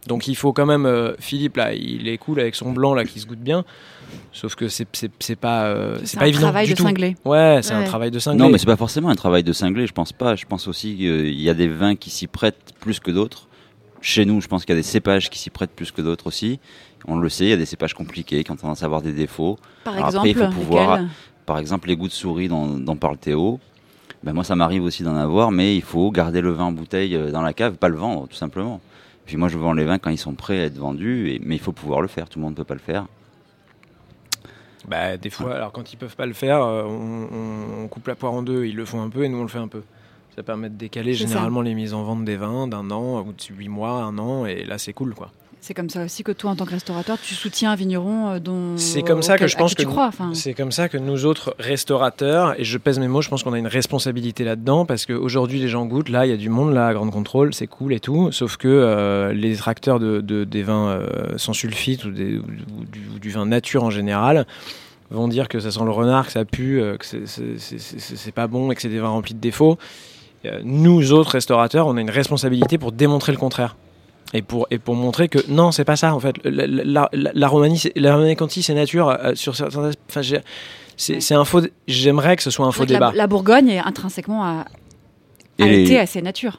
Donc 0.09 0.29
il 0.29 0.35
faut 0.37 0.53
quand 0.53 0.67
même 0.67 0.87
euh, 0.87 1.15
Philippe 1.19 1.57
là 1.57 1.73
il 1.75 2.07
est 2.09 2.19
cool 2.19 2.41
avec 2.41 2.55
son 2.55 2.73
blanc 2.73 2.95
là 2.95 3.05
qui 3.05 3.19
se 3.21 3.27
goûte 3.27 3.41
bien. 3.41 3.65
Sauf 4.33 4.55
que 4.55 4.69
c'est 4.69 4.87
c'est 4.93 5.11
c'est 5.19 5.37
pas 5.37 5.65
euh, 5.65 5.97
c'est 6.01 6.07
C'est 6.07 6.19
pas 6.19 6.25
un 6.25 6.29
évident 6.29 6.43
travail 6.43 6.67
du 6.67 6.73
de 6.73 6.77
tout. 6.79 6.83
cinglé. 6.85 7.17
Ouais 7.25 7.61
c'est 7.63 7.73
un 7.75 7.83
travail 7.85 8.11
de 8.11 8.19
cinglé. 8.19 8.39
Non, 8.39 8.49
mais 8.51 8.59
c'est 8.59 8.67
pas 8.67 8.77
forcément 8.77 9.09
un 9.09 9.15
travail 9.17 9.43
de 9.43 9.53
cinglé, 9.53 9.87
je 9.87 9.93
pense 9.93 10.13
pas. 10.13 10.37
Je 10.37 10.45
pense 10.47 10.69
aussi 10.69 10.97
qu'il 10.97 11.41
y 11.41 11.51
a 11.51 11.55
des 11.55 11.69
vins 11.69 11.97
qui 11.97 12.11
s'y 12.11 12.27
prêtent 12.27 12.73
plus 12.81 13.01
que 13.01 13.11
d'autres. 13.11 13.49
Chez 14.03 14.25
nous, 14.25 14.41
je 14.41 14.47
pense 14.47 14.65
qu'il 14.65 14.75
y 14.75 14.79
a 14.79 14.81
des 14.81 14.87
cépages 14.87 15.31
qui 15.31 15.39
s'y 15.39 15.51
prêtent 15.51 15.75
plus 15.75 15.91
que 15.91 16.03
d'autres 16.03 16.29
aussi. 16.29 16.61
On 17.09 17.17
le 17.17 17.29
sait, 17.29 17.45
il 17.45 17.51
y 17.51 17.53
a 17.53 17.57
des 17.57 17.67
cépages 17.67 17.95
compliqués 17.95 18.45
qui 18.45 18.51
ont 18.53 18.57
tendance 18.57 18.83
à 18.83 18.87
avoir 18.87 19.03
des 19.03 19.13
défauts. 19.13 19.59
Par 19.85 19.95
Alors 19.95 20.07
exemple, 20.09 20.29
après, 20.29 20.31
il 20.31 20.47
faut 20.47 20.53
pouvoir- 20.61 21.01
Par 21.47 21.59
exemple, 21.59 21.89
les 21.89 21.97
goûts 21.97 22.07
de 22.09 22.13
souris 22.13 22.47
dont, 22.49 22.67
dont 22.79 22.97
parle 22.97 23.17
Théo. 23.17 23.59
Ben 24.23 24.33
moi, 24.33 24.45
ça 24.45 24.55
m'arrive 24.57 24.83
aussi 24.85 25.03
d'en 25.03 25.17
avoir, 25.17 25.51
mais 25.51 25.77
il 25.77 25.83
faut 25.83 26.11
garder 26.11 26.41
le 26.41 26.51
vin 26.51 26.65
en 26.65 26.73
bouteille 26.73 27.15
euh, 27.17 27.31
dans 27.31 27.43
la 27.43 27.53
cave, 27.53 27.75
pas 27.77 27.89
le 27.89 27.97
vendre, 27.97 28.27
tout 28.29 28.37
simplement. 28.37 28.81
Puis 29.27 29.37
moi, 29.37 29.49
je 29.49 29.59
vends 29.59 29.73
les 29.73 29.85
vins 29.85 29.99
quand 29.99 30.11
ils 30.11 30.17
sont 30.19 30.35
prêts 30.35 30.61
à 30.61 30.65
être 30.65 30.79
vendus, 30.79 31.31
et- 31.31 31.41
mais 31.45 31.57
il 31.57 31.61
faut 31.61 31.73
pouvoir 31.73 32.01
le 32.01 32.09
faire. 32.09 32.29
Tout 32.29 32.39
le 32.39 32.45
monde 32.45 32.53
ne 32.53 32.57
peut 32.57 32.65
pas 32.65 32.75
le 32.75 32.81
faire. 32.81 33.07
Bah, 34.89 35.17
des 35.17 35.31
fois, 35.31 35.57
alors 35.57 35.73
quand 35.73 35.93
ils 35.93 35.97
peuvent 35.97 36.15
pas 36.15 36.27
le 36.27 36.33
faire, 36.33 36.63
euh, 36.63 36.85
on, 36.85 37.29
on- 37.33 37.85
on 37.85 37.89
coupe 37.89 38.07
la 38.07 38.15
poire 38.15 38.33
en 38.33 38.43
deux, 38.43 38.67
ils 38.67 38.77
le 38.77 38.85
font 38.85 39.03
un 39.03 39.09
peu 39.11 39.25
et 39.25 39.29
nous 39.29 39.39
on 39.39 39.43
le 39.43 39.49
fait 39.49 39.59
un 39.59 39.67
peu. 39.69 39.83
Ça 40.37 40.43
permet 40.45 40.69
de 40.69 40.75
décaler 40.77 41.15
ça. 41.15 41.27
généralement 41.27 41.61
les 41.63 41.75
mises 41.75 41.93
en 41.95 42.05
vente 42.05 42.25
des 42.25 42.37
vins 42.37 42.69
d'un 42.69 42.91
an 42.93 43.21
ou 43.27 43.33
de 43.33 43.55
8 43.55 43.69
mois, 43.69 44.03
un 44.03 44.17
an, 44.19 44.47
et 44.47 44.65
là 44.65 44.79
c'est 44.79 44.93
cool 44.93 45.15
quoi. 45.15 45.33
C'est 45.67 45.75
comme 45.75 45.91
ça 45.91 46.05
aussi 46.05 46.23
que 46.23 46.31
toi, 46.31 46.53
en 46.53 46.55
tant 46.55 46.65
que 46.65 46.71
restaurateur, 46.71 47.19
tu 47.21 47.35
soutiens 47.35 47.73
un 47.73 47.75
vigneron 47.75 48.29
euh, 48.29 48.39
dont. 48.39 48.77
C'est 48.77 49.03
comme 49.03 49.21
ça 49.23 49.37
que 49.37 49.49
je 49.49 49.57
pense 49.57 49.75
que 49.75 49.83
tu 49.83 49.89
crois. 49.89 50.11
C'est 50.33 50.55
comme 50.55 50.71
ça 50.71 50.89
que 50.89 50.97
nous 50.97 51.25
autres 51.27 51.57
restaurateurs, 51.59 52.55
et 52.61 52.63
je 52.63 52.79
pèse 52.79 53.01
mes 53.01 53.09
mots, 53.09 53.21
je 53.21 53.29
pense 53.29 53.43
qu'on 53.43 53.53
a 53.53 53.59
une 53.59 53.67
responsabilité 53.67 54.45
là-dedans 54.45 54.85
parce 54.87 55.07
qu'aujourd'hui 55.07 55.59
les 55.59 55.67
gens 55.67 55.85
goûtent, 55.85 56.09
là 56.09 56.25
il 56.25 56.31
y 56.31 56.33
a 56.33 56.37
du 56.37 56.51
monde 56.51 56.73
là 56.73 56.87
à 56.87 56.95
Grande 56.95 57.11
Contrôle, 57.11 57.53
c'est 57.53 57.67
cool 57.67 57.93
et 57.95 57.99
tout, 57.99 58.31
sauf 58.31 58.57
que 58.57 58.69
euh, 58.69 59.33
les 59.33 59.51
détracteurs 59.51 59.99
de, 59.99 60.21
de- 60.21 60.45
des 60.45 60.63
vins 60.63 60.89
euh, 60.91 61.09
sans 61.37 61.53
sulfite 61.53 62.05
ou, 62.05 62.13
des- 62.13 62.37
ou 62.39 62.85
du, 62.93 63.01
ou 63.17 63.19
du 63.19 63.31
vin 63.31 63.45
nature 63.45 63.83
en 63.83 63.91
général 63.91 64.47
vont 65.11 65.27
dire 65.27 65.49
que 65.49 65.59
ça 65.59 65.73
sent 65.73 65.85
le 65.85 65.91
renard, 65.91 66.27
que 66.27 66.33
ça 66.33 66.45
pue, 66.45 66.81
euh, 66.81 66.97
que 66.97 67.05
c'est- 67.05 68.33
pas 68.33 68.47
bon 68.47 68.71
et 68.71 68.77
que 68.77 68.83
c'est 68.83 68.89
des 68.89 69.01
vins 69.01 69.09
remplis 69.09 69.35
de 69.35 69.41
défauts. 69.41 69.79
Nous 70.63 71.13
autres 71.13 71.31
restaurateurs, 71.33 71.89
on 71.89 71.97
a 71.97 72.01
une 72.01 72.11
responsabilité 72.11 72.79
pour 72.79 72.93
démontrer 72.93 73.33
le 73.33 73.39
contraire. 73.39 73.75
Et 74.35 74.43
pour, 74.43 74.67
et 74.71 74.79
pour 74.79 74.95
montrer 74.95 75.29
que 75.29 75.39
non, 75.49 75.71
c'est 75.73 75.85
pas 75.85 75.97
ça 75.97 76.15
en 76.15 76.21
fait. 76.21 76.35
La, 76.45 76.67
la, 76.67 77.09
la, 77.13 77.31
la 77.35 77.49
Romanie, 77.49 77.79
c'est- 77.79 77.93
la 77.97 78.15
Romanie 78.15 78.35
Conti, 78.37 78.63
c'est 78.63 78.75
nature. 78.75 79.09
euh, 79.09 79.35
sur 79.35 79.55
certains 79.57 79.91
c'est 80.97 81.21
c'est 81.21 81.35
un 81.35 81.45
faux. 81.45 81.61
J'aimerais 81.87 82.37
que 82.37 82.43
ce 82.43 82.51
soit 82.51 82.67
un 82.67 82.73
faux 82.73 82.87
débat. 82.87 83.13
la 83.15 83.27
Bourgogne 83.27 83.69
est 83.69 83.79
intrinsèquement 83.79 84.45
à, 84.45 84.65
Et 85.59 85.63
arrêtée 85.63 85.85
les, 85.85 85.99
à 85.99 86.07
ses 86.07 86.23
natures. 86.23 86.59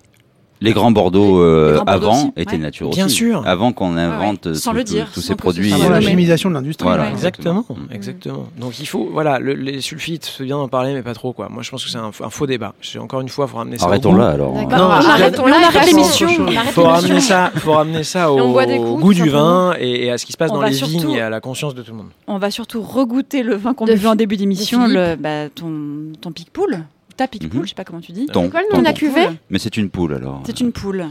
Les 0.62 0.74
grands 0.74 0.91
Bordeaux 0.91 1.39
euh, 1.41 1.67
Les 1.72 1.76
grands 1.76 1.86
Bordeaux 1.86 2.06
avant 2.08 2.17
aussi, 2.24 2.32
étaient 2.38 2.52
ouais. 2.54 2.58
nature 2.58 2.89
Bien 2.89 3.06
aussi. 3.06 3.15
sûr. 3.15 3.43
Avant 3.48 3.72
qu'on 3.74 3.96
invente 3.98 4.54
Sans 4.56 4.72
tous- 4.72 4.78
le 4.78 4.84
tous- 4.84 4.91
dire, 4.93 5.08
tous 5.13 5.22
sans 5.22 5.28
ces 5.28 5.36
produits. 5.36 5.74
Avant 5.74 5.86
euh, 5.86 5.89
la 5.89 6.02
chimisation 6.02 6.50
de 6.50 6.56
l'industrie. 6.56 6.88
Voilà. 6.88 7.04
Ouais. 7.04 7.12
Exactement, 7.12 7.65
Mm. 7.70 7.93
exactement. 7.93 8.46
Donc 8.60 8.80
il 8.80 8.88
faut, 8.88 9.10
voilà, 9.12 9.39
le- 9.39 9.54
les 9.54 9.82
sulfites, 9.82 10.32
c'est 10.38 10.43
bien 10.43 10.58
d'en 10.58 10.67
parler, 10.67 10.93
mais 10.93 11.04
pas 11.04 11.13
trop 11.13 11.34
quoi. 11.34 11.48
Moi, 11.50 11.63
je 11.63 11.70
pense 11.72 11.84
que 11.84 11.89
c'est 11.89 11.98
un, 11.98 12.12
un 12.24 12.30
faux 12.30 12.48
débat. 12.48 12.74
Encore 13.00 13.22
une 13.22 13.30
fois, 13.30 13.48
faut 13.48 13.58
ramener 13.58 13.78
ça. 13.78 13.86
Arrêtons 13.86 14.15
là 14.15 14.30
alors. 14.30 14.54
Non, 14.54 14.70
arrête, 14.89 15.39
on 15.39 15.46
arrête 15.48 15.76
arrête 15.76 15.86
l'émission. 15.88 16.28
l'émission. 16.28 16.46
on 16.48 16.52
On 16.54 16.58
arrête 16.58 16.74
Faut 16.74 16.84
ramener 16.84 17.20
ça, 17.20 17.52
faut 17.56 17.74
ramener 17.74 18.04
ça 18.04 18.24
Et 18.24 18.26
on 18.41 18.56
au 18.56 18.93
coups, 18.93 19.04
goût 19.04 19.13
du 19.13 19.30
vin 19.30 19.74
et, 19.80 20.06
et 20.06 20.12
à 20.12 20.17
ce 20.17 20.26
qui 20.26 20.32
se 20.32 20.38
passe 20.38 20.52
On 20.52 20.56
dans 20.56 20.62
les 20.63 20.74
surtout- 20.74 20.93
vignes 21.00 21.12
et 21.12 21.22
à 21.22 21.30
la 21.30 21.39
conscience 21.39 21.76
de 21.76 21.82
tout 21.82 21.91
le 21.91 21.98
monde. 21.98 22.08
On 22.28 22.38
va 22.39 22.52
surtout 22.52 22.82
regoûter 22.82 23.43
le 23.43 23.56
vin 23.56 23.74
qu'on 23.74 23.86
De 23.86 23.93
buvait 23.93 24.08
en 24.08 24.15
début 24.15 24.38
d'émission, 24.38 24.88
le, 24.88 25.15
bah, 25.15 25.50
ton, 25.54 25.72
ton 26.20 26.32
pic-poule. 26.32 26.80
Ta 27.17 27.27
pic-poule, 27.27 27.60
Mhm. 27.60 27.63
je 27.65 27.69
sais 27.69 27.75
pas 27.75 27.84
comment 27.84 27.99
tu 28.01 28.12
dis. 28.12 28.27
Ton- 28.27 28.49
quoi 28.49 28.62
le 28.62 28.67
nom 28.73 28.80
de 28.80 28.86
la 28.86 28.93
Ton 28.93 28.99
cuvée 28.99 29.25
poule. 29.25 29.36
Mais 29.49 29.60
c'est 29.60 29.75
une 29.77 29.89
poule 29.89 30.13
alors. 30.13 30.43
C'est 30.45 30.60
une 30.62 30.71
poule. 30.71 31.06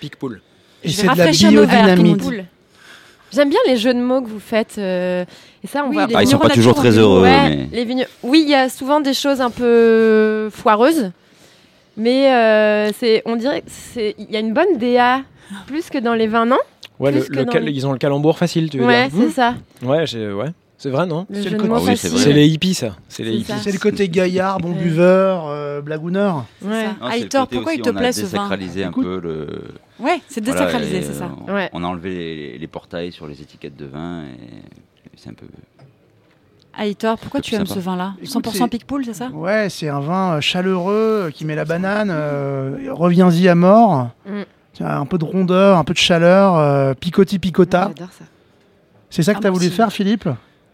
Pic-poule. 0.00 0.40
Et 0.84 0.88
Je 0.88 0.96
vais 1.02 1.08
c'est 1.08 1.14
de 1.14 1.18
la 1.18 1.30
biodynamite. 1.96 2.22
J'aime 3.32 3.48
bien 3.48 3.58
les 3.66 3.76
jeux 3.76 3.94
de 3.94 4.00
mots 4.00 4.20
que 4.20 4.28
vous 4.28 4.38
faites. 4.40 4.76
euh, 4.78 5.24
et 5.64 5.66
ça, 5.66 5.84
on 5.84 5.88
Oui, 5.88 5.94
voit. 5.94 6.06
les 6.06 6.14
Ah, 6.14 6.22
ils 6.22 6.28
sont 6.28 6.38
pas 6.38 6.50
toujours 6.50 6.74
très 6.74 6.96
heureux. 6.98 7.22
Ouais, 7.22 7.48
mais- 7.48 7.68
les 7.72 7.84
vignes- 7.84 8.06
Oui, 8.22 8.42
il 8.44 8.50
y 8.50 8.54
a 8.54 8.68
souvent 8.68 9.00
des 9.00 9.14
choses 9.14 9.40
un 9.40 9.50
peu 9.50 10.48
foireuses, 10.52 11.10
mais 11.96 12.32
euh, 12.32 12.90
c'est, 12.98 13.22
on 13.24 13.36
dirait, 13.36 13.64
il 13.96 14.30
y 14.30 14.36
a 14.36 14.40
une 14.40 14.52
bonne 14.52 14.76
DA 14.78 15.22
plus 15.66 15.88
que 15.90 15.98
dans 15.98 16.14
les 16.14 16.26
vins, 16.26 16.44
non 16.46 16.58
Ouais, 16.98 17.10
le, 17.10 17.20
Plus 17.20 17.30
que 17.30 17.36
le 17.36 17.44
dans 17.46 17.52
cal- 17.52 17.64
les- 17.64 17.72
ils 17.72 17.86
ont 17.86 17.92
le 17.92 17.98
calembour 17.98 18.36
facile, 18.38 18.68
tu 18.70 18.78
veux 18.78 18.86
Ouais, 18.86 19.08
dire 19.08 19.18
c'est 19.18 19.26
Hmm 19.26 19.30
ça. 19.32 19.54
Ouais, 19.82 20.06
j'ai- 20.06 20.30
ouais. 20.32 20.50
C'est 20.82 20.90
vrai, 20.90 21.06
non 21.06 21.26
Le 21.30 21.40
C'est 21.40 21.50
le 21.50 21.58
côté- 21.58 21.70
Ah 21.72 21.78
oui, 21.78 21.84
c'est 21.84 21.90
facile. 21.92 22.10
vrai. 22.10 22.18
C'est 22.24 22.32
les 22.32 22.48
hippies, 22.48 22.74
ça. 22.74 22.96
C'est 23.08 23.22
les 23.22 23.30
C'est 23.30 23.36
hippies. 23.36 23.52
ça. 23.52 23.58
C'est 23.62 23.70
le 23.70 23.78
côté 23.78 24.08
gaillard, 24.08 24.58
bon 24.58 24.72
Ouais. 24.72 24.82
buveur, 24.82 25.46
euh, 25.46 25.80
blagouneur. 25.80 26.44
Ouais. 26.60 26.70
ça. 26.86 26.88
Non, 27.00 27.10
c'est 27.12 27.18
le 27.20 27.24
Aitor, 27.26 27.40
côté 27.42 27.54
pourquoi 27.56 27.72
aussi, 27.72 27.78
il 27.78 27.82
te 27.84 27.90
on 27.90 27.94
a 27.94 27.98
plaît 28.00 28.12
ce 28.12 28.20
vin 28.22 28.26
désacralisé 28.26 28.84
un 28.84 28.88
Écoute. 28.90 29.04
peu 29.04 29.20
le. 29.20 29.46
Ouais, 30.00 30.20
c'est 30.26 30.44
Voilà, 30.44 30.58
désacralisé, 30.66 30.96
et, 30.98 31.02
c'est 31.02 31.12
ça. 31.12 31.30
euh, 31.48 31.54
Ouais. 31.54 31.70
On 31.72 31.84
a 31.84 31.86
enlevé 31.86 32.10
les, 32.10 32.58
les 32.58 32.66
portails 32.66 33.12
sur 33.12 33.28
les 33.28 33.40
étiquettes 33.40 33.76
de 33.76 33.84
vin 33.86 34.22
et 34.24 35.10
c'est 35.16 35.30
un 35.30 35.34
peu. 35.34 35.46
Aitor, 36.80 37.16
pourquoi 37.18 37.40
tu 37.40 37.54
aimes 37.54 37.64
sympa. 37.66 37.80
ce 37.80 37.84
vin-là 37.84 38.14
Écoute, 38.18 38.30
100% 38.32 38.64
c'est- 38.64 38.68
Picpoul, 38.68 39.04
c'est 39.04 39.14
ça 39.14 39.28
Ouais, 39.28 39.68
c'est 39.68 39.88
un 39.88 40.00
vin 40.00 40.32
euh, 40.36 40.40
chaleureux 40.40 41.26
euh, 41.26 41.30
qui 41.30 41.44
met 41.44 41.54
la 41.54 41.64
banane. 41.64 42.08
euh, 42.10 42.88
Reviens-y 42.90 43.46
à 43.48 43.54
mort. 43.54 44.08
Mm. 44.26 44.40
Tiens, 44.72 44.86
Un 44.88 45.06
peu 45.06 45.18
de 45.18 45.24
rondeur, 45.24 45.78
un 45.78 45.84
peu 45.84 45.92
de 45.92 45.98
chaleur, 45.98 46.56
euh, 46.56 46.94
picoti 46.94 47.38
picota. 47.38 47.92
J'adore 47.96 48.12
ça. 48.12 48.24
C'est 49.10 49.22
ça 49.22 49.32
que 49.34 49.38
Ah, 49.38 49.40
tu 49.42 49.46
as 49.46 49.50
moi 49.50 49.58
voulu 49.58 49.68
aussi. 49.68 49.76
faire, 49.76 49.92
Philippe? 49.92 50.28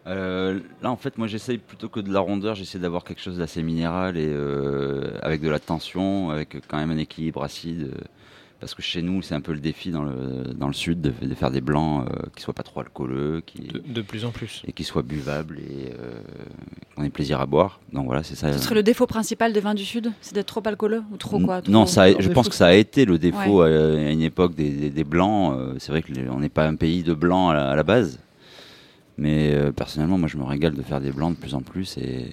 Euh, 0.08 0.58
là, 0.82 0.90
en 0.90 0.96
fait, 0.96 1.18
moi, 1.18 1.26
j'essaye 1.26 1.58
plutôt 1.58 1.88
que 1.88 2.00
de 2.00 2.12
la 2.12 2.20
rondeur, 2.20 2.54
j'essaie 2.54 2.78
d'avoir 2.78 3.04
quelque 3.04 3.20
chose 3.20 3.38
d'assez 3.38 3.62
minéral 3.62 4.16
et 4.16 4.26
euh, 4.28 5.10
avec 5.22 5.40
de 5.42 5.48
la 5.48 5.58
tension, 5.58 6.30
avec 6.30 6.56
quand 6.66 6.78
même 6.78 6.90
un 6.90 6.98
équilibre 6.98 7.42
acide. 7.44 7.90
euh, 7.94 8.00
parce 8.60 8.74
que 8.74 8.82
chez 8.82 9.02
nous, 9.02 9.22
c'est 9.22 9.36
un 9.36 9.40
peu 9.40 9.52
le 9.52 9.60
défi 9.60 9.92
dans 9.92 10.02
le, 10.02 10.52
dans 10.52 10.66
le 10.66 10.72
sud 10.72 11.00
de, 11.00 11.12
de 11.24 11.34
faire 11.34 11.52
des 11.52 11.60
blancs 11.60 12.08
euh, 12.08 12.22
qui 12.34 12.42
soient 12.42 12.54
pas 12.54 12.64
trop 12.64 12.80
alcooleux, 12.80 13.40
qui, 13.46 13.60
De, 13.68 13.78
de 13.86 14.02
plus 14.02 14.24
en 14.24 14.30
plus. 14.30 14.62
et 14.66 14.72
qui 14.72 14.82
soient 14.82 15.02
buvables 15.02 15.60
et 15.60 15.92
euh, 15.92 16.18
qu'on 16.96 17.04
ait 17.04 17.08
plaisir 17.10 17.40
à 17.40 17.46
boire. 17.46 17.78
Donc 17.92 18.06
voilà, 18.06 18.24
c'est 18.24 18.34
ça. 18.34 18.52
Ce 18.52 18.58
serait 18.58 18.74
le 18.74 18.82
défaut 18.82 19.06
principal 19.06 19.52
des 19.52 19.60
vins 19.60 19.74
du 19.74 19.84
Sud 19.84 20.10
C'est 20.22 20.34
d'être 20.34 20.46
trop 20.48 20.62
alcooleux 20.66 21.04
ou 21.12 21.16
trop 21.18 21.38
quoi 21.38 21.60
Non, 21.68 21.86
ça, 21.86 22.02
a- 22.02 22.12
je 22.20 22.26
des 22.26 22.34
pense 22.34 22.48
que 22.48 22.54
ça 22.56 22.66
a 22.66 22.72
été 22.72 23.04
le 23.04 23.16
défaut 23.18 23.60
à 23.60 23.68
une 23.70 24.22
époque 24.22 24.56
des, 24.56 24.70
des- 24.70 24.90
des 24.90 25.04
blancs. 25.04 25.56
c'est 25.78 25.92
vrai 25.92 26.02
qu'on 26.02 26.40
n'est 26.40 26.48
pas 26.48 26.66
un 26.66 26.74
pays 26.74 27.04
de 27.04 27.14
blancs 27.14 27.52
à 27.52 27.54
la, 27.54 27.70
à 27.70 27.76
la 27.76 27.82
base. 27.84 28.18
Mais 29.18 29.52
euh, 29.52 29.72
personnellement, 29.72 30.16
moi, 30.18 30.28
je 30.28 30.36
me 30.36 30.44
régale 30.44 30.74
de 30.74 30.82
faire 30.82 31.00
des 31.00 31.10
blancs 31.10 31.34
de 31.34 31.40
plus 31.40 31.54
en 31.54 31.60
plus. 31.60 31.96
Et... 31.98 32.26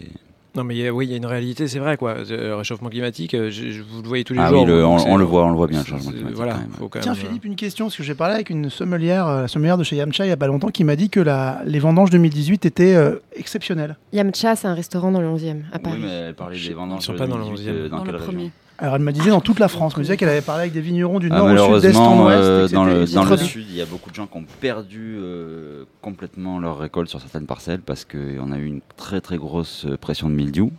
Non, 0.56 0.64
mais 0.64 0.76
y 0.76 0.88
a- 0.88 0.94
oui, 0.94 1.08
il 1.08 1.12
y 1.12 1.14
a 1.16 1.18
une 1.18 1.26
réalité, 1.26 1.68
c'est 1.68 1.80
vrai, 1.80 1.98
quoi. 1.98 2.16
Le 2.30 2.54
réchauffement 2.56 2.90
climatique, 2.90 3.34
euh, 3.34 3.50
je- 3.50 3.72
je- 3.72 3.82
vous 3.82 4.02
le 4.04 4.08
voyez 4.08 4.24
tous 4.24 4.34
les 4.34 4.40
Ah 4.40 4.50
jours. 4.50 4.62
oui, 4.62 4.68
le- 4.68 4.86
on, 4.86 5.18
le 5.18 5.26
voit, 5.26 5.46
on 5.46 5.50
le 5.50 5.56
voit 5.58 5.68
bien, 5.68 5.80
le 5.80 5.86
changement 5.86 6.12
climatique. 6.12 6.36
Voilà, 6.38 6.54
quand 6.54 6.60
même. 6.60 6.70
faut 6.78 6.88
quand 6.88 7.00
Tiens, 7.02 7.14
même, 7.14 7.22
euh, 7.22 7.26
Philippe, 7.28 7.44
une 7.46 7.56
question, 7.56 7.86
parce 7.86 7.98
que 7.98 8.04
j'ai 8.04 8.14
parlé 8.16 8.36
avec 8.36 8.50
une 8.52 8.70
sommelière, 8.70 9.28
euh, 9.28 9.42
la 9.42 9.48
sommelière 9.48 9.78
de 9.78 9.84
chez 9.84 9.96
Yamcha 9.98 10.24
il 10.24 10.28
n'y 10.28 10.34
a 10.34 10.38
pas 10.38 10.48
longtemps, 10.48 10.70
qui 10.70 10.84
m'a 10.84 10.96
dit 10.96 11.10
que 11.10 11.20
la, 11.20 11.62
les 11.66 11.80
vendanges 11.80 12.10
2018 12.12 12.66
étaient 12.66 12.96
euh, 12.96 13.16
exceptionnelles. 13.36 13.98
Yamcha, 14.14 14.56
c'est 14.56 14.68
un 14.68 14.76
restaurant 14.76 15.12
dans 15.12 15.22
le 15.22 15.28
11e, 15.28 15.64
à 15.74 15.78
Oui, 15.78 15.82
Paris. 15.84 16.00
mais 16.02 16.08
elle 16.08 16.36
parlait 16.36 16.58
des 16.60 16.74
vendanges. 16.74 17.02
sont 17.04 17.16
pas 17.16 17.28
dans 17.28 17.38
le 17.38 17.44
2018, 17.46 17.70
11e. 17.72 17.76
euh, 17.76 17.90
Dans 17.90 18.04
quelle 18.04 18.12
le 18.12 18.18
région 18.20 18.32
premier. 18.32 18.52
Alors 18.78 18.96
elle 18.96 19.02
me 19.02 19.12
disait 19.14 19.30
dans 19.30 19.40
toute 19.42 19.60
la 19.60 19.70
France, 19.70 19.94
elle 19.96 20.00
me 20.00 20.04
disait 20.04 20.18
qu'elle 20.18 20.28
avait 20.30 20.42
parlé 20.42 20.64
avec 20.64 20.74
des 20.74 20.82
vignerons 20.82 21.20
du 21.20 21.30
Ah, 21.32 21.36
nord 21.36 21.46
au 21.46 21.48
en 21.48 21.50
malheureusement, 21.50 22.26
ouest. 22.26 22.38
euh, 22.38 22.68
dans 22.68 22.84
le, 22.84 23.06
dans 23.06 23.38
sud, 23.38 23.66
il 23.70 23.76
y 23.76 23.82
a 23.82 23.86
beaucoup 23.86 24.10
de 24.10 24.16
gens 24.16 24.28
qui 24.28 24.38
ont 24.38 24.46
perdu 24.60 25.16
euh, 25.18 25.86
complètement 26.02 26.60
leur 26.60 26.78
récolte 26.78 27.10
sur 27.10 27.22
certaines 27.22 27.46
parcelles 27.46 27.80
parce 27.80 28.04
qu'on 28.04 28.52
a 28.52 28.58
eu 28.58 28.66
une 28.66 28.82
très 28.98 29.22
très 29.22 29.38
grosse 29.38 29.88
pression 30.02 30.30
de 30.30 30.36
mildiou. 30.36 30.72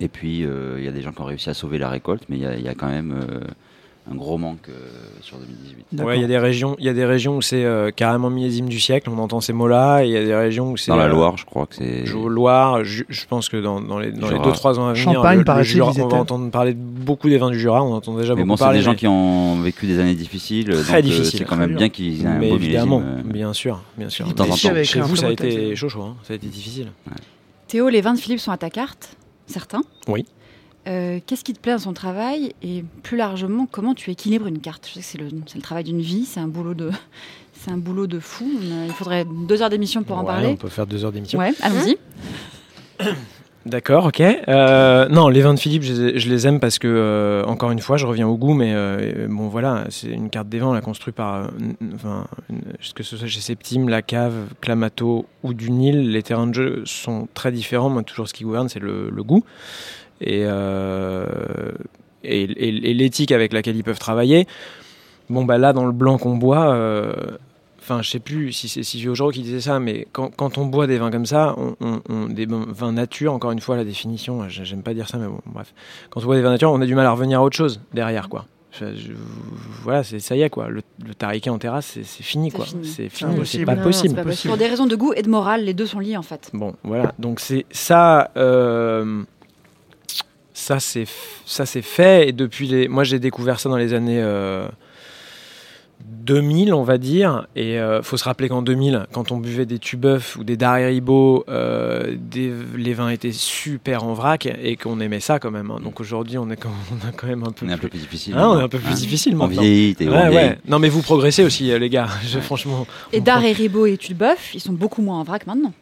Et 0.00 0.08
puis, 0.08 0.44
euh, 0.44 0.74
il 0.78 0.84
y 0.84 0.88
a 0.88 0.92
des 0.92 1.02
gens 1.02 1.12
qui 1.12 1.20
ont 1.20 1.24
réussi 1.26 1.48
à 1.48 1.54
sauver 1.54 1.78
la 1.78 1.88
récolte, 1.88 2.24
mais 2.28 2.36
il 2.36 2.42
y 2.42 2.46
a, 2.46 2.56
il 2.56 2.62
y 2.64 2.68
a 2.68 2.74
quand 2.74 2.88
même 2.88 3.12
euh, 3.12 3.40
un 4.10 4.14
gros 4.16 4.36
manque 4.36 4.68
euh, 4.68 4.72
sur 5.22 5.38
2018. 5.38 5.86
D'accord. 5.92 6.10
Ouais, 6.10 6.18
il 6.18 6.20
y 6.20 6.24
a 6.24 6.28
des 6.28 6.36
régions, 6.38 6.76
il 6.78 6.84
y 6.84 6.90
a 6.90 6.92
des 6.92 7.06
régions 7.06 7.36
où 7.38 7.42
c'est 7.42 7.64
euh, 7.64 7.90
carrément 7.90 8.28
millésime 8.28 8.68
du 8.68 8.78
siècle, 8.78 9.08
on 9.10 9.18
entend 9.18 9.40
ces 9.40 9.54
mots-là, 9.54 10.02
il 10.04 10.10
y 10.10 10.16
a 10.18 10.22
des 10.24 10.34
régions 10.34 10.72
où 10.72 10.76
c'est 10.76 10.90
Dans 10.90 10.96
la 10.98 11.04
euh, 11.04 11.08
Loire, 11.08 11.38
je 11.38 11.46
crois 11.46 11.64
que 11.66 11.74
c'est. 11.76 12.04
Loire, 12.04 12.84
je 12.84 13.02
pense 13.28 13.48
que 13.48 13.56
dans, 13.56 13.80
dans 13.80 13.98
les, 13.98 14.12
dans 14.12 14.28
les 14.28 14.36
Jura. 14.36 14.50
2-3 14.52 14.78
ans 14.78 14.86
à 14.88 14.92
venir, 14.92 15.14
Champagne, 15.14 15.42
le- 15.46 15.54
le, 15.56 15.62
Jura, 15.62 15.92
on 15.98 16.06
va 16.08 16.16
entendre 16.18 16.50
parler 16.50 16.74
beaucoup 16.74 17.30
des 17.30 17.38
vins 17.38 17.50
du 17.50 17.58
Jura, 17.58 17.82
on 17.82 17.94
entend 17.94 18.14
déjà 18.14 18.34
Mais 18.34 18.42
beaucoup 18.42 18.48
bon, 18.48 18.56
c'est 18.56 18.64
parler. 18.64 18.78
des 18.80 18.84
gens 18.84 18.94
qui 18.94 19.06
ont 19.06 19.58
vécu 19.62 19.86
des 19.86 19.98
années 19.98 20.14
difficiles. 20.14 20.66
Très 20.68 21.00
donc, 21.00 21.10
difficiles. 21.10 21.38
C'est 21.38 21.44
quand 21.46 21.56
même 21.56 21.74
bien 21.74 21.88
qu'ils 21.88 22.22
aient 22.24 22.26
un 22.26 22.38
mais 22.38 22.50
beau 22.50 22.56
évidemment, 22.56 23.00
millésime. 23.00 23.26
euh, 23.26 23.32
bien 23.32 23.52
sûr, 23.54 23.80
bien 23.96 24.10
sûr. 24.10 24.26
De 24.28 24.32
temps 24.34 24.44
en 24.50 24.54
chez- 24.54 24.68
temps. 24.68 24.84
Chez 24.84 25.00
vous, 25.00 25.16
ça 25.16 25.28
a 25.28 25.30
été 25.30 25.74
chaud, 25.76 25.88
chaud, 25.88 26.02
hein, 26.02 26.16
ça 26.24 26.34
a 26.34 26.36
été 26.36 26.46
difficile. 26.48 26.88
Théo, 27.68 27.88
les 27.88 28.02
vins 28.02 28.12
de 28.14 28.18
Philippe 28.20 28.40
sont 28.40 28.52
à 28.52 28.58
ta 28.58 28.68
carte, 28.68 29.16
certains? 29.46 29.82
Oui. 30.08 30.26
Euh, 30.86 31.18
Qu'est-ce 31.26 31.44
qui 31.44 31.52
te 31.54 31.58
plaît 31.60 31.72
dans 31.72 31.78
son 31.78 31.92
travail 31.94 32.54
et 32.62 32.84
plus 33.02 33.16
largement, 33.16 33.66
comment 33.70 33.94
tu 33.94 34.10
équilibres 34.10 34.46
une 34.46 34.60
carte? 34.60 34.86
Je 34.86 34.94
sais 34.94 35.00
que 35.00 35.06
c'est 35.06 35.18
le, 35.18 35.28
c'est 35.46 35.56
le 35.56 35.62
travail 35.62 35.84
d'une 35.84 36.00
vie, 36.00 36.24
c'est 36.26 36.40
un 36.40 36.48
boulot 36.48 36.74
de, 36.74 36.90
c'est 37.54 37.70
un 37.70 37.78
boulot 37.78 38.06
de 38.06 38.18
fou. 38.18 38.46
Il 38.86 38.92
faudrait 38.92 39.24
deux 39.48 39.62
heures 39.62 39.70
d'émission 39.70 40.02
pour 40.02 40.18
en 40.18 40.24
parler. 40.24 40.48
On 40.48 40.56
peut 40.56 40.68
faire 40.68 40.86
deux 40.86 41.04
heures 41.04 41.12
d'émission. 41.12 41.38
Ouais, 41.38 41.52
allons-y. 41.62 41.96
D'accord, 43.66 44.04
ok. 44.04 44.20
Euh, 44.20 45.08
non, 45.08 45.28
les 45.30 45.40
vins 45.40 45.54
de 45.54 45.58
Philippe, 45.58 45.84
je, 45.84 45.94
les- 45.94 46.18
je 46.18 46.28
les 46.28 46.46
aime 46.46 46.60
parce 46.60 46.78
que, 46.78 46.86
euh, 46.86 47.42
encore 47.46 47.70
une 47.70 47.78
fois, 47.78 47.96
je 47.96 48.04
reviens 48.04 48.28
au 48.28 48.36
goût, 48.36 48.52
mais 48.52 48.74
euh, 48.74 49.26
bon, 49.26 49.48
voilà, 49.48 49.84
c'est 49.88 50.08
une 50.10 50.28
carte 50.28 50.50
des 50.50 50.58
vins, 50.58 50.66
on 50.66 50.72
l'a 50.74 50.82
construite 50.82 51.14
par, 51.16 51.48
enfin, 51.94 52.26
une- 52.50 52.60
que 52.94 53.02
ce 53.02 53.16
soit 53.16 53.26
chez 53.26 53.40
Septime, 53.40 53.88
La 53.88 54.02
Cave, 54.02 54.34
Clamato 54.60 55.24
ou 55.42 55.54
du 55.54 55.70
Nil, 55.70 56.10
les 56.10 56.22
terrains 56.22 56.46
de 56.46 56.52
jeu 56.52 56.82
sont 56.84 57.26
très 57.32 57.52
différents. 57.52 57.88
Moi, 57.88 58.02
toujours, 58.02 58.28
ce 58.28 58.34
qui 58.34 58.44
gouverne, 58.44 58.68
c'est 58.68 58.80
le, 58.80 59.08
le 59.08 59.22
goût 59.24 59.42
et, 60.20 60.42
euh, 60.44 61.26
et, 62.22 62.42
et- 62.42 62.90
et 62.90 62.94
l'éthique 62.94 63.32
avec 63.32 63.52
laquelle 63.52 63.76
ils 63.76 63.84
peuvent 63.84 63.98
travailler. 63.98 64.46
Bon, 65.30 65.44
bah 65.44 65.58
là, 65.58 65.72
dans 65.72 65.86
le 65.86 65.92
blanc 65.92 66.18
qu'on 66.18 66.36
boit, 66.36 66.74
euh, 66.74 67.12
Enfin, 67.86 68.00
je 68.00 68.08
sais 68.08 68.18
plus 68.18 68.50
si 68.50 68.66
c'est 68.70 68.82
Sylvie 68.82 69.10
Augereau 69.10 69.30
qui 69.30 69.42
disait 69.42 69.60
ça, 69.60 69.78
mais 69.78 70.08
quand, 70.12 70.34
quand 70.34 70.56
on 70.56 70.64
boit 70.64 70.86
des 70.86 70.96
vins 70.96 71.10
comme 71.10 71.26
ça, 71.26 71.54
on, 71.58 71.76
on- 71.82 72.00
on- 72.08 72.26
des 72.30 72.46
vins 72.46 72.92
nature, 72.92 73.34
encore 73.34 73.50
une 73.52 73.60
fois, 73.60 73.76
la 73.76 73.84
définition, 73.84 74.48
j'ai- 74.48 74.64
j'aime 74.64 74.80
pas 74.82 74.94
dire 74.94 75.06
ça, 75.06 75.18
mais 75.18 75.26
bon, 75.26 75.40
bref. 75.44 75.74
Quand 76.08 76.22
on 76.22 76.24
boit 76.24 76.36
des 76.36 76.40
vins 76.40 76.48
nature, 76.52 76.70
on 76.72 76.80
a 76.80 76.86
du 76.86 76.94
mal 76.94 77.04
à 77.04 77.10
revenir 77.10 77.40
à 77.40 77.42
autre 77.44 77.56
chose 77.58 77.82
derrière, 77.92 78.30
quoi. 78.30 78.46
Je- 78.80 78.94
je- 78.96 79.12
voilà, 79.82 80.02
c'est 80.02 80.18
ça 80.18 80.34
y 80.34 80.40
est, 80.40 80.48
quoi. 80.48 80.70
Le, 80.70 80.80
le 81.06 81.14
tariquet 81.14 81.50
en 81.50 81.58
terrasse, 81.58 81.84
c'est 81.92 82.04
c'est 82.04 82.22
fini, 82.22 82.50
C'est 82.50 82.56
quoi. 82.56 82.64
fini. 82.64 82.86
C'est 82.86 83.08
fini, 83.10 83.32
c'est 83.44 83.64
pas 83.66 83.74
Non, 83.76 83.82
possible. 83.82 84.08
c'est 84.08 84.14
pas 84.16 84.24
possible. 84.30 84.48
Pour 84.48 84.56
des 84.58 84.66
raisons 84.66 84.86
de 84.86 84.96
goût 84.96 85.12
et 85.14 85.20
de 85.20 85.28
morale, 85.28 85.64
les 85.66 85.74
deux 85.74 85.86
sont 85.86 85.98
liés 86.00 86.16
en 86.16 86.22
fait. 86.22 86.48
Bon, 86.54 86.74
voilà. 86.84 87.12
Donc 87.18 87.38
c'est 87.38 87.66
ça, 87.70 88.30
euh, 88.38 89.22
ça 90.64 90.80
c'est 90.80 91.06
ça 91.46 91.66
c'est 91.66 91.82
fait. 91.82 92.28
Et 92.28 92.32
depuis 92.32 92.66
les, 92.66 92.88
moi 92.88 93.04
j'ai 93.04 93.18
découvert 93.18 93.60
ça 93.60 93.68
dans 93.68 93.76
les 93.76 93.92
années 93.92 94.22
euh, 94.22 94.66
2000, 96.04 96.72
on 96.74 96.82
va 96.82 96.98
dire. 96.98 97.46
Et 97.54 97.78
euh, 97.78 98.02
faut 98.02 98.16
se 98.16 98.24
rappeler 98.24 98.48
qu'en 98.48 98.62
2000, 98.62 99.06
quand 99.12 99.30
on 99.32 99.36
buvait 99.38 99.66
des 99.66 99.78
Tubeuf 99.78 100.36
ou 100.36 100.44
des 100.44 100.56
Darribo, 100.56 101.44
euh, 101.48 102.14
des- 102.18 102.52
les 102.76 102.94
vins 102.94 103.10
étaient 103.10 103.32
super 103.32 104.04
en 104.04 104.12
vrac 104.14 104.46
et 104.46 104.76
qu'on 104.76 105.00
aimait 105.00 105.20
ça 105.20 105.38
quand 105.38 105.50
même. 105.50 105.70
hein. 105.70 105.80
Donc 105.82 106.00
aujourd'hui, 106.00 106.36
on 106.38 106.50
est 106.50 106.56
quand, 106.56 106.70
on 106.92 107.08
a 107.08 107.12
quand 107.12 107.26
même 107.26 107.42
un 107.44 107.52
peu, 107.52 107.66
On 107.66 107.68
est 107.68 107.72
un 107.72 107.76
plus- 107.78 107.82
peu 107.88 107.90
plus 107.90 108.00
difficile. 108.00 108.34
Ah, 108.36 108.50
on 108.50 108.58
est 108.58 108.62
un 108.62 108.68
peu 108.68 108.78
plus 108.78 108.90
hein. 108.92 108.94
difficile 108.94 109.34
On 109.34 109.38
maintenant. 109.46 109.62
vieillit, 109.62 109.96
Ouais, 110.00 110.06
on 110.08 110.30
vieillit. 110.30 110.36
ouais. 110.36 110.58
Non 110.66 110.78
mais 110.78 110.88
vous 110.88 111.02
progressez 111.02 111.44
aussi, 111.44 111.70
euh, 111.70 111.78
les 111.78 111.88
gars. 111.90 112.08
Je, 112.26 112.38
franchement. 112.40 112.86
Et 113.12 113.20
on 113.20 113.22
Dar 113.22 113.38
prend- 113.38 113.46
et 113.48 113.52
Ribot 113.52 113.86
et 113.86 113.96
Tudebuff, 113.96 114.54
ils 114.54 114.60
sont 114.60 114.72
beaucoup 114.72 115.02
moins 115.02 115.20
en 115.20 115.24
vrac 115.24 115.46
maintenant. 115.46 115.72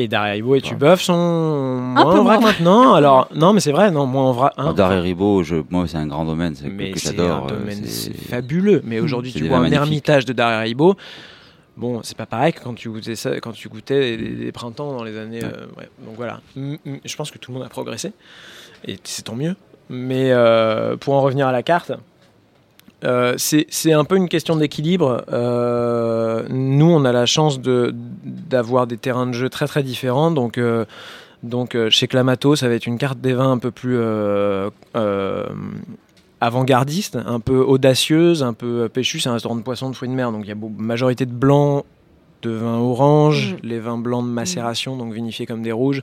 Et 0.00 0.06
Darribo 0.06 0.54
et 0.54 0.60
Tubeuf 0.60 1.00
sont 1.02 1.16
moins 1.16 2.12
peu 2.12 2.20
en 2.20 2.24
vrac 2.24 2.40
moins. 2.40 2.52
maintenant. 2.52 2.94
Alors 2.94 3.28
non, 3.34 3.52
mais 3.52 3.58
c'est 3.58 3.72
vrai, 3.72 3.90
non, 3.90 4.06
moins 4.06 4.26
en 4.26 4.32
vrac. 4.32 4.52
hein. 4.56 4.72
Je, 5.42 5.62
moi, 5.70 5.88
c'est 5.88 5.96
un 5.96 6.06
grand 6.06 6.24
domaine 6.24 6.54
c'est 6.54 6.68
que, 6.70 6.98
j'adore. 7.00 7.46
un 7.50 7.54
euh, 7.54 7.58
domaine 7.58 7.80
c'est- 7.84 8.12
c'est 8.12 8.16
fabuleux. 8.16 8.80
Mais 8.84 9.00
aujourd'hui, 9.00 9.32
C'est 9.32 9.40
tu 9.40 9.48
vois 9.48 9.58
un 9.58 9.70
ermitage 9.72 10.24
de 10.24 10.32
Darribo. 10.32 10.94
Bon, 11.76 12.00
c'est 12.04 12.16
pas 12.16 12.26
pareil 12.26 12.52
que 12.52 12.60
quand 12.62 12.74
tu 12.74 12.90
goûtais 12.90 13.16
ça, 13.16 13.38
quand 13.40 13.52
tu 13.52 13.68
goûtais 13.68 14.16
des, 14.16 14.52
printemps 14.52 14.96
dans 14.96 15.02
les 15.04 15.16
années. 15.18 15.42
euh, 15.42 15.66
ouais. 15.76 15.88
Donc 16.04 16.14
voilà, 16.16 16.40
Mm, 16.56 16.74
mm, 16.84 16.96
je 17.04 17.16
pense 17.16 17.30
que 17.32 17.38
tout 17.38 17.50
le 17.50 17.58
monde 17.58 17.66
a 17.66 17.70
progressé 17.70 18.12
et 18.86 18.98
c'est 19.04 19.22
tant 19.24 19.34
mieux. 19.36 19.56
Mais 19.90 20.30
euh, 20.32 20.96
pour 20.96 21.14
en 21.14 21.22
revenir 21.22 21.46
à 21.48 21.52
la 21.52 21.62
carte, 21.62 21.92
euh, 23.04 23.34
c'est 23.36 23.92
un 23.92 24.04
peu 24.04 24.16
une 24.16 24.28
question 24.28 24.56
d'équilibre. 24.56 25.24
Euh, 25.32 26.44
nous, 26.50 26.90
on 26.90 27.04
a 27.04 27.12
la 27.12 27.26
chance 27.26 27.60
d'avoir 27.60 28.86
des 28.86 28.96
terrains 28.96 29.26
de 29.26 29.32
jeu 29.32 29.48
très 29.48 29.66
très 29.66 29.82
différents, 29.82 30.30
donc. 30.30 30.58
euh, 30.58 30.84
donc 31.44 31.76
euh, 31.76 31.88
chez 31.88 32.08
Clamato, 32.08 32.56
ça 32.56 32.66
va 32.66 32.74
être 32.74 32.86
une 32.86 32.98
carte 32.98 33.20
des 33.20 33.32
vins 33.32 33.52
un 33.52 33.58
peu 33.58 33.70
plus 33.70 33.96
avant-gardiste, 36.40 37.16
un 37.24 37.40
peu 37.40 37.58
audacieuse, 37.60 38.42
un 38.42 38.54
peu 38.54 38.88
péchu. 38.88 39.20
C'est 39.20 39.28
un 39.28 39.34
restaurant 39.34 39.54
de 39.54 39.62
poisson, 39.62 39.88
de 39.90 39.94
fruits 39.94 40.08
de 40.08 40.14
mer, 40.14 40.32
donc 40.32 40.42
il 40.44 40.48
y 40.48 40.52
a 40.52 40.56
majorité 40.76 41.26
de 41.26 41.32
blancs, 41.32 41.84
de 42.42 42.50
vins 42.50 42.78
orange, 42.78 43.56
les 43.62 43.78
vins 43.78 43.98
blancs 43.98 44.24
de 44.24 44.30
macération, 44.30 44.96
donc 44.96 45.12
vinifiés 45.12 45.46
comme 45.46 45.62
des 45.62 45.72
rouges, 45.72 46.02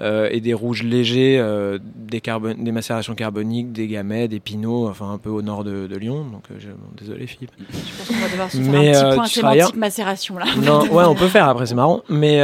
euh, 0.00 0.28
et 0.30 0.40
des 0.40 0.54
rouges 0.54 0.82
légers, 0.82 1.36
euh, 1.38 1.78
des, 1.82 2.72
macérations 2.72 3.14
carboniques, 3.14 3.72
des 3.72 3.86
gamay, 3.88 4.26
des 4.26 4.40
pinots, 4.40 4.88
enfin 4.88 5.12
un 5.12 5.18
peu 5.18 5.28
au 5.28 5.42
nord 5.42 5.64
de, 5.64 5.86
de 5.86 5.96
Lyon. 5.96 6.24
Donc 6.32 6.44
euh, 6.50 6.54
je- 6.58 6.68
bon, 6.70 6.88
désolé 6.98 7.26
Philippe. 7.26 7.50
Je 7.58 7.98
pense 7.98 8.08
qu'on 8.08 8.24
va 8.24 8.28
devoir 8.30 8.50
se 8.50 8.56
faire 8.56 8.72
Mais, 8.72 8.96
un 8.96 9.10
petit 9.10 9.14
point 9.16 9.26
sémantique 9.26 9.76
macération 9.76 10.38
là. 10.38 10.46
Non, 10.56 10.90
ouais, 10.90 11.04
on 11.04 11.14
peut 11.14 11.28
faire 11.28 11.46
après, 11.46 11.66
c'est 11.66 11.74
marrant. 11.74 12.02
Mais 12.08 12.40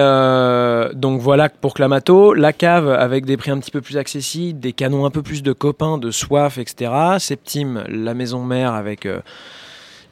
donc 0.95 1.23
voilà 1.23 1.49
pour 1.49 1.73
Clamato, 1.73 2.35
la 2.35 2.53
cave 2.53 2.91
avec 2.91 3.25
des 3.25 3.39
prix 3.39 3.51
un 3.51 3.59
petit 3.59 3.71
peu 3.71 3.81
plus 3.81 3.97
accessibles, 3.97 4.61
des 4.61 4.75
canons 4.75 5.07
un 5.07 5.11
peu 5.11 5.23
plus 5.23 5.43
de 5.43 5.55
copains, 5.55 5.97
de 5.97 6.11
soif, 6.11 6.59
etc. 6.59 6.93
Septime, 7.19 7.83
la 7.89 8.13
maison 8.13 8.45
mère 8.45 8.75
avec 8.75 9.09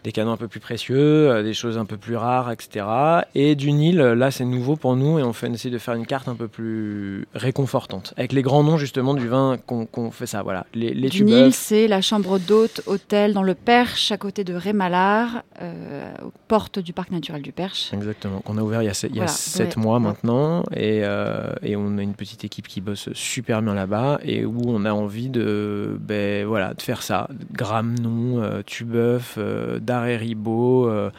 des 0.06 0.12
canons 0.12 0.30
un 0.30 0.36
peu 0.36 0.46
plus 0.46 0.60
précieux, 0.60 0.96
euh, 1.30 1.42
des 1.42 1.52
choses 1.52 1.78
un 1.78 1.84
peu 1.84 1.96
plus 1.96 2.14
rares, 2.14 2.52
etc. 2.52 2.86
Et 3.34 3.56
du 3.56 3.72
Nil, 3.72 3.96
là 3.98 4.30
c'est 4.30 4.44
nouveau 4.44 4.76
pour 4.76 4.94
nous 4.94 5.18
et 5.18 5.24
on 5.24 5.32
fait 5.32 5.50
essayer 5.50 5.70
de 5.70 5.78
faire 5.78 5.94
une 5.94 6.06
carte 6.06 6.28
un 6.28 6.36
peu 6.36 6.46
plus 6.46 7.26
réconfortante. 7.34 8.14
Avec 8.16 8.32
les 8.32 8.42
grands 8.42 8.62
noms 8.62 8.76
justement 8.76 9.14
du 9.14 9.26
vin 9.26 9.56
qu'on 9.66 10.10
fait 10.12 10.26
ça, 10.26 10.44
voilà. 10.44 10.64
Les, 10.74 10.94
les 10.94 11.08
Du 11.08 11.24
Nil, 11.24 11.52
c'est 11.52 11.88
la 11.88 12.00
chambre 12.02 12.38
d'hôte, 12.38 12.82
hôtel 12.86 13.32
dans 13.32 13.42
le 13.42 13.56
Perche, 13.56 14.12
à 14.12 14.16
côté 14.16 14.44
de 14.44 14.54
Rémalard, 14.54 15.42
euh, 15.60 16.08
aux 16.24 16.32
portes 16.46 16.78
du 16.78 16.92
parc 16.92 17.10
naturel 17.10 17.42
du 17.42 17.50
Perche. 17.50 17.92
Exactement, 17.92 18.38
qu'on 18.38 18.58
a 18.58 18.62
ouvert 18.62 18.82
il 18.82 18.86
y 18.86 18.88
a, 18.88 19.06
il 19.08 19.16
y 19.16 19.18
a 19.18 19.22
Voilà, 19.22 19.26
sept 19.32 19.74
ouais. 19.76 19.82
mois 19.82 19.98
maintenant 19.98 20.62
et, 20.72 21.00
euh, 21.02 21.50
et 21.64 21.74
on 21.74 21.98
a 21.98 22.02
une 22.02 22.14
petite 22.14 22.44
équipe 22.44 22.68
qui 22.68 22.80
bosse 22.80 23.08
super 23.12 23.60
bien 23.60 23.74
là-bas 23.74 24.20
et 24.22 24.44
où 24.44 24.62
on 24.66 24.84
a 24.84 24.92
envie 24.92 25.30
de, 25.30 25.98
ben, 25.98 26.46
voilà, 26.46 26.74
de 26.74 26.82
faire 26.82 27.02
ça. 27.02 27.28
Gramnon, 27.52 28.40
euh, 28.40 28.62
Tubeuf, 28.64 29.34
euh, 29.38 29.80
Daré 29.96 30.16
Ribot, 30.16 30.88
euh, 30.88 31.10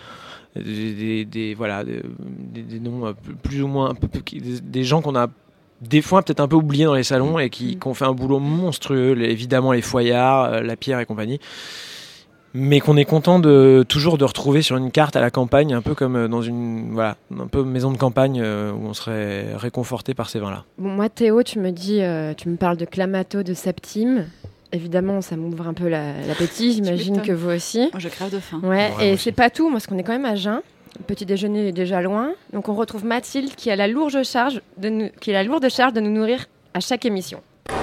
des, 0.56 1.54
voilà, 1.56 1.84
des, 1.84 2.80
noms 2.80 3.08
euh, 3.08 3.14
plus- 3.44 3.62
ou 3.64 3.68
moins, 3.68 3.94
des, 4.62 4.84
gens 4.84 5.02
qu'on 5.02 5.16
a 5.16 5.28
des 5.82 6.02
fois 6.02 6.22
peut-être 6.22 6.40
un 6.40 6.48
peu 6.48 6.56
oubliés 6.56 6.86
dans 6.86 6.96
les 6.96 7.04
salons 7.04 7.38
et 7.40 7.50
qui, 7.50 7.78
qui 7.78 7.88
ont 7.88 7.94
fait 7.94 8.06
un 8.06 8.14
boulot 8.14 8.40
monstrueux, 8.40 9.14
les- 9.14 9.30
évidemment 9.30 9.72
les 9.72 9.82
Foyards, 9.82 10.46
euh, 10.46 10.62
la 10.62 10.76
Pierre 10.76 11.00
et 11.00 11.06
compagnie 11.06 11.40
mais 12.54 12.80
qu'on 12.80 12.98
est 12.98 13.06
content 13.06 13.38
de 13.40 13.86
toujours 13.88 14.18
de 14.18 14.24
retrouver 14.24 14.64
sur 14.64 14.78
une 14.78 14.90
carte 14.90 15.16
à 15.16 15.22
la 15.22 15.30
campagne, 15.30 15.74
un 15.76 15.82
peu 15.82 15.94
comme 15.94 16.28
dans 16.28 16.42
une 16.42 16.92
voilà, 16.92 17.18
un 17.38 17.46
peu 17.46 17.64
maison 17.64 17.92
de 17.92 17.98
campagne 17.98 18.42
où 18.42 18.88
on 18.88 18.94
serait 18.94 19.54
réconforté 19.56 20.16
par 20.16 20.30
ces 20.30 20.40
vins-là. 20.40 20.64
Bon, 20.80 20.90
moi, 20.90 21.08
Théo, 21.08 21.44
tu 21.44 21.60
me 21.60 21.72
dis, 21.72 22.02
euh, 22.02 22.34
tu 22.34 22.50
me 22.50 22.56
parles 22.56 22.78
de 22.78 22.86
Clamato, 22.86 23.44
de 23.44 23.54
Septime. 23.54 24.26
Évidemment, 24.74 25.22
ça 25.22 25.36
m'ouvre 25.36 25.68
un 25.68 25.74
peu 25.74 25.88
la- 25.88 26.22
l'appétit. 26.28 26.74
J'imagine 26.76 27.22
que 27.22 27.32
vous 27.32 27.50
aussi. 27.52 27.80
Moi, 27.92 28.00
je 28.00 28.10
crève 28.10 28.30
de 28.32 28.40
faim. 28.40 28.60
Ouais, 28.64 28.92
et 29.02 29.18
c'est 29.18 29.32
pas 29.32 29.50
tout, 29.50 29.72
parce 29.72 29.88
qu'on 29.88 29.98
est 29.98 30.04
quand 30.04 30.12
même 30.14 30.26
à 30.26 30.36
jeun. 30.36 30.62
Le 31.00 31.04
petit 31.04 31.26
déjeuner 31.26 31.68
est 31.68 31.72
déjà 31.72 32.02
loin. 32.02 32.32
Donc 32.54 32.70
on 32.70 32.74
retrouve 32.76 33.06
Mathilde 33.06 33.54
qui 33.56 33.70
a 33.70 33.76
la 33.76 33.88
lourde 33.88 34.24
charge 34.24 34.62
de 34.78 34.90
nous, 34.90 35.10
qui 35.22 35.30
a 35.30 35.34
la 35.34 35.44
lourde 35.44 35.70
charge 35.70 35.94
de 35.94 36.02
nous 36.02 36.10
nourrir 36.12 36.46
à 36.74 36.80
chaque 36.80 37.06
émission. 37.06 37.40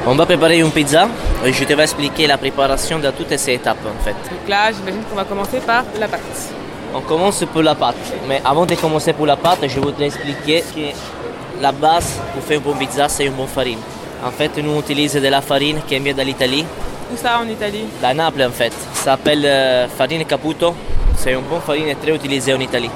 On 0.06 0.14
va 0.16 0.26
préparer 0.26 0.58
une 0.58 0.70
pizza 0.72 1.08
et 1.44 1.52
je 1.52 1.64
te 1.64 1.72
vais 1.74 1.82
expliquer 1.84 2.26
la 2.26 2.38
préparation 2.38 2.98
de 2.98 3.08
toutes 3.10 3.36
ces 3.38 3.52
étapes 3.54 3.78
en 3.86 4.02
fait. 4.02 4.12
Donc 4.12 4.48
là, 4.48 4.72
j'imagine 4.72 5.02
qu'on 5.08 5.14
va 5.14 5.24
commencer 5.24 5.60
par 5.60 5.84
la 6.00 6.08
pâte. 6.08 6.52
On 6.94 7.00
commence 7.02 7.44
pour 7.52 7.62
la 7.62 7.74
pâte, 7.76 7.94
mais 8.28 8.40
avant 8.44 8.66
de 8.66 8.74
commencer 8.74 9.12
pour 9.12 9.26
la 9.26 9.36
pâte, 9.36 9.60
je 9.68 9.78
voudrais 9.80 10.06
expliquer 10.06 10.62
que 10.74 11.60
la 11.62 11.70
base 11.70 12.18
pour 12.32 12.42
faire 12.42 12.58
une 12.58 12.64
bonne 12.64 12.78
pizza, 12.78 13.08
c'est 13.08 13.26
une 13.26 13.34
bonne 13.34 13.46
farine. 13.46 13.78
En 14.22 14.30
fait, 14.30 14.50
nous 14.62 14.70
on 14.70 14.80
utilise 14.80 15.14
de 15.14 15.28
la 15.28 15.40
farine 15.40 15.80
qui 15.86 15.98
vient 15.98 16.14
de 16.14 16.22
l'Italie, 16.22 16.64
Où 17.12 17.16
ça 17.16 17.38
en 17.38 17.48
Italie? 17.48 17.84
Da 18.00 18.14
Naples 18.14 18.42
en 18.42 18.50
fait. 18.50 18.72
Ça 18.94 19.04
s'appelle 19.12 19.44
euh, 19.44 19.86
farine 19.88 20.24
Caputo, 20.24 20.74
c'est 21.16 21.32
une 21.32 21.40
bonne 21.42 21.60
farine 21.60 21.94
très 22.00 22.12
utilisée 22.14 22.54
en 22.54 22.60
Italie. 22.60 22.90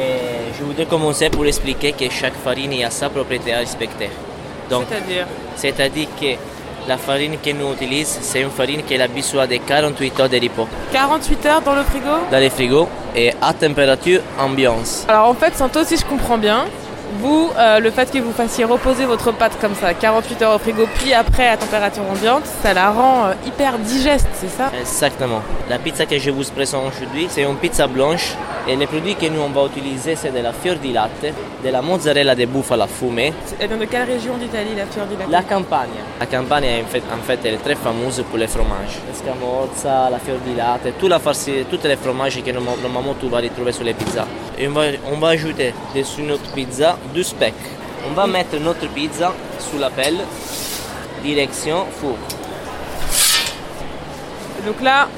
Et 0.00 0.52
je 0.58 0.64
voudrais 0.64 0.86
commencer 0.86 1.28
pour 1.30 1.46
expliquer 1.46 1.92
que 1.92 2.08
chaque 2.10 2.34
farine 2.42 2.82
a 2.84 2.90
sa 2.90 3.08
propriété 3.08 3.52
à 3.54 3.58
respecter. 3.58 4.10
C'est-à-dire? 4.68 5.26
c'est-à-dire 5.56 6.08
que 6.18 6.36
la 6.88 6.96
farine 6.96 7.36
que 7.44 7.50
nous 7.50 7.72
utilisons, 7.72 8.18
c'est 8.22 8.40
une 8.40 8.50
farine 8.50 8.82
qui 8.82 8.96
a 9.00 9.06
besoin 9.06 9.46
de 9.46 9.56
48 9.56 10.20
heures 10.20 10.28
de 10.28 10.40
repos 10.40 10.66
48 10.92 11.46
heures 11.46 11.60
dans 11.60 11.74
le 11.74 11.82
frigo? 11.82 12.08
Dans 12.30 12.40
le 12.40 12.48
frigo 12.48 12.88
et 13.14 13.32
à 13.40 13.52
température 13.52 14.20
ambiance. 14.38 15.04
Alors 15.08 15.28
en 15.28 15.34
fait, 15.34 15.54
Santo, 15.56 15.84
si 15.84 15.96
je 15.96 16.04
comprends 16.04 16.38
bien, 16.38 16.64
vous, 17.20 17.50
euh, 17.56 17.78
le 17.80 17.90
fait 17.90 18.10
que 18.10 18.18
vous 18.18 18.32
fassiez 18.32 18.64
reposer 18.64 19.04
votre 19.04 19.32
pâte 19.32 19.56
comme 19.60 19.74
ça, 19.74 19.92
48 19.94 20.42
heures 20.42 20.54
au 20.54 20.58
frigo, 20.58 20.84
puis 20.98 21.12
après 21.12 21.48
à 21.48 21.56
température 21.56 22.02
ambiante, 22.10 22.44
ça 22.62 22.72
la 22.74 22.90
rend 22.90 23.26
euh, 23.26 23.32
hyper 23.46 23.78
digeste, 23.78 24.28
c'est 24.34 24.50
ça? 24.50 24.70
Exactement. 24.78 25.42
La 25.68 25.78
pizza 25.78 26.06
que 26.06 26.18
je 26.18 26.30
vous 26.30 26.44
présente 26.54 26.84
aujourd'hui, 26.94 27.26
c'est 27.30 27.42
une 27.42 27.56
pizza 27.56 27.86
blanche 27.86 28.34
et 28.68 28.76
les 28.76 28.86
produits 28.86 29.14
que 29.16 29.26
nous 29.26 29.40
on 29.40 29.48
va 29.50 29.66
utiliser, 29.66 30.14
c'est 30.16 30.30
de 30.32 30.38
la 30.40 30.52
fior 30.52 30.76
di 30.76 30.92
latte, 30.92 31.32
de 31.64 31.68
la 31.70 31.82
mozzarella 31.82 32.34
de 32.34 32.44
bufala 32.46 32.86
fumée, 32.86 33.32
Elle 33.60 33.68
vient 33.68 33.76
de 33.76 33.84
quelle 33.86 34.04
région 34.08 34.36
d'Italie, 34.36 34.74
la 34.76 34.86
fior 34.86 35.06
di 35.06 35.16
latte? 35.16 35.30
La 35.30 35.42
campagne. 35.42 35.88
La 36.20 36.26
campagne, 36.26 36.64
en 36.84 36.88
fait, 36.88 37.02
en 37.12 37.22
fait, 37.26 37.38
elle 37.44 37.54
est 37.54 37.58
très 37.64 37.74
fameuse 37.74 38.22
pour 38.28 38.38
les 38.38 38.46
fromages. 38.46 38.98
La 39.84 40.18
fior 40.18 40.38
di 40.46 40.54
latte, 40.54 40.92
toute 40.98 41.08
la 41.10 41.18
farci, 41.18 41.64
tous 41.70 41.80
les 41.84 41.96
fromages 41.96 42.42
que 42.42 42.50
norma- 42.50 42.76
normalement 42.82 43.14
tu 43.20 43.28
vas 43.28 43.38
retrouver 43.38 43.72
sur 43.72 43.84
les 43.84 43.94
pizzas. 43.94 44.26
Et 44.58 44.68
on 44.68 44.72
va, 44.72 44.82
on 45.10 45.16
va 45.16 45.28
ajouter 45.28 45.74
dessus 45.94 46.22
notre 46.22 46.50
pizza 46.52 46.96
du 47.14 47.24
speck. 47.24 47.54
On 48.08 48.14
va 48.14 48.26
mettre 48.26 48.56
notre 48.58 48.86
pizza 48.88 49.32
sous 49.58 49.78
la 49.78 49.90
pelle, 49.90 50.18
direction 51.22 51.86
four. 52.00 52.16
Et 54.58 54.66
donc 54.66 54.80
là, 54.80 55.08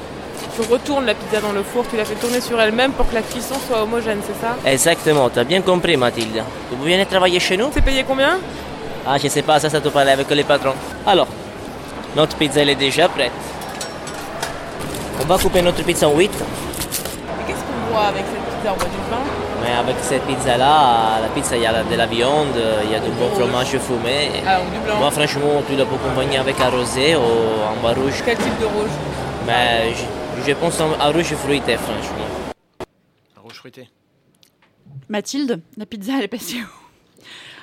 tu 0.55 0.61
retournes 0.71 1.05
la 1.05 1.13
pizza 1.13 1.41
dans 1.41 1.51
le 1.51 1.63
four, 1.63 1.85
tu 1.89 1.97
la 1.97 2.05
fais 2.05 2.15
tourner 2.15 2.41
sur 2.41 2.59
elle-même 2.59 2.91
pour 2.93 3.09
que 3.09 3.15
la 3.15 3.21
cuisson 3.21 3.55
soit 3.67 3.81
homogène, 3.81 4.19
c'est 4.25 4.39
ça? 4.39 4.55
Exactement, 4.65 5.29
tu 5.29 5.39
as 5.39 5.43
bien 5.43 5.61
compris 5.61 5.97
Mathilde. 5.97 6.43
Vous 6.71 6.83
venez 6.83 7.05
travailler 7.05 7.39
chez 7.39 7.57
nous? 7.57 7.69
C'est 7.73 7.83
payé 7.83 8.03
combien? 8.07 8.39
Ah, 9.05 9.17
je 9.21 9.27
sais 9.27 9.41
pas, 9.41 9.59
ça, 9.59 9.69
ça 9.69 9.81
te 9.81 9.89
parler 9.89 10.11
avec 10.11 10.29
les 10.29 10.43
patrons. 10.43 10.73
Alors, 11.05 11.27
notre 12.15 12.35
pizza 12.37 12.61
elle 12.61 12.69
est 12.69 12.75
déjà 12.75 13.07
prête. 13.09 13.31
On 15.21 15.25
va 15.25 15.37
couper 15.37 15.61
notre 15.61 15.83
pizza 15.83 16.07
en 16.07 16.15
8. 16.15 16.25
Et 16.25 16.31
qu'est-ce 17.47 17.59
qu'on 17.59 17.93
boit 17.93 18.05
avec 18.05 18.23
cette 18.25 18.55
pizza? 18.55 18.73
On 18.73 18.77
boit 18.77 18.85
du 18.85 18.97
pain 19.09 19.44
Mais 19.65 19.73
avec 19.73 19.95
cette 19.99 20.21
pizza-là, 20.27 21.21
la 21.21 21.27
pizza, 21.29 21.57
il 21.57 21.63
y 21.63 21.65
a 21.65 21.83
de 21.83 21.95
la 21.95 22.05
viande, 22.05 22.55
il 22.83 22.91
y 22.91 22.95
a 22.95 22.99
du 22.99 23.09
bon 23.09 23.29
fromage 23.31 23.75
fumé. 23.79 24.29
Ah, 24.45 24.61
ou 24.61 24.71
du 24.71 24.79
blanc. 24.79 24.99
Moi, 24.99 25.09
franchement, 25.09 25.63
tu 25.67 25.75
la 25.75 25.85
peux 25.85 25.95
accompagner 25.95 26.37
avec 26.37 26.59
un 26.59 26.69
rosé 26.69 27.15
ou 27.15 27.21
un 27.21 27.81
bas 27.81 27.93
rouge. 27.99 28.21
Quel 28.23 28.37
type 28.37 28.59
de 28.59 28.65
rouge? 28.65 28.91
Mais 29.47 29.91
je, 29.95 30.43
je 30.47 30.53
pense 30.53 30.79
à 30.79 30.85
un 31.07 31.11
rouge 31.11 31.33
fruité, 31.33 31.77
franchement. 31.77 32.27
Un 33.35 33.41
rouge 33.41 33.55
fruité. 33.55 33.89
Mathilde, 35.09 35.59
la 35.77 35.87
pizza, 35.87 36.13
elle 36.19 36.25
est 36.25 36.27
passée 36.27 36.57
où? 36.61 36.67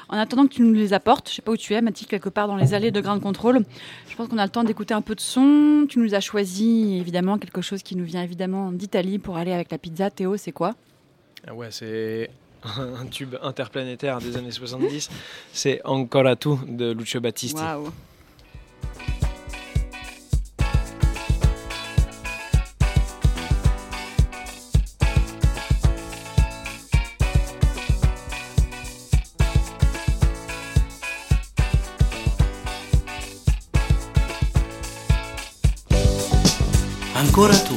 En 0.09 0.19
attendant 0.19 0.47
que 0.49 0.55
tu 0.55 0.63
nous 0.63 0.75
les 0.75 0.93
apportes, 0.93 1.31
je 1.31 1.37
sais 1.37 1.43
pas 1.43 1.53
où 1.53 1.57
tu 1.57 1.73
es, 1.73 1.81
Mathilde, 1.81 2.11
quelque 2.11 2.29
part 2.29 2.49
dans 2.49 2.57
les 2.57 2.75
allées 2.75 2.91
de 2.91 3.01
Grain 3.01 3.17
de 3.17 3.23
Contrôle, 3.23 3.65
je 4.09 4.17
pense 4.17 4.27
qu'on 4.27 4.39
a 4.39 4.45
le 4.45 4.51
temps 4.51 4.65
d'écouter 4.65 4.93
un 4.93 5.03
peu 5.03 5.15
de 5.15 5.21
son. 5.21 5.87
Tu 5.89 6.01
nous 6.01 6.15
as 6.17 6.21
choisi, 6.21 6.99
évidemment, 6.99 7.39
quelque 7.39 7.63
chose 7.63 7.85
qui 7.85 7.95
nous 7.95 8.05
vient 8.05 8.23
évidemment 8.23 8.73
d'Italie 8.73 9.21
pour 9.21 9.37
aller 9.37 9.53
avec 9.53 9.71
la 9.71 9.79
pizza. 9.79 10.11
Théo, 10.11 10.37
c'est 10.37 10.53
quoi? 10.53 10.75
Ah 11.45 11.55
ouais, 11.55 11.69
c'est 11.73 12.31
un 12.65 13.07
tube 13.07 13.35
interplanétaire 13.43 14.21
des 14.21 14.37
années 14.37 14.53
70. 14.53 15.11
C'est 15.53 15.81
Ancora 15.85 16.37
tu 16.37 16.51
de 16.69 16.93
Lucio 16.93 17.21
Battisti. 17.21 17.61
Ancora 37.17 37.55
tu. 37.55 37.72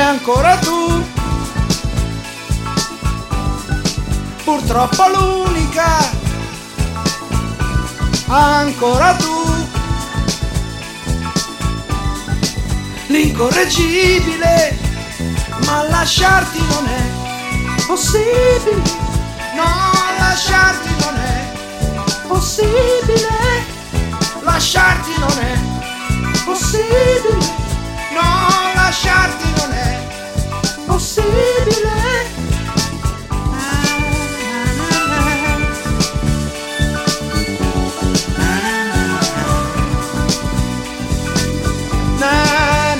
Sei 0.00 0.08
ancora 0.08 0.56
tu, 0.56 1.04
purtroppo 4.44 5.04
l'unica, 5.08 5.98
ancora 8.26 9.14
tu, 9.16 9.66
l'incorreggibile, 13.08 14.78
ma 15.66 15.82
lasciarti 15.82 16.58
non 16.66 16.86
è 16.86 17.84
possibile, 17.86 18.82
no, 19.54 19.92
lasciarti 20.18 20.88
non 21.04 21.16
è 21.18 22.26
possibile, 22.26 23.66
lasciarti 24.40 25.10
non 25.18 25.38
è 25.40 25.58
possibile, 26.46 27.36
no, 28.14 28.59
lasciarti 28.90 29.52
non 29.56 29.72
è 29.72 30.04
possibile. 30.84 31.28
Na, 42.18 42.32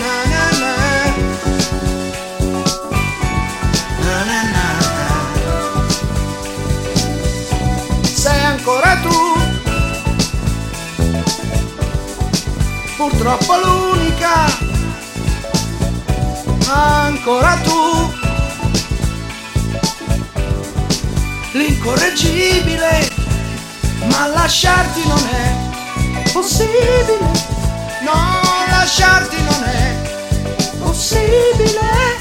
na, 0.03 0.14
na, 0.32 0.45
na. 0.61 0.74
Na, 4.05 4.16
na, 4.30 4.41
na, 4.55 4.66
na. 4.84 5.45
Sei 8.14 8.45
ancora 8.45 8.97
tu, 9.03 9.18
purtroppo 12.97 13.53
l'unica, 13.57 14.34
ancora 16.73 17.59
tu, 17.64 18.12
l'incorreggibile, 21.53 23.11
ma 24.07 24.27
lasciarti 24.29 25.07
non 25.07 25.29
è 25.29 26.33
possibile, 26.33 27.18
no, 28.03 28.41
lasciarti 28.68 29.37
non 29.43 29.64
è 29.64 30.79
possibile, 30.79 32.18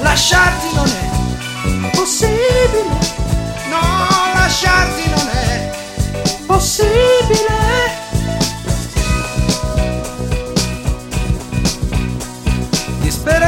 lasciarti 0.00 0.74
non 0.74 0.86
è 0.86 1.90
possibile, 1.90 2.98
no, 3.68 4.34
lasciarti 4.34 5.08
non 5.10 5.28
è 5.28 5.70
possibile. 6.46 7.55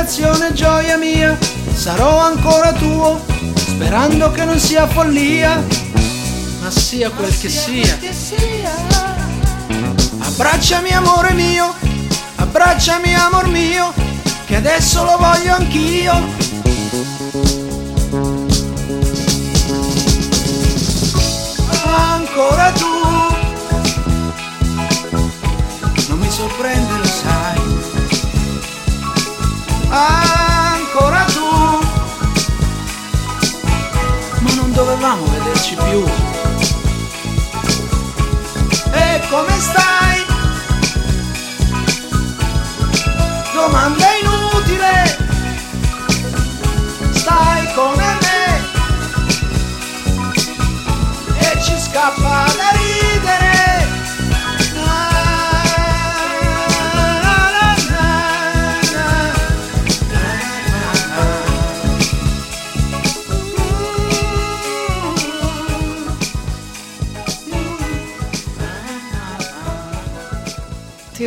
Disperazione, 0.08 0.54
gioia 0.54 0.96
mia, 0.96 1.36
sarò 1.74 2.18
ancora 2.18 2.72
tuo, 2.72 3.22
sperando 3.54 4.30
che 4.30 4.46
non 4.46 4.58
sia 4.58 4.86
follia, 4.86 5.62
ma 6.62 6.70
sia 6.70 7.10
quel 7.10 7.38
che 7.38 7.50
sia. 7.50 7.98
Abbracciami 10.20 10.92
amore 10.92 11.34
mio, 11.34 11.74
abbracciami 12.36 13.14
amor 13.16 13.48
mio, 13.48 13.92
che 14.46 14.56
adesso 14.56 15.04
lo 15.04 15.18
voglio 15.18 15.52
anch'io. 15.52 16.12
Ancora 21.84 22.72
tu, 22.72 22.86
non 26.08 26.18
mi 26.18 26.30
sorprende 26.30 26.97
vederci 35.58 35.74
più. 35.74 36.04
E 38.92 39.20
come 39.28 39.58
stai? 39.58 40.26
Domanda 43.52 44.17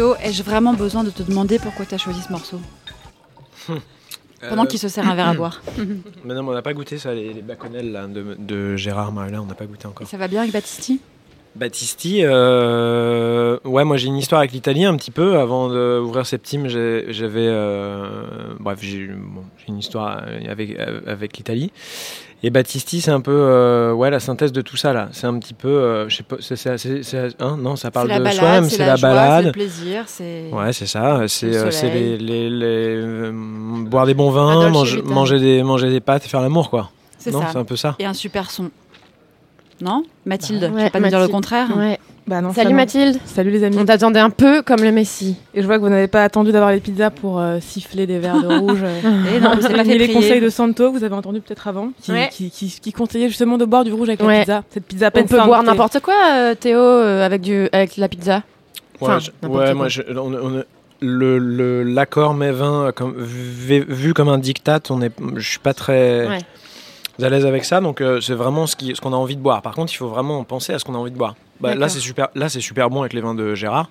Théo, 0.02 0.16
ai-je 0.24 0.42
vraiment 0.42 0.74
besoin 0.74 1.04
de 1.04 1.12
te 1.12 1.22
demander 1.22 1.60
pourquoi 1.60 1.86
tu 1.86 1.94
as 1.94 2.00
choisi 2.00 2.22
ce 2.24 2.32
morceau 2.32 2.60
Pendant 4.50 4.64
Euh, 4.64 4.66
qu'il 4.66 4.80
se 4.80 4.88
sert 4.88 5.08
un 5.08 5.14
verre 5.14 5.28
à 5.28 5.34
boire. 5.36 5.62
Mais 6.26 6.34
non, 6.34 6.42
mais 6.42 6.50
on 6.50 6.54
n'a 6.56 6.64
pas 6.64 6.74
goûté 6.74 6.98
ça, 6.98 7.14
les, 7.14 7.32
les 7.34 7.44
baconnelles 7.44 7.92
là, 7.92 8.08
de, 8.08 8.36
de 8.40 8.76
Gérard 8.78 9.12
Marlin, 9.12 9.42
on 9.42 9.46
n'a 9.46 9.54
pas 9.54 9.68
goûté 9.68 9.86
encore. 9.86 10.08
Ça 10.08 10.18
va 10.18 10.28
bien 10.28 10.42
avec 10.42 10.54
Battisti? 10.54 11.02
Battisti, 11.56 12.22
euh, 12.24 13.60
ouais, 13.64 13.84
moi 13.84 13.98
j'ai 13.98 14.08
une 14.08 14.18
histoire 14.18 14.40
avec 14.40 14.54
l'Italie 14.54 14.86
un 14.86 14.96
petit 14.98 15.12
peu. 15.12 15.38
Avant 15.38 15.70
d'ouvrir 15.70 16.26
Septime, 16.26 16.68
j'avais. 16.68 17.46
euh, 17.48 18.56
bref, 18.60 18.80
j'ai 18.82 19.06
bon, 19.06 19.44
une 19.68 19.78
histoire 19.78 20.24
avec, 20.50 20.80
avec 21.06 21.38
l'Italie. 21.38 21.72
Et 22.44 22.50
Battisti, 22.50 23.02
c'est 23.02 23.12
un 23.12 23.22
peu 23.22 23.32
euh, 23.32 23.94
ouais, 23.94 24.10
la 24.10 24.20
synthèse 24.20 24.52
de 24.52 24.62
tout 24.62 24.76
ça 24.76 24.94
là. 24.94 25.10
C'est 25.12 25.28
un 25.28 25.38
petit 25.38 25.54
peu. 25.54 25.68
euh, 25.68 26.10
je 26.10 26.18
sais 26.18 26.24
pas, 26.24 26.38
c'est- 26.40 26.56
c'est- 26.56 26.78
c'est- 26.80 27.04
c'est- 27.04 27.36
hein, 27.40 27.56
non, 27.60 27.76
ça 27.76 27.92
parle 27.92 28.08
de 28.08 28.14
soi-même, 28.32 28.64
c'est 28.64 28.78
c'est 28.78 28.86
la 28.86 28.98
balade. 28.98 29.42
c'est 29.42 29.46
le 29.48 29.52
plaisir, 29.52 30.04
c'est- 30.08 30.50
Ouais, 30.52 30.74
c'est 30.74 30.88
ça. 30.88 31.22
C'est 31.28 31.46
le 31.48 31.56
euh, 31.58 31.70
les, 31.94 32.18
les- 32.18 32.50
les- 32.50 32.66
euh, 32.98 33.32
boire 33.86 34.08
des 34.08 34.16
bons 34.16 34.32
vins, 34.32 34.70
manger, 34.70 35.40
des, 35.40 35.62
manger 35.62 35.90
des 35.92 36.00
pâtes 36.00 36.26
et 36.26 36.28
faire 36.30 36.42
l'amour, 36.42 36.72
quoi. 36.72 36.90
C'est 37.20 37.30
non, 37.32 37.42
ça. 37.42 37.50
c'est 37.52 37.58
un 37.60 37.64
peu 37.64 37.76
ça. 37.76 37.96
Et 38.00 38.06
un 38.06 38.14
super 38.16 38.50
son. 38.50 38.72
Non? 39.80 40.04
Mathilde, 40.26 40.62
Bah, 40.62 40.70
je 40.78 40.84
vais 40.86 40.90
pas 40.90 41.00
me 41.00 41.10
dire 41.10 41.20
le 41.20 41.26
Mathilde. 41.26 41.32
contraire? 41.36 41.68
Ouais. 41.78 42.00
Bah 42.32 42.40
non, 42.40 42.54
Salut 42.54 42.68
ça, 42.68 42.72
non. 42.72 42.76
Mathilde. 42.78 43.18
Salut 43.26 43.52
les 43.52 43.62
amis. 43.66 43.76
On 43.78 43.84
t'attendait 43.84 44.22
un 44.22 44.30
peu 44.30 44.62
comme 44.62 44.82
le 44.82 44.94
Messi. 44.94 45.36
Et 45.54 45.62
je 45.62 45.66
vois 45.68 45.76
que 45.76 45.82
vous 45.84 45.90
n'avez 45.90 46.08
pas 46.08 46.24
attendu 46.24 46.54
d'avoir 46.54 46.72
les 46.72 46.80
pizzas 46.80 47.10
pour 47.10 47.42
euh, 47.42 47.58
siffler 47.60 48.08
des 48.08 48.20
verres 48.20 48.42
de 48.42 48.48
rouge. 48.60 48.80
Eh 49.36 49.42
non, 49.42 49.52
c'est 49.62 49.68
pas 49.74 49.84
fait 49.84 49.96
Et 49.96 49.98
les 49.98 50.14
conseils 50.14 50.40
de 50.40 50.48
Santo 50.48 50.94
vous 50.94 51.04
avez 51.04 51.14
entendu 51.14 51.42
peut-être 51.42 51.68
avant, 51.68 51.92
qui, 52.02 52.14
Ouais. 52.14 52.30
qui, 52.32 52.50
qui- 52.50 52.80
qui 52.82 52.94
conseillait 52.94 53.28
justement 53.28 53.58
de 53.58 53.66
boire 53.66 53.84
du 53.84 53.92
rouge 53.92 54.08
avec 54.08 54.22
Ouais. 54.22 54.28
la 54.36 54.40
pizza. 54.40 54.64
Cette 54.70 54.86
pizza 54.86 55.08
On 55.08 55.12
peine 55.12 55.26
peut 55.28 55.42
boire 55.44 55.62
n'importe 55.64 56.00
quoi, 56.00 56.14
euh, 56.32 56.56
Théo, 56.56 56.80
euh, 56.80 57.26
avec, 57.26 57.42
du, 57.42 57.68
avec 57.74 57.98
la 57.98 58.08
pizza? 58.08 58.44
Enfin, 59.02 59.16
Ouais, 59.16 59.20
je- 59.20 59.32
n'importe 59.42 59.60
ouais, 59.60 59.66
quoi. 59.66 59.74
moi, 59.76 59.88
je- 59.90 60.02
on, 60.16 60.34
on- 60.34 60.64
le 61.04 61.82
l'accord 61.84 62.36
mais 62.36 62.52
vin 62.52 62.92
comme 62.96 63.16
vu, 63.18 63.84
vu 63.90 64.14
comme 64.14 64.30
un 64.30 64.38
diktat, 64.38 64.80
on 64.92 65.02
est, 65.02 65.12
je 65.36 65.50
suis 65.50 65.60
pas 65.60 65.74
très 65.74 66.28
Ouais. 66.28 66.38
À 67.24 67.30
l'aise 67.30 67.46
avec 67.46 67.66
ça. 67.66 67.82
Donc 67.82 68.02
euh, 68.02 68.20
c'est 68.22 68.34
vraiment 68.34 68.68
ce 68.68 68.76
qui, 68.76 68.96
ce 68.96 69.02
qu'on 69.02 69.14
a 69.14 69.18
envie 69.18 69.36
de 69.36 69.42
boire. 69.42 69.62
Par 69.62 69.74
contre, 69.74 69.94
il 69.94 69.98
faut 69.98 70.10
vraiment 70.10 70.44
penser 70.44 70.74
à 70.74 70.80
ce 70.80 70.86
qu'on 70.86 70.96
a 70.96 70.98
envie 70.98 71.12
de 71.12 71.18
boire. 71.18 71.36
Bah, 71.60 71.76
là, 71.76 71.90
c'est 71.90 72.00
super, 72.00 72.30
là, 72.36 72.50
c'est 72.50 72.62
super 72.62 72.90
bon 72.90 73.02
avec 73.02 73.14
les 73.14 73.22
vins 73.22 73.36
de 73.36 73.54
Gérard. 73.56 73.90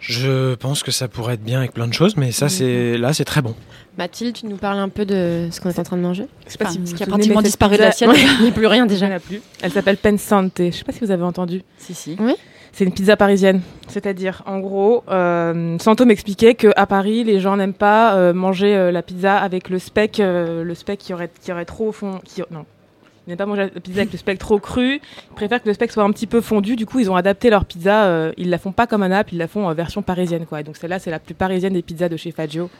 Je 0.00 0.54
pense 0.56 0.82
que 0.82 0.90
ça 0.90 1.08
pourrait 1.08 1.34
être 1.34 1.44
bien 1.44 1.60
avec 1.60 1.72
plein 1.72 1.88
de 1.88 1.94
choses, 1.94 2.16
mais 2.18 2.30
ça, 2.30 2.50
c'est 2.50 2.98
là, 2.98 3.14
c'est 3.14 3.24
très 3.24 3.40
bon. 3.40 3.54
Mathilde, 3.96 4.34
tu 4.34 4.46
nous 4.46 4.56
parles 4.56 4.78
un 4.78 4.90
peu 4.90 5.06
de 5.06 5.48
ce 5.50 5.60
qu'on 5.60 5.70
est 5.70 5.78
en 5.78 5.82
train 5.82 5.96
de 5.96 6.02
manger? 6.02 6.26
Je 6.46 6.52
sais 6.52 6.58
pas 6.58 6.66
si 6.66 6.72
Enfin, 6.72 6.80
vous 6.80 6.86
ce 6.86 6.90
vous 6.90 6.96
qui 6.98 7.02
a 7.04 7.06
pratiquement 7.06 7.40
disparu 7.40 7.76
de 7.76 7.82
l'assiette. 7.82 8.10
Il 8.38 8.42
n'y 8.42 8.48
a 8.48 8.52
plus 8.52 8.66
rien 8.66 8.84
déjà. 8.84 9.06
A 9.06 9.18
plus. 9.18 9.40
Elle 9.62 9.72
s'appelle 9.72 9.96
Pensante. 9.96 10.52
Je 10.58 10.70
sais 10.72 10.84
pas 10.84 10.92
si 10.92 11.00
vous 11.00 11.10
avez 11.10 11.22
entendu. 11.22 11.62
Si, 11.78 11.94
si. 11.94 12.16
Oui. 12.20 12.34
C'est 12.74 12.84
une 12.84 12.92
pizza 12.92 13.16
parisienne. 13.16 13.60
C'est-à-dire, 13.86 14.42
en 14.46 14.58
gros, 14.58 15.04
euh, 15.08 15.78
Santo 15.78 16.04
m'expliquait 16.06 16.56
qu'à 16.56 16.86
Paris, 16.86 17.22
les 17.22 17.38
gens 17.38 17.56
n'aiment 17.56 17.72
pas 17.72 18.16
euh, 18.16 18.32
manger 18.32 18.74
euh, 18.74 18.90
la 18.90 19.02
pizza 19.02 19.36
avec 19.36 19.68
le 19.68 19.78
speck, 19.78 20.20
le 20.20 20.74
speck 20.74 20.98
qui 20.98 21.14
aurait, 21.14 21.30
qui 21.40 21.52
aurait 21.52 21.66
trop 21.66 21.92
fond. 21.92 22.18
Qui, 22.24 22.42
non. 22.50 22.64
Ils 23.26 23.30
n'aiment 23.30 23.38
pas 23.38 23.46
manger 23.46 23.70
la 23.72 23.80
pizza 23.80 24.00
avec 24.00 24.10
le 24.10 24.18
speck 24.18 24.40
trop 24.40 24.58
cru. 24.58 24.94
Ils 24.96 25.34
préfèrent 25.36 25.62
que 25.62 25.68
le 25.68 25.74
speck 25.74 25.92
soit 25.92 26.02
un 26.02 26.10
petit 26.10 26.26
peu 26.26 26.40
fondu. 26.40 26.74
Du 26.74 26.84
coup, 26.84 26.98
ils 26.98 27.08
ont 27.08 27.14
adapté 27.14 27.48
leur 27.48 27.64
pizza. 27.64 28.32
ils 28.36 28.50
la 28.50 28.58
font 28.58 28.72
pas 28.72 28.88
comme 28.88 29.04
un 29.04 29.12
app, 29.12 29.30
ils 29.30 29.38
la 29.38 29.46
font 29.46 29.68
en 29.68 29.72
version 29.72 30.02
parisienne. 30.02 30.44
Quoi. 30.44 30.60
Et 30.60 30.64
donc, 30.64 30.76
celle-là, 30.76 30.98
c'est 30.98 31.12
la 31.12 31.20
plus 31.20 31.34
parisienne 31.34 31.74
des 31.74 31.82
pizzas 31.82 32.08
de 32.08 32.16
chez 32.16 32.32
Faggio. 32.32 32.70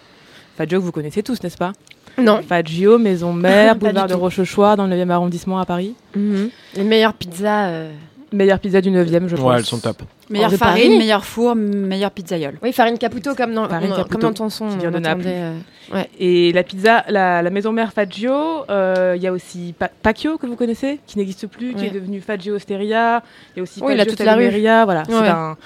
Faggio 0.57 0.81
que 0.81 0.85
vous 0.85 0.93
connaissez 0.93 1.23
tous, 1.23 1.41
n'est-ce 1.41 1.57
pas? 1.57 1.73
Non. 2.19 2.43
Faggio, 2.43 2.99
Maison 2.99 3.33
Mère, 3.33 3.77
boulevard 3.77 4.09
de. 4.09 4.15
Rochechouart, 4.15 4.77
dans 4.77 4.89
le 4.89 4.97
9e 4.97 5.11
arrondissement 5.11 5.61
à 5.61 5.67
Paris. 5.67 5.95
Mhm. 6.17 6.51
Les 6.75 6.85
meilleures 6.85 7.15
pizzas. 7.15 7.91
Euh, 8.35 8.37
Meilleure 8.37 8.59
pizza 8.59 8.81
du 8.81 8.91
9e, 8.91 9.29
je 9.29 9.37
pense. 9.37 9.45
Ouais, 9.45 9.57
elles 9.59 9.65
sont 9.65 9.79
top. 9.79 10.03
Meilleure 10.29 10.51
de 10.51 10.57
farine, 10.57 10.85
Paris. 10.87 10.99
meilleur 10.99 11.25
four, 11.25 11.55
meilleur 11.55 12.11
pizzaiole. 12.11 12.59
Oui, 12.63 12.73
farine 12.73 12.99
Caputo, 12.99 13.35
comme 13.35 13.55
dans, 13.55 13.69
Farine 13.69 13.93
on- 13.93 13.97
Caputo, 13.97 14.13
comme 14.13 14.21
dans 14.23 14.33
ton 14.33 14.49
son. 14.51 14.69
qui 14.69 14.79
vient 14.79 14.89
on 14.89 14.93
de 14.93 14.99
Naples. 14.99 15.25
euh, 15.27 15.57
ouais. 15.95 16.09
Et 16.19 16.53
la 16.53 16.63
pizza, 16.63 17.05
la, 17.09 17.43
la 17.43 17.51
maison 17.51 17.73
mère 17.73 17.93
Faggio, 17.93 18.33
euh, 18.71 19.15
il 19.17 19.23
y 19.23 19.27
a 19.27 19.33
aussi 19.33 19.75
Pa- 19.79 19.91
Pacchio 20.03 20.39
que 20.39 20.47
vous 20.47 20.57
connaissez, 20.57 21.01
qui 21.07 21.19
n'existe 21.19 21.47
plus, 21.47 21.75
qui 21.75 21.87
est 21.87 21.91
devenu 21.91 22.21
Faggio 22.21 22.55
Osteria. 22.57 23.23
Il 23.55 23.59
y 23.59 23.61
a 23.61 23.63
aussi 23.63 23.81
Oui, 23.83 23.93
il 23.95 24.01
a 24.01 24.05
Faggio 24.05 24.17
toute 24.17 24.27
la 24.27 24.35
rue. 24.35 24.45
Salumeria, 24.45 24.85
Voilà, 24.85 25.01
Ouais, 25.01 25.07
c'est 25.09 25.29
un, 25.29 25.57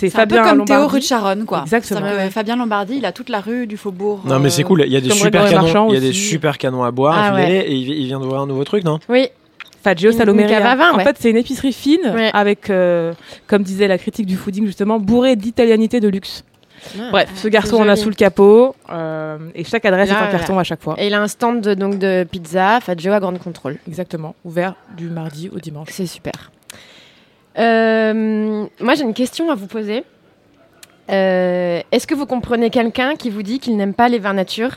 C'est 0.00 0.10
C'est 0.10 0.20
un 0.20 0.26
peu 0.28 0.36
comme 0.36 0.64
Théo 0.64 0.76
Lombardi. 0.76 0.92
rue 0.94 1.00
de 1.00 1.04
Charonne, 1.04 1.44
quoi. 1.44 1.62
Exactement. 1.64 2.00
Fabien 2.30 2.54
Lombardi, 2.54 2.98
il 2.98 3.04
a 3.04 3.10
toute 3.10 3.28
la 3.30 3.40
rue 3.40 3.66
du 3.66 3.76
Faubourg. 3.76 4.20
Non, 4.26 4.38
mais 4.38 4.48
c'est 4.48 4.62
euh, 4.62 4.66
cool. 4.66 4.84
Il 4.86 4.92
y 4.92 4.96
a 4.96 5.00
des 5.00 5.10
super 5.10 5.50
canons. 5.50 5.88
Il 5.88 5.94
y 5.94 5.96
a 5.96 6.00
des 6.00 6.12
super 6.12 6.56
canons 6.56 6.84
à 6.84 6.92
boire. 6.92 7.16
Ah 7.18 7.34
ouais. 7.34 7.66
et 7.68 7.74
il 7.74 8.06
vient 8.06 8.20
d'ouvrir 8.20 8.42
un 8.42 8.46
nouveau 8.46 8.62
truc, 8.62 8.84
non? 8.84 9.00
Oui. 9.08 9.26
Une 9.86 10.12
Salomeria. 10.12 10.48
cave 10.48 10.66
à 10.66 10.76
vin, 10.76 10.92
En 10.92 10.96
ouais. 10.98 11.04
fait, 11.04 11.16
c'est 11.18 11.30
une 11.30 11.36
épicerie 11.36 11.72
fine 11.72 12.12
Ouais. 12.14 12.30
avec, 12.34 12.68
euh, 12.70 13.12
comme 13.46 13.62
disait 13.62 13.88
la 13.88 13.96
critique 13.98 14.26
du 14.26 14.36
fooding 14.36 14.66
justement, 14.66 14.98
bourrée 14.98 15.36
d'italianité 15.36 16.00
de 16.00 16.08
luxe. 16.08 16.44
Ah, 16.98 17.08
Bref, 17.10 17.30
ce 17.34 17.48
garçon 17.48 17.76
en 17.76 17.88
a 17.88 17.96
sous 17.96 18.08
le 18.08 18.14
capot 18.14 18.74
euh, 18.90 19.38
et 19.54 19.64
chaque 19.64 19.84
adresse 19.84 20.10
Là, 20.10 20.20
est 20.20 20.28
un 20.28 20.30
carton 20.30 20.58
à 20.58 20.64
chaque 20.64 20.82
fois. 20.82 20.94
Et 20.98 21.08
il 21.08 21.14
a 21.14 21.20
un 21.20 21.26
stand 21.28 21.60
de, 21.60 21.74
donc 21.74 21.98
de 21.98 22.24
pizza, 22.30 22.80
Fagio 22.80 23.12
à 23.12 23.18
grande 23.20 23.38
contrôle. 23.38 23.78
Exactement, 23.88 24.34
ouvert 24.44 24.74
du 24.96 25.08
mardi 25.10 25.48
au 25.52 25.58
dimanche. 25.58 25.88
C'est 25.90 26.06
super. 26.06 26.52
Euh, 27.58 28.66
moi, 28.80 28.94
j'ai 28.94 29.02
une 29.02 29.14
question 29.14 29.50
à 29.50 29.54
vous 29.54 29.66
poser. 29.66 30.04
Est-ce 31.08 32.06
que 32.06 32.14
vous 32.14 32.26
comprenez 32.26 32.70
quelqu'un 32.70 33.16
qui 33.16 33.30
vous 33.30 33.42
dit 33.42 33.58
qu'il 33.58 33.76
n'aime 33.76 33.94
pas 33.94 34.08
les 34.08 34.18
vins 34.18 34.34
nature? 34.34 34.76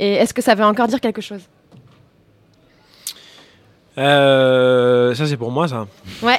Et 0.00 0.14
est-ce 0.14 0.34
que 0.34 0.42
ça 0.42 0.54
veut 0.54 0.64
encore 0.64 0.88
dire 0.88 1.00
quelque 1.00 1.20
chose? 1.22 1.40
Euh, 3.98 5.14
Ça, 5.14 5.26
c'est 5.26 5.36
pour 5.36 5.50
moi, 5.50 5.68
ça. 5.68 5.86
Ouais. 6.22 6.38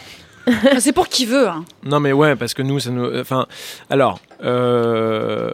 c'est 0.80 0.92
pour 0.94 1.08
qui 1.08 1.26
veut. 1.26 1.48
hein. 1.48 1.64
Non, 1.84 2.00
mais 2.00 2.12
ouais, 2.12 2.36
parce 2.36 2.54
que 2.54 2.62
nous, 2.62 2.80
ça 2.80 2.90
nous. 2.90 3.20
Enfin, 3.20 3.46
alors, 3.90 4.20
euh, 4.44 5.52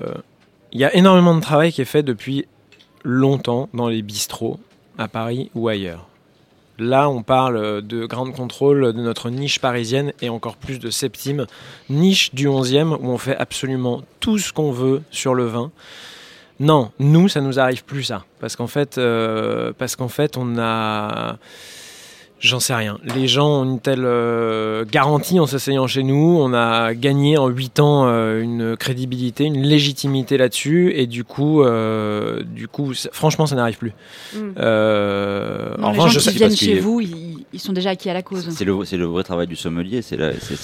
il 0.72 0.80
y 0.80 0.86
a 0.86 0.94
énormément 0.96 1.36
de 1.36 1.42
travail 1.42 1.72
qui 1.72 1.82
est 1.82 1.86
fait 1.86 2.04
depuis 2.04 2.46
longtemps 3.04 3.70
dans 3.74 3.88
les 3.88 4.02
bistrots 4.02 4.60
à 4.98 5.08
Paris 5.08 5.52
ou 5.56 5.68
ailleurs. 5.68 6.06
Là, 6.80 7.10
on 7.10 7.24
parle 7.24 7.82
de 7.82 8.06
grande 8.06 8.34
contrôle 8.34 8.94
de 8.94 9.02
notre 9.02 9.30
niche 9.30 9.60
parisienne 9.60 10.14
et 10.22 10.30
encore 10.30 10.56
plus 10.56 10.80
de 10.80 10.90
septime, 10.90 11.46
niche 11.90 12.34
du 12.34 12.48
11e 12.48 12.96
où 13.00 13.10
on 13.10 13.18
fait 13.18 13.36
absolument 13.36 14.02
tout 14.22 14.38
ce 14.38 14.54
qu'on 14.54 14.72
veut 14.72 15.02
sur 15.12 15.36
le 15.36 15.44
vin. 15.46 15.72
Non, 16.62 16.92
nous, 17.00 17.28
ça 17.28 17.42
nous 17.42 17.60
arrive 17.60 17.84
plus 17.84 18.04
ça, 18.04 18.24
parce 18.40 18.56
qu'en 18.56 18.68
fait, 18.68 18.98
euh, 18.98 19.72
parce 19.78 19.96
qu'en 19.98 20.08
fait, 20.08 20.36
on 20.38 20.58
a, 20.58 21.38
j'en 22.40 22.60
sais 22.60 22.74
rien. 22.74 22.98
Les 23.16 23.28
gens 23.28 23.62
ont 23.62 23.64
une 23.66 23.80
telle 23.80 24.04
euh, 24.06 24.86
garantie 24.90 25.40
en 25.40 25.46
s'asseyant 25.46 25.88
chez 25.88 26.04
nous. 26.04 26.38
On 26.40 26.54
a 26.54 26.94
gagné 26.94 27.38
en 27.38 27.48
8 27.48 27.80
ans 27.80 28.08
euh, 28.08 28.42
une 28.42 28.76
crédibilité, 28.78 29.44
une 29.46 29.62
légitimité 29.62 30.38
là-dessus, 30.38 30.94
et 30.96 31.06
du 31.08 31.24
coup, 31.24 31.64
euh, 31.64 32.42
du 32.44 32.68
coup, 32.68 32.94
franchement, 33.12 33.46
ça 33.46 33.56
n'arrive 33.56 33.78
plus. 33.78 33.94
Mm. 34.34 34.38
Euh, 34.58 35.76
Non, 35.78 35.88
en 35.88 35.92
les 35.92 35.98
revanche, 35.98 36.14
gens 36.14 36.20
je 36.20 36.26
qui 36.26 36.32
sais- 36.32 36.38
viennent 36.38 36.56
chez 36.56 36.80
vous, 36.80 37.02
ils, 37.02 37.46
ils 37.54 37.60
sont 37.60 37.74
déjà 37.74 37.92
acquis 37.92 38.10
à 38.10 38.14
la 38.14 38.22
cause. 38.22 38.48
C'est 38.50 38.66
le, 38.66 38.86
c'est 38.86 38.98
le 38.98 39.06
vrai 39.06 39.24
travail 39.24 39.48
du 39.48 39.56
sommelier, 39.56 40.02
c'est 40.02 40.18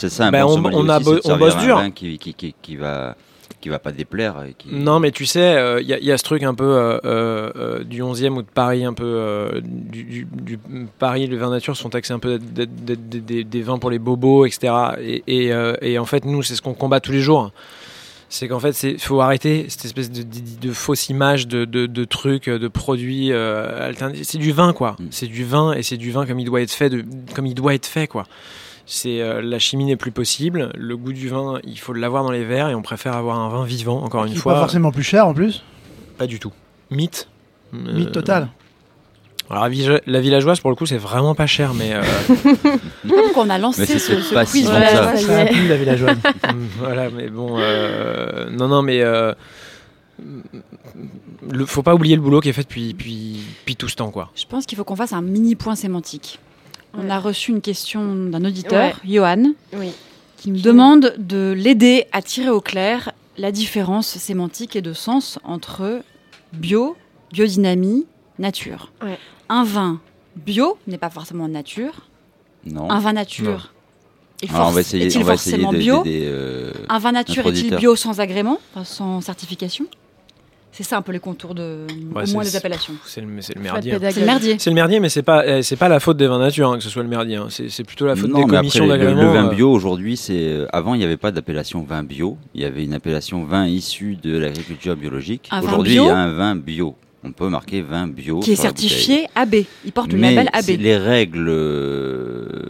ça 0.09 0.25
un 0.27 0.31
Ben, 0.31 0.43
bon 0.45 0.51
on- 0.51 0.55
sommelier 0.55 0.75
on 0.79 0.89
a 0.89 0.97
aussi, 0.97 1.05
bo- 1.05 1.11
c'est 1.21 1.27
de 1.29 1.33
on 1.33 1.37
servir 1.37 1.45
bosse 1.47 1.55
un 1.55 1.65
dur. 1.65 1.75
vin 1.77 1.91
qui, 1.91 2.17
qui, 2.17 2.33
qui, 2.33 2.55
qui 2.61 2.75
va, 2.75 3.15
qui 3.61 3.69
va 3.69 3.79
pas 3.79 3.91
déplaire. 3.91 4.35
et 4.47 4.53
qui- 4.57 4.73
Non, 4.73 4.99
mais 4.99 5.11
tu 5.11 5.25
sais, 5.25 5.55
il 5.81 5.87
y, 5.87 5.93
a- 5.93 5.99
y 5.99 6.11
a 6.11 6.17
ce 6.17 6.23
truc 6.23 6.43
un 6.43 6.53
peu 6.53 6.63
euh, 6.63 6.99
euh, 7.05 7.51
euh, 7.55 7.83
du 7.83 8.01
11e 8.01 8.37
ou 8.37 8.41
de 8.41 8.47
Paris, 8.47 8.83
un 8.85 8.93
peu 8.93 9.03
euh, 9.05 9.61
du, 9.63 10.03
du- 10.03 10.27
du- 10.31 10.59
Paris, 10.99 11.27
les 11.27 11.37
vins 11.37 11.49
nature 11.49 11.75
sont 11.75 11.89
taxés 11.89 12.13
un 12.13 12.19
peu 12.19 12.39
des, 12.39 13.61
vins 13.61 13.77
pour 13.77 13.89
les 13.89 13.99
bobos, 13.99 14.45
etc. 14.45 14.73
Et, 15.01 15.23
et, 15.27 15.53
euh, 15.53 15.75
et 15.81 15.97
en 15.99 16.05
fait, 16.05 16.25
nous, 16.25 16.43
c'est 16.43 16.55
ce 16.55 16.61
qu'on 16.61 16.73
combat 16.73 16.99
tous 16.99 17.11
les 17.11 17.21
jours. 17.21 17.51
C'est 18.27 18.47
qu'en 18.47 18.59
fait, 18.59 18.81
il 18.83 18.99
faut 18.99 19.21
arrêter 19.21 19.67
cette 19.69 19.85
espèce 19.85 20.11
de, 20.11 20.23
de- 20.23 20.67
de 20.67 20.73
fausse 20.73 21.09
image 21.09 21.47
de, 21.47 22.03
trucs, 22.05 22.49
de 22.49 22.67
produits 22.67 23.31
euh, 23.31 23.87
alternatifs. 23.87 24.23
C'est 24.27 24.39
du 24.39 24.51
vin, 24.51 24.73
quoi. 24.73 24.95
C'est 25.11 25.27
du 25.27 25.45
vin 25.45 25.73
et 25.73 25.83
c'est 25.83 25.97
du 25.97 26.11
vin 26.11 26.25
comme 26.25 26.39
il 26.39 26.45
doit 26.45 26.61
être 26.61 26.71
fait, 26.71 26.91
comme 27.35 27.45
il 27.45 27.53
doit 27.53 27.75
être 27.75 27.85
fait, 27.85 28.07
quoi. 28.07 28.25
C'est 28.87 29.21
euh, 29.21 29.41
la 29.41 29.57
chimie 29.59 29.85
n'est 29.85 29.95
plus 29.95 30.11
possible. 30.11 30.71
Le 30.75 30.95
goût 30.95 31.13
du 31.13 31.27
vin, 31.29 31.59
il 31.63 31.79
faut 31.79 31.93
l'avoir 31.93 32.23
dans 32.23 32.31
les 32.31 32.43
verres 32.45 32.69
et 32.69 32.75
on 32.75 32.81
préfère 32.83 33.13
avoir 33.15 33.39
un 33.39 33.49
vin 33.49 33.65
vivant. 33.65 34.03
Encore 34.03 34.25
une 34.25 34.35
fois, 34.35 34.53
pas 34.53 34.59
forcément 34.61 34.91
plus 34.91 35.03
cher 35.03 35.27
en 35.27 35.33
plus? 35.33 35.63
pas 36.17 36.27
du 36.27 36.39
tout. 36.39 36.53
Mythe. 36.91 37.27
Mythe 37.73 38.11
total. 38.11 38.47
Alors 39.49 39.63
la, 39.63 39.69
villa- 39.69 40.01
la 40.07 40.21
villageoise, 40.21 40.59
pour 40.59 40.69
le 40.71 40.75
coup, 40.75 40.85
c'est 40.87 40.97
vraiment 40.97 41.35
pas 41.35 41.45
cher, 41.45 41.73
mais. 41.75 41.93
euh, 41.93 42.01
Pourquoi 43.07 43.43
on 43.43 43.49
a 43.49 43.57
lancé 43.59 43.81
Mais 43.81 43.85
c'est 43.87 43.99
ce, 43.99 44.19
ce 44.21 44.33
pas 44.33 44.45
si 44.45 44.61
quiz 44.63 44.67
ça. 44.71 45.15
ça 45.17 45.39
a 45.41 45.45
plu 45.45 45.67
la 45.67 45.77
villageoise. 45.77 46.17
Voilà, 46.79 47.09
mais 47.11 47.29
bon. 47.29 47.57
euh, 47.59 48.49
non, 48.51 48.67
non, 48.67 48.81
mais. 48.81 49.01
Euh, 49.01 49.33
le, 51.51 51.65
faut 51.65 51.83
pas 51.83 51.93
oublier 51.93 52.15
le 52.15 52.21
boulot 52.21 52.39
qui 52.41 52.49
est 52.49 52.53
fait 52.53 52.63
depuis, 52.63 52.93
depuis, 52.93 53.39
depuis 53.59 53.75
tout 53.75 53.87
ce 53.87 53.95
temps, 53.95 54.09
quoi. 54.11 54.31
Je 54.35 54.45
pense 54.45 54.65
qu'il 54.65 54.77
faut 54.77 54.83
qu'on 54.83 54.95
fasse 54.95 55.13
un 55.13 55.21
mini 55.21 55.55
point 55.55 55.75
sémantique. 55.75 56.39
On 56.97 57.09
a 57.09 57.19
reçu 57.19 57.51
une 57.51 57.61
question 57.61 58.15
d'un 58.15 58.43
auditeur, 58.45 58.99
Johan, 59.05 59.53
Oui. 59.73 59.91
qui 60.37 60.51
me 60.51 60.59
demande 60.59 61.13
de 61.17 61.53
l'aider 61.55 62.05
à 62.11 62.21
tirer 62.21 62.49
au 62.49 62.61
clair 62.61 63.11
la 63.37 63.51
différence 63.51 64.07
sémantique 64.07 64.75
et 64.75 64.81
de 64.81 64.93
sens 64.93 65.39
entre 65.43 66.01
bio, 66.53 66.95
biodynamie, 67.31 68.05
nature. 68.39 68.91
Ouais. 69.03 69.17
Un 69.49 69.63
vin 69.63 69.99
bio 70.37 70.77
n'est 70.87 70.97
pas 70.97 71.09
forcément 71.09 71.47
nature. 71.47 72.07
Non. 72.65 72.89
Un 72.89 72.99
vin 72.99 73.13
nature 73.13 73.73
est, 74.41 74.49
Alors, 74.53 74.67
on 74.67 74.71
va 74.71 74.77
forc- 74.77 74.79
essayer, 74.81 75.05
est-il 75.05 75.21
on 75.21 75.23
va 75.23 75.33
essayer 75.35 75.57
forcément 75.57 75.73
de- 75.73 75.77
bio 75.77 76.03
euh, 76.05 76.71
Un 76.89 76.99
vin 76.99 77.11
nature 77.11 77.45
est-il 77.47 77.75
bio 77.75 77.95
sans 77.95 78.19
agrément, 78.19 78.59
sans 78.83 79.21
certification? 79.21 79.85
C'est 80.77 80.83
ça 80.83 80.97
un 80.97 81.01
peu 81.01 81.13
les 81.13 81.19
contours 81.19 81.55
de, 81.55 81.87
Ouais, 82.13 82.23
au 82.23 82.25
c'est- 82.25 82.33
moins 82.33 82.43
c'est- 82.43 82.57
appellations. 82.57 82.95
C'est 83.05 83.21
le, 83.21 83.27
le 83.27 83.61
merdier. 83.61 83.93
pédagogue. 83.93 84.11
C'est 84.13 84.19
le 84.19 84.25
merdier. 84.25 84.55
C'est 84.59 84.69
le 84.69 84.73
merdier, 84.73 84.99
mais 84.99 85.07
c'est 85.07 85.21
pas, 85.23 85.45
euh, 85.45 85.61
c'est 85.61 85.77
pas 85.77 85.87
la 85.87 86.01
faute 86.01 86.17
des 86.17 86.27
vins 86.27 86.37
nature 86.37 86.69
hein, 86.69 86.77
que 86.77 86.83
ce 86.83 86.89
soit 86.89 87.01
le 87.03 87.07
merdier. 87.07 87.37
hein. 87.37 87.47
C'est, 87.49 87.83
plutôt 87.85 88.05
la 88.05 88.17
faute 88.17 88.29
non, 88.29 88.39
des 88.39 88.45
mais 88.45 88.57
après, 88.57 88.57
commissions 88.57 88.85
le, 88.85 88.91
le 88.91 88.97
d'agrément. 89.05 89.31
vin 89.31 89.47
euh, 89.47 89.53
bio 89.55 89.71
aujourd'hui, 89.71 90.17
c'est 90.17 90.33
euh, 90.37 90.67
avant 90.73 90.93
il 90.93 90.97
n'y 90.97 91.05
avait 91.05 91.15
pas 91.15 91.31
d'appellation 91.31 91.81
vin 91.83 92.03
bio, 92.03 92.37
il 92.53 92.61
y 92.61 92.65
avait 92.65 92.83
une 92.83 92.93
appellation 92.93 93.45
vin 93.45 93.67
issu 93.67 94.17
de 94.21 94.37
l'agriculture 94.37 94.97
biologique. 94.97 95.49
Aujourd'hui, 95.63 95.93
il 95.93 96.03
y 96.03 96.09
a 96.09 96.17
un 96.17 96.33
vin 96.33 96.57
bio. 96.57 96.95
On 97.23 97.31
peut 97.31 97.47
marquer 97.47 97.81
vin 97.81 98.07
bio. 98.07 98.41
Qui 98.41 98.51
est 98.51 98.55
certifié 98.57 99.27
AB. 99.33 99.55
Il 99.85 99.93
porte 99.93 100.11
le 100.11 100.19
label 100.19 100.49
AB. 100.51 100.65
les 100.77 100.97
règles 100.97 101.47
euh, 101.47 102.63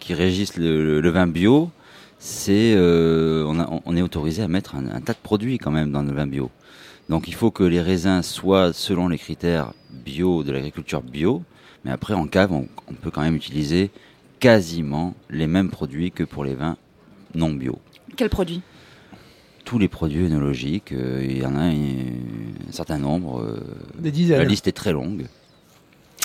qui 0.00 0.12
régissent 0.12 0.56
le, 0.56 1.00
le 1.00 1.10
vin 1.10 1.28
bio, 1.28 1.70
c'est 2.18 2.74
euh, 2.76 3.44
on, 3.86 3.96
est 3.96 4.02
autorisé 4.02 4.42
à 4.42 4.48
mettre 4.48 4.74
un, 4.74 4.86
un 4.92 5.00
tas 5.00 5.12
de 5.12 5.18
produits 5.22 5.58
quand 5.58 5.70
même 5.70 5.92
dans 5.92 6.02
le 6.02 6.12
vin 6.12 6.26
bio. 6.26 6.50
Donc 7.08 7.28
il 7.28 7.34
faut 7.34 7.50
que 7.50 7.64
les 7.64 7.80
raisins 7.80 8.22
soient 8.22 8.72
selon 8.72 9.08
les 9.08 9.18
critères 9.18 9.72
bio 9.90 10.42
de 10.42 10.52
l'agriculture 10.52 11.02
bio, 11.02 11.42
mais 11.84 11.90
après 11.90 12.14
en 12.14 12.26
cave 12.26 12.52
on, 12.52 12.66
on 12.88 12.94
peut 12.94 13.10
quand 13.10 13.20
même 13.22 13.36
utiliser 13.36 13.90
quasiment 14.40 15.14
les 15.30 15.46
mêmes 15.46 15.70
produits 15.70 16.10
que 16.10 16.24
pour 16.24 16.44
les 16.44 16.54
vins 16.54 16.76
non 17.34 17.52
bio. 17.52 17.78
Quel 18.16 18.28
produit 18.30 18.60
Tous 19.64 19.78
les 19.78 19.88
produits 19.88 20.24
œnologiques, 20.26 20.92
euh, 20.92 21.24
il 21.28 21.38
y 21.38 21.46
en 21.46 21.56
a 21.56 21.60
un, 21.62 21.72
un 21.72 22.72
certain 22.72 22.98
nombre. 22.98 23.40
euh, 23.40 23.60
Des 23.98 24.10
dizaines. 24.12 24.38
La 24.38 24.44
liste 24.44 24.68
est 24.68 24.72
très 24.72 24.92
longue. 24.92 25.26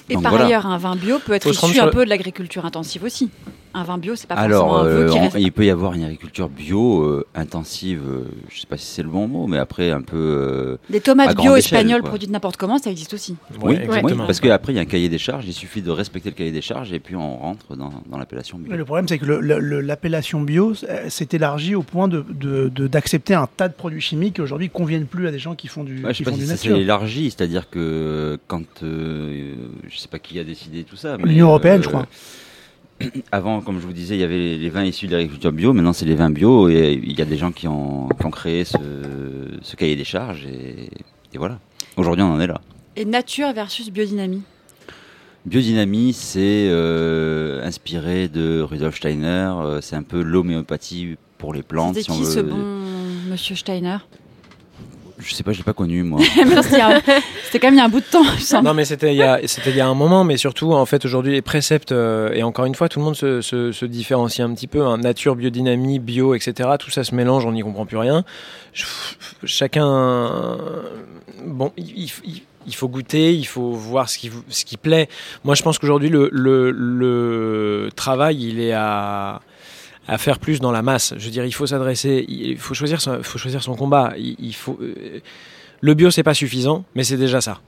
Et 0.09 0.13
Donc 0.15 0.23
par 0.23 0.31
voilà. 0.31 0.45
ailleurs, 0.47 0.65
un 0.65 0.77
vin 0.77 0.95
bio 0.95 1.19
peut 1.19 1.33
être 1.33 1.47
issu 1.49 1.79
un 1.79 1.87
peu 1.89 2.03
de 2.03 2.09
l'agriculture 2.09 2.65
intensive 2.65 3.03
aussi. 3.03 3.29
Un 3.73 3.83
vin 3.83 3.99
bio, 3.99 4.15
c'est 4.15 4.25
pas 4.27 4.33
Alors, 4.33 4.67
forcément 4.69 4.83
un 4.83 4.85
euh, 4.87 5.09
qui 5.11 5.19
reste. 5.19 5.35
il 5.39 5.51
peut 5.51 5.65
y 5.65 5.69
avoir 5.69 5.93
une 5.93 6.03
agriculture 6.03 6.49
bio 6.49 7.03
euh, 7.03 7.25
intensive, 7.35 8.01
euh, 8.07 8.23
je 8.49 8.61
sais 8.61 8.65
pas 8.67 8.77
si 8.77 8.85
c'est 8.87 9.03
le 9.03 9.09
bon 9.09 9.27
mot, 9.27 9.45
mais 9.45 9.59
après 9.59 9.91
un 9.91 10.01
peu. 10.01 10.17
euh, 10.17 10.77
Des 10.89 10.99
tomates 11.01 11.29
à 11.29 11.33
bio 11.35 11.55
espagnoles 11.55 12.01
quoi. 12.01 12.09
produites 12.09 12.31
n'importe 12.31 12.57
comment, 12.57 12.79
ça 12.79 12.89
existe 12.89 13.13
aussi. 13.13 13.35
ouais, 13.51 13.57
oui, 13.61 13.75
exactement. 13.75 14.21
oui, 14.21 14.25
parce 14.25 14.39
qu'après 14.39 14.73
il 14.73 14.77
y 14.77 14.79
a 14.79 14.81
un 14.81 14.85
cahier 14.85 15.07
des 15.07 15.19
charges, 15.19 15.45
il 15.47 15.53
suffit 15.53 15.83
de 15.83 15.91
respecter 15.91 16.29
le 16.31 16.35
cahier 16.35 16.51
des 16.51 16.61
charges 16.61 16.91
et 16.93 16.99
puis 16.99 17.15
on 17.15 17.37
rentre 17.37 17.75
dans, 17.75 17.91
dans 18.09 18.17
l'appellation 18.17 18.57
bio. 18.57 18.71
Mais 18.71 18.77
le 18.77 18.85
problème, 18.85 19.07
c'est 19.07 19.19
que 19.19 19.25
l'appellation 19.25 20.41
bio 20.41 20.73
s'est 20.73 21.29
élargie 21.31 21.75
au 21.75 21.83
point 21.83 22.07
de- 22.07 22.25
de- 22.27 22.69
de- 22.73 22.87
d'accepter 22.87 23.35
un 23.35 23.47
tas 23.55 23.67
de 23.67 23.73
produits 23.73 24.01
chimiques 24.01 24.35
qui 24.35 24.41
aujourd'hui 24.41 24.69
conviennent 24.69 25.05
plus 25.05 25.27
à 25.27 25.31
des 25.31 25.39
gens 25.39 25.53
qui 25.55 25.67
font 25.67 25.83
du, 25.83 26.03
Ouais, 26.03 26.11
je 26.13 26.17
qui 26.17 26.17
sais 26.19 26.23
pas 26.23 26.31
font 26.31 26.37
si 26.37 26.41
du 26.43 26.47
ça 26.49 26.57
s'est 26.57 26.69
nature. 26.69 26.81
élargi, 26.81 27.25
c'est-à-dire 27.29 27.69
que 27.69 28.39
quand 28.47 28.63
euh, 28.83 29.53
je 29.87 29.97
sais 29.97 30.07
pas 30.07 30.17
qui 30.19 30.39
a 30.39 30.43
décidé 30.43 30.83
tout 30.83 30.95
ça. 30.95 31.17
L'Union 31.17 31.47
européenne, 31.49 31.83
je 31.83 31.87
crois. 31.89 32.07
Avant, 33.31 33.61
comme 33.61 33.79
je 33.79 33.85
vous 33.85 33.93
disais, 33.93 34.15
il 34.15 34.19
y 34.21 34.23
avait 34.23 34.37
les, 34.37 34.57
les 34.57 34.69
vins 34.69 34.83
issus 34.83 35.07
de 35.07 35.13
l'agriculture 35.13 35.51
bio. 35.51 35.73
Maintenant, 35.73 35.93
c'est 35.93 36.05
les 36.05 36.15
vins 36.15 36.29
bio 36.29 36.67
et 36.69 36.99
il 37.01 37.17
y 37.17 37.21
a 37.21 37.25
des 37.25 37.37
gens 37.37 37.51
qui 37.51 37.67
ont, 37.67 38.09
qui 38.09 38.25
ont 38.25 38.31
créé 38.31 38.65
ce, 38.65 38.77
ce 39.61 39.75
cahier 39.75 39.95
des 39.95 40.03
charges 40.03 40.45
et, 40.45 40.89
et 41.33 41.37
voilà. 41.37 41.59
Aujourd'hui, 41.97 42.23
on 42.23 42.33
en 42.33 42.39
est 42.39 42.47
là. 42.47 42.61
Et 42.95 43.05
nature 43.05 43.53
versus 43.53 43.89
biodynamie. 43.91 44.41
Biodynamie, 45.45 46.11
c'est 46.13 46.67
euh, 46.69 47.63
inspiré 47.65 48.27
de 48.27 48.61
Rudolf 48.61 48.97
Steiner. 48.97 49.51
euh, 49.61 49.79
c'est 49.81 49.95
un 49.95 50.03
peu 50.03 50.21
l'homéopathie 50.21 51.15
pour 51.37 51.53
les 51.53 51.63
plantes. 51.63 51.95
C'était 51.95 52.03
si 52.05 52.11
on 52.11 52.17
qui 52.19 52.25
ce 52.25 52.39
veut. 52.39 52.49
bon 52.49 52.79
monsieur 53.29 53.55
Steiner? 53.55 53.97
Je 55.21 55.33
sais 55.33 55.43
pas, 55.43 55.51
je 55.51 55.57
l'ai 55.57 55.63
pas 55.63 55.73
connu 55.73 56.01
moi. 56.03 56.19
Mais 56.37 56.61
C'était 56.63 57.59
quand 57.59 57.67
même 57.67 57.73
il 57.73 57.77
y 57.77 57.81
a 57.81 57.85
un 57.85 57.89
bout 57.89 57.99
de 57.99 58.05
temps. 58.05 58.23
Non, 58.63 58.73
mais 58.73 58.85
c'était 58.85 59.13
il, 59.13 59.17
y 59.17 59.23
a- 59.23 59.39
c'était 59.47 59.71
il 59.71 59.75
y 59.75 59.81
a 59.81 59.87
un 59.87 59.93
moment, 59.93 60.23
mais 60.23 60.37
surtout, 60.37 60.71
en 60.73 60.85
fait, 60.85 61.03
aujourd'hui, 61.03 61.33
les 61.33 61.41
préceptes, 61.41 61.91
euh, 61.91 62.31
et 62.33 62.41
encore 62.43 62.65
une 62.65 62.75
fois, 62.75 62.87
tout 62.89 62.99
le 62.99 63.05
monde 63.05 63.15
se, 63.15 63.41
se- 63.41 63.71
se 63.73 63.85
différencie 63.85 64.47
un 64.47 64.53
petit 64.53 64.67
peu. 64.67 64.81
hein, 64.85 64.97
nature, 64.97 65.35
biodynamie, 65.35 65.99
bio, 65.99 66.35
etc. 66.35 66.69
Tout 66.79 66.89
ça 66.91 67.03
se 67.03 67.13
mélange, 67.15 67.45
on 67.45 67.51
n'y 67.51 67.61
comprend 67.63 67.85
plus 67.85 67.97
rien. 67.97 68.23
Je- 68.73 68.85
chacun. 69.45 70.57
Bon, 71.45 71.71
il, 71.77 72.09
il- 72.23 72.41
il 72.67 72.75
faut 72.75 72.87
goûter, 72.87 73.33
il 73.33 73.45
faut 73.45 73.71
voir 73.71 74.09
ce 74.09 74.17
qui, 74.19 74.29
ce 74.49 74.63
qui 74.63 74.77
plaît. 74.77 75.09
Moi, 75.43 75.55
je 75.55 75.63
pense 75.63 75.79
qu'aujourd'hui, 75.79 76.09
le, 76.09 76.29
le, 76.31 76.69
le 76.71 77.89
travail, 77.95 78.43
il 78.49 78.59
est 78.59 78.73
à 78.73 79.41
à 80.09 80.17
faire 80.17 80.39
plus 80.39 80.59
dans 80.59 80.71
la 80.71 80.81
masse. 80.81 81.13
Je 81.17 81.25
veux 81.25 81.31
dire, 81.31 81.45
il 81.45 81.53
faut 81.53 81.67
s'adresser, 81.67 82.25
il 82.27 82.57
faut 82.57 82.73
choisir, 82.73 82.99
son, 82.99 83.21
faut 83.21 83.37
choisir 83.37 83.61
son 83.61 83.75
combat. 83.75 84.13
Il, 84.17 84.55
faut. 84.55 84.77
euh, 84.81 85.19
le 85.81 85.93
bio, 85.93 86.11
c'est 86.11 86.23
pas 86.23 86.33
suffisant, 86.33 86.83
mais 86.95 87.03
c'est 87.03 87.17
déjà 87.17 87.41
ça. 87.41 87.59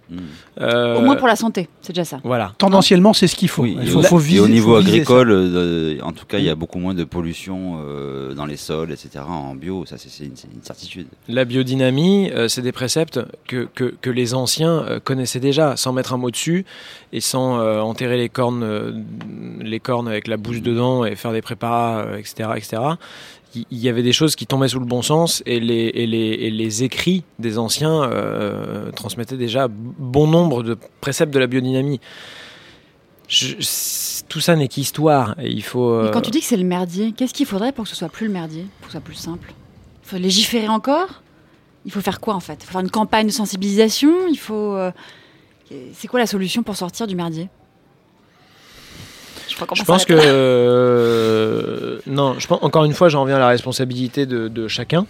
Euh, 0.59 0.97
Au 0.97 1.01
moins 1.01 1.15
pour 1.15 1.27
la 1.27 1.35
santé, 1.35 1.69
c'est 1.81 1.93
déjà 1.93 2.03
ça. 2.05 2.19
Voilà. 2.23 2.53
Tendanciellement, 2.57 3.13
c'est 3.13 3.27
ce 3.27 3.35
qu'il 3.35 3.47
faut. 3.47 3.63
Oui, 3.63 3.77
il 3.81 3.87
et 3.87 3.91
faut, 3.91 3.99
au- 3.99 4.03
faut 4.03 4.19
et 4.19 4.23
viser- 4.23 4.39
au 4.41 4.47
niveau 4.47 4.75
agricole, 4.75 5.31
euh, 5.31 5.97
en 6.03 6.11
tout 6.11 6.25
cas, 6.25 6.37
il 6.39 6.43
y 6.45 6.49
a 6.49 6.55
beaucoup 6.55 6.79
moins 6.79 6.93
de 6.93 7.03
pollution 7.05 7.79
euh, 7.85 8.33
dans 8.33 8.45
les 8.45 8.57
sols, 8.57 8.91
etc. 8.91 9.23
En 9.27 9.55
bio, 9.55 9.85
ça 9.85 9.95
c'est 9.97 10.25
une, 10.25 10.35
certitude. 10.63 11.07
La 11.29 11.45
biodynamie, 11.45 12.29
euh, 12.31 12.47
c'est 12.47 12.61
des 12.61 12.71
préceptes 12.73 13.19
que, 13.47 13.67
que, 13.73 13.93
que 14.01 14.09
les 14.09 14.33
anciens 14.33 14.83
euh, 14.83 14.99
connaissaient 14.99 15.39
déjà, 15.39 15.77
sans 15.77 15.93
mettre 15.93 16.13
un 16.13 16.17
mot 16.17 16.31
dessus 16.31 16.65
et 17.13 17.21
sans 17.21 17.59
euh, 17.59 17.79
enterrer 17.79 18.17
les 18.17 18.29
cornes, 18.29 18.63
euh, 18.63 18.91
les 19.59 19.79
cornes 19.79 20.07
avec 20.07 20.27
la 20.27 20.37
bouche 20.37 20.61
dedans 20.61 21.05
et 21.05 21.15
faire 21.15 21.31
des 21.31 21.41
préparats, 21.41 21.99
euh, 22.01 22.17
etc., 22.17 22.49
etc. 22.57 22.81
Il 23.53 23.65
y 23.77 23.89
avait 23.89 24.03
des 24.03 24.13
choses 24.13 24.35
qui 24.37 24.47
tombaient 24.47 24.69
sous 24.69 24.79
le 24.79 24.85
bon 24.85 25.01
sens 25.01 25.43
et 25.45 25.59
les, 25.59 25.91
les, 25.91 26.49
les 26.49 26.83
écrits 26.83 27.23
des 27.37 27.57
anciens 27.57 28.03
euh, 28.03 28.91
transmettaient 28.91 29.35
déjà 29.35 29.67
bon 29.69 30.25
nombre 30.27 30.63
de 30.63 30.77
préceptes 31.01 31.33
de 31.33 31.39
la 31.39 31.47
biodynamie. 31.47 31.99
Tout 34.29 34.39
ça 34.39 34.55
n'est 34.55 34.67
qu'histoire 34.69 35.35
il 35.41 35.63
faut. 35.63 35.91
Euh, 35.91 36.11
quand 36.11 36.21
tu 36.21 36.31
dis 36.31 36.39
que 36.39 36.45
c'est 36.45 36.57
le 36.57 36.63
merdier, 36.63 37.11
qu'est-ce 37.11 37.33
qu'il 37.33 37.45
faudrait 37.45 37.73
pour 37.73 37.83
que 37.83 37.89
ce 37.89 37.95
soit 37.95 38.09
plus 38.09 38.27
le 38.27 38.33
merdier, 38.33 38.65
pour 38.79 38.87
que 38.87 38.93
ce 38.93 38.97
soit 38.99 39.01
plus 39.01 39.15
simple? 39.15 39.53
Il 40.03 40.09
faut 40.09 40.17
légiférer 40.17 40.69
encore? 40.69 41.21
Il 41.85 41.91
faut 41.91 42.01
faire 42.01 42.19
quoi 42.21 42.35
en 42.35 42.39
fait? 42.39 42.59
Il 42.61 42.65
faut 42.65 42.71
faire 42.71 42.81
une 42.81 42.91
campagne 42.91 43.27
de 43.27 43.31
sensibilisation? 43.31 44.11
Il 44.29 44.37
faut. 44.37 44.75
euh, 44.75 44.91
C'est 45.93 46.07
quoi 46.07 46.19
la 46.19 46.27
solution 46.27 46.63
pour 46.63 46.75
sortir 46.75 47.07
du 47.07 47.15
merdier? 47.15 47.49
Je, 49.73 49.83
pense 49.83 50.05
que 50.05 50.13
euh, 50.15 51.99
non, 52.07 52.35
je 52.39 52.47
pense 52.47 52.59
encore 52.61 52.85
une 52.85 52.93
fois, 52.93 53.09
j'en 53.09 53.21
reviens 53.21 53.37
à 53.37 53.39
la 53.39 53.47
responsabilité 53.47 54.25
de, 54.25 54.47
de 54.47 54.67
chacun, 54.67 55.05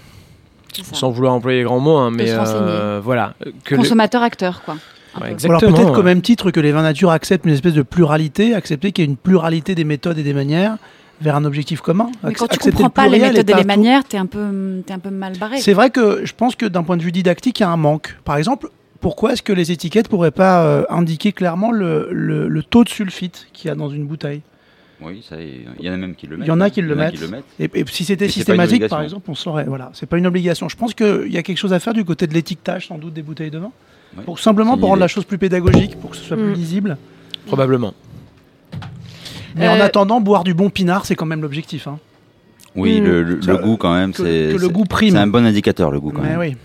sans 0.93 1.09
vouloir 1.11 1.33
employer 1.33 1.59
les 1.59 1.63
grands 1.63 1.79
mots, 1.79 1.97
hein, 1.97 2.11
mais 2.11 2.25
euh, 2.29 2.99
voilà, 3.03 3.33
que 3.63 3.75
le- 3.75 3.81
Consommateur-acteur, 3.81 4.61
quoi. 4.63 4.75
Ouais, 5.19 5.31
exactement. 5.31 5.59
Alors 5.59 5.75
peut-être 5.77 5.93
qu'au 5.93 6.03
même 6.03 6.21
titre 6.21 6.51
que 6.51 6.59
les 6.61 6.71
vins 6.71 6.83
nature 6.83 7.11
acceptent 7.11 7.45
une 7.45 7.51
espèce 7.53 7.73
de 7.73 7.81
pluralité, 7.81 8.53
accepter 8.55 8.91
qu'il 8.93 9.03
y 9.03 9.07
ait 9.07 9.09
une 9.11 9.17
pluralité 9.17 9.75
des 9.75 9.83
méthodes 9.83 10.17
et 10.17 10.23
des 10.23 10.33
manières 10.33 10.77
vers 11.19 11.35
un 11.35 11.43
objectif 11.43 11.81
commun. 11.81 12.09
Mais 12.23 12.33
quand 12.33 12.47
tu 12.47 12.55
accepter 12.55 12.71
comprends 12.83 12.85
le 12.85 12.89
pas 12.91 13.07
les 13.07 13.19
méthodes 13.19 13.49
et 13.49 13.53
et 13.53 13.55
les 13.55 13.63
manières, 13.65 14.03
t'es 14.05 14.17
un 14.17 14.25
peu, 14.25 14.81
t'es 14.85 14.93
un 14.93 14.99
peu 14.99 15.09
mal 15.09 15.37
barré. 15.37 15.59
C'est 15.59 15.73
vrai 15.73 15.89
que 15.89 16.21
je 16.25 16.33
pense 16.33 16.55
que 16.55 16.65
d'un 16.65 16.83
point 16.83 16.95
de 16.97 17.03
vue 17.03 17.11
didactique, 17.11 17.59
il 17.59 17.63
y 17.63 17.65
a 17.65 17.69
un 17.69 17.77
manque. 17.77 18.15
Par 18.23 18.37
exemple, 18.37 18.69
pourquoi 19.01 19.33
est-ce 19.33 19.41
que 19.41 19.51
les 19.53 19.71
étiquettes 19.71 20.07
pourraient 20.07 20.31
pas 20.31 20.63
euh, 20.63 20.83
indiquer 20.89 21.31
clairement 21.33 21.71
le, 21.71 22.07
le- 22.11 22.47
le 22.47 22.63
taux 22.63 22.83
de 22.85 22.89
sulfite 22.89 23.47
qu'il 23.51 23.67
y 23.67 23.71
a 23.71 23.75
dans 23.75 23.89
une 23.89 24.05
bouteille? 24.05 24.41
Oui, 25.01 25.25
ça, 25.27 25.35
il 25.41 25.65
y 25.83 25.89
en 25.89 25.93
a 25.93 25.97
même 25.97 26.13
qui 26.15 26.27
le 26.27 26.37
mettent. 26.37 26.45
Il 26.45 26.49
y 26.49 26.51
en 26.51 26.61
a 26.61 26.65
hein. 26.65 26.69
qui 26.69 26.81
le 26.81 26.89
Il 26.89 26.91
y 26.91 26.93
en 26.93 26.99
a 26.99 27.03
mettent. 27.05 27.13
qui 27.15 27.21
le 27.21 27.27
mettent. 27.27 27.45
Et, 27.59 27.69
et 27.79 27.85
si 27.89 28.05
c'était 28.05 28.29
systématique, 28.29 28.87
par 28.87 29.01
exemple, 29.01 29.29
on 29.31 29.35
saurait. 29.35 29.63
Voilà, 29.65 29.89
c'est 29.93 30.05
pas 30.05 30.17
une 30.19 30.27
obligation. 30.27 30.69
Je 30.69 30.77
pense 30.77 30.93
qu'il 30.93 31.27
y 31.31 31.37
a 31.37 31.43
quelque 31.43 31.57
chose 31.57 31.73
à 31.73 31.79
faire 31.79 31.93
du 31.93 32.05
côté 32.05 32.27
de 32.27 32.33
l'étiquetage, 32.35 32.87
sans 32.87 32.99
doute, 32.99 33.13
des 33.13 33.23
bouteilles 33.23 33.49
de 33.49 33.57
vin. 33.57 33.71
Oui. 34.15 34.23
Pour 34.25 34.39
simplement 34.39 34.77
pour 34.77 34.89
rendre 34.89 34.99
la 34.99 35.07
chose 35.07 35.25
plus 35.25 35.39
pédagogique, 35.39 35.99
pour 35.99 36.11
que 36.11 36.17
ce 36.17 36.23
soit 36.23 36.37
Mm. 36.37 36.43
plus 36.45 36.53
lisible. 36.53 36.97
probablement. 37.47 37.93
Mais 39.55 39.67
en 39.67 39.77
Euh, 39.79 39.83
attendant, 39.83 40.21
boire 40.21 40.43
du 40.43 40.53
bon 40.53 40.69
pinard, 40.69 41.05
c'est 41.07 41.15
quand 41.15 41.25
même 41.25 41.41
l'objectif. 41.41 41.87
hein. 41.87 41.97
Oui, 42.75 43.01
Mm. 43.01 43.05
le, 43.05 43.23
le- 43.23 43.41
Ça, 43.41 43.51
le 43.53 43.57
goût 43.57 43.77
quand 43.77 43.93
même, 43.93 44.13
c'est 44.13 44.53
le 44.53 44.69
goût 44.69 44.85
prime. 44.85 45.13
C'est 45.15 45.17
un 45.19 45.27
bon 45.27 45.43
indicateur, 45.45 45.89
le 45.91 45.99
goût 45.99 46.11
quand 46.11 46.21
Mais 46.21 46.29
même. 46.37 46.39
oui. 46.39 46.55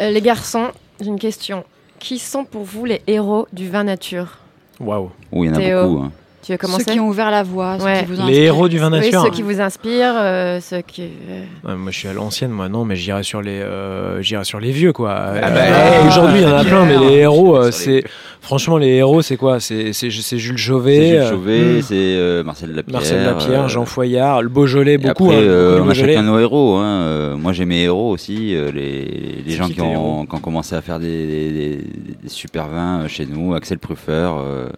Euh, 0.00 0.10
les 0.10 0.20
garçons, 0.20 0.72
j'ai 1.00 1.06
une 1.08 1.18
question. 1.18 1.64
Qui 1.98 2.18
sont 2.18 2.44
pour 2.44 2.64
vous 2.64 2.84
les 2.84 3.02
héros 3.06 3.46
du 3.52 3.68
vin 3.70 3.84
nature? 3.84 4.38
Waouh. 4.80 5.10
Oui, 5.32 5.46
il 5.46 5.50
y 5.50 5.52
en 5.52 5.54
a 5.54 5.58
Théo. 5.58 5.88
beaucoup. 5.88 6.02
hein. 6.04 6.12
Tu 6.44 6.52
veux 6.52 6.58
commencer 6.58 6.84
Ceux 6.86 6.92
qui 6.92 7.00
ont 7.00 7.08
ouvert 7.08 7.30
la 7.30 7.42
voie, 7.42 7.78
ceux 7.78 7.84
Ouais. 7.86 8.00
qui 8.00 8.12
vous 8.12 8.20
ont 8.20 8.26
Les 8.26 8.36
héros 8.42 8.68
du 8.68 8.78
vin 8.78 8.92
Oui, 8.92 8.98
nature. 9.00 9.22
ceux 9.22 9.30
qui 9.30 9.40
vous 9.42 9.60
inspirent, 9.62 10.12
euh, 10.16 10.60
ceux 10.60 10.82
qui. 10.82 11.02
euh, 11.02 11.44
Ouais, 11.66 11.74
moi, 11.74 11.90
je 11.90 11.98
suis 11.98 12.08
à 12.08 12.12
l'ancienne, 12.12 12.50
moi 12.50 12.68
non, 12.68 12.84
mais 12.84 12.96
j'irai 12.96 13.22
sur 13.22 13.40
les, 13.40 13.60
euh, 13.60 14.20
j'irai 14.20 14.44
sur 14.44 14.60
les 14.60 14.70
vieux, 14.70 14.92
quoi. 14.92 15.10
Euh, 15.12 15.40
bah, 15.40 16.06
Aujourd'hui, 16.06 16.40
il 16.40 16.42
y 16.42 16.46
en 16.46 16.54
a 16.56 16.62
plein, 16.64 16.84
mais 16.84 16.98
les 16.98 17.14
héros, 17.20 17.70
c'est 17.70 18.04
franchement 18.42 18.76
les 18.76 18.88
héros, 18.88 19.22
c'est 19.22 19.38
quoi? 19.38 19.58
C'est 19.58 19.94
c'est 19.94 20.10
c'est 20.10 20.36
Jules 20.36 20.58
Chauvet, 20.58 20.96
C'est 20.98 21.20
Jules 21.22 21.28
Chauvet, 21.30 21.82
c'est 21.82 21.94
euh, 21.94 22.44
Marcel 22.44 22.74
Lapierre. 22.74 22.92
Marcel 22.92 23.24
Lapierre, 23.24 23.64
euh, 23.64 23.68
Jean 23.68 23.86
Foyard, 23.86 24.42
le 24.42 24.50
Beaujolais, 24.50 24.98
beaucoup. 24.98 25.30
après, 25.30 25.36
hein, 25.38 25.48
euh, 25.48 25.80
on 25.82 25.88
a 25.88 25.94
chacun 25.94 26.22
nos 26.22 26.38
héros. 26.38 26.76
Hein. 26.76 27.36
Moi, 27.38 27.52
j'ai 27.54 27.64
mes 27.64 27.84
héros 27.84 28.10
aussi. 28.10 28.54
les 28.74 29.42
les 29.46 29.52
gens 29.54 29.68
qui 29.68 29.80
ont, 29.80 30.26
qui 30.26 30.34
ont 30.34 30.40
commencé 30.40 30.74
à 30.74 30.82
faire 30.82 30.98
des, 31.00 31.08
des- 31.08 32.28
super 32.28 32.68
vins 32.68 33.06
chez 33.08 33.24
nous. 33.26 33.54
Axel 33.54 33.78
Pruffer, 33.78 34.10
euh, 34.12 34.68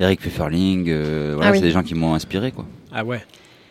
Eric 0.00 0.20
Pfefferling. 0.20 0.86
euh, 0.88 1.32
voilà, 1.34 1.50
Ah 1.50 1.52
oui. 1.52 1.58
c'est 1.58 1.64
des 1.64 1.70
gens 1.72 1.82
qui 1.82 1.94
m'ont 1.94 2.14
inspiré. 2.14 2.52
Quoi. 2.52 2.64
Ah 2.92 3.04
ouais. 3.04 3.24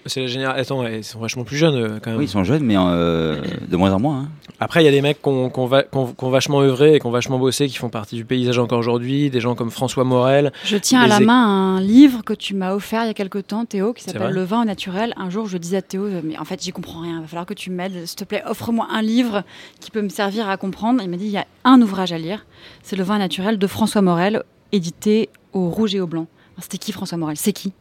C'est 0.06 0.22
la 0.22 0.28
génération. 0.28 0.80
Attends, 0.82 0.88
ils 0.90 1.04
sont 1.04 1.20
vachement 1.20 1.44
plus 1.44 1.58
jeunes 1.58 1.76
euh, 1.76 2.00
quand 2.02 2.12
même. 2.12 2.20
Oui, 2.20 2.26
ils 2.26 2.30
sont 2.30 2.46
jeunes, 2.46 2.64
mais 2.64 2.76
euh, 2.78 3.42
de 3.68 3.76
moins 3.76 3.92
en 3.92 4.00
moins. 4.00 4.20
hein. 4.22 4.30
Après, 4.58 4.82
il 4.82 4.86
y 4.86 4.88
a 4.88 4.92
des 4.92 5.02
mecs 5.02 5.22
qui 5.22 5.28
ont, 5.28 5.66
va- 5.66 5.84
vachement 6.22 6.62
œuvré 6.62 6.96
et 6.96 7.00
qui 7.02 7.06
ont 7.06 7.12
vachement 7.12 7.38
bossé, 7.38 7.68
qui 7.68 7.76
font 7.76 7.90
partie 7.90 8.16
du 8.16 8.24
paysage 8.24 8.58
encore 8.58 8.80
aujourd'hui. 8.80 9.30
Des 9.30 9.42
gens 9.42 9.54
comme 9.54 9.70
François 9.70 10.06
Morel. 10.06 10.54
Je 10.64 10.78
tiens 10.78 11.02
à 11.02 11.08
la 11.08 11.18
é- 11.18 11.26
main 11.26 11.76
un 11.76 11.82
livre 11.82 12.24
que 12.24 12.32
tu 12.32 12.56
m'as 12.56 12.74
offert 12.74 13.04
il 13.04 13.08
y 13.08 13.10
a 13.10 13.14
quelque 13.14 13.38
temps, 13.40 13.66
Théo, 13.66 13.92
qui 13.92 14.06
s'appelle 14.06 14.32
Le 14.32 14.44
vin 14.46 14.62
au 14.62 14.66
naturel. 14.66 15.14
Un 15.18 15.30
jour, 15.30 15.46
je 15.48 15.58
disais 15.58 15.78
à 15.78 15.82
Théo, 15.82 16.08
mais 16.24 16.38
en 16.38 16.46
fait, 16.46 16.64
j'y 16.64 16.72
comprends 16.72 17.02
rien. 17.02 17.18
Il 17.18 17.22
va 17.24 17.28
falloir 17.28 17.46
que 17.46 17.54
tu 17.54 17.70
m'aides. 17.70 18.06
S'il 18.06 18.16
te 18.18 18.24
plaît, 18.24 18.44
offre-moi 18.48 18.88
un 18.90 19.02
livre 19.02 19.44
qui 19.82 19.92
peut 19.92 20.02
me 20.02 20.10
servir 20.10 20.48
à 20.48 20.56
comprendre. 20.56 21.02
Il 21.04 21.10
m'a 21.10 21.18
dit, 21.18 21.26
il 21.26 21.32
y 21.32 21.38
a 21.38 21.46
un 21.66 21.82
ouvrage 21.82 22.14
à 22.14 22.18
lire. 22.18 22.46
C'est 22.82 22.96
Le 22.96 23.04
vin 23.04 23.18
naturel 23.18 23.60
de 23.60 23.68
François 23.68 24.02
Morel, 24.02 24.42
édité 24.72 25.28
au 25.58 25.70
rouge 25.70 25.96
et 25.96 26.00
au 26.00 26.08
blanc. 26.08 26.28
C'était 26.60 26.78
qui 26.78 26.92
François 26.92 27.18
Morel? 27.18 27.38
C'est 27.38 27.54
qui? 27.54 27.74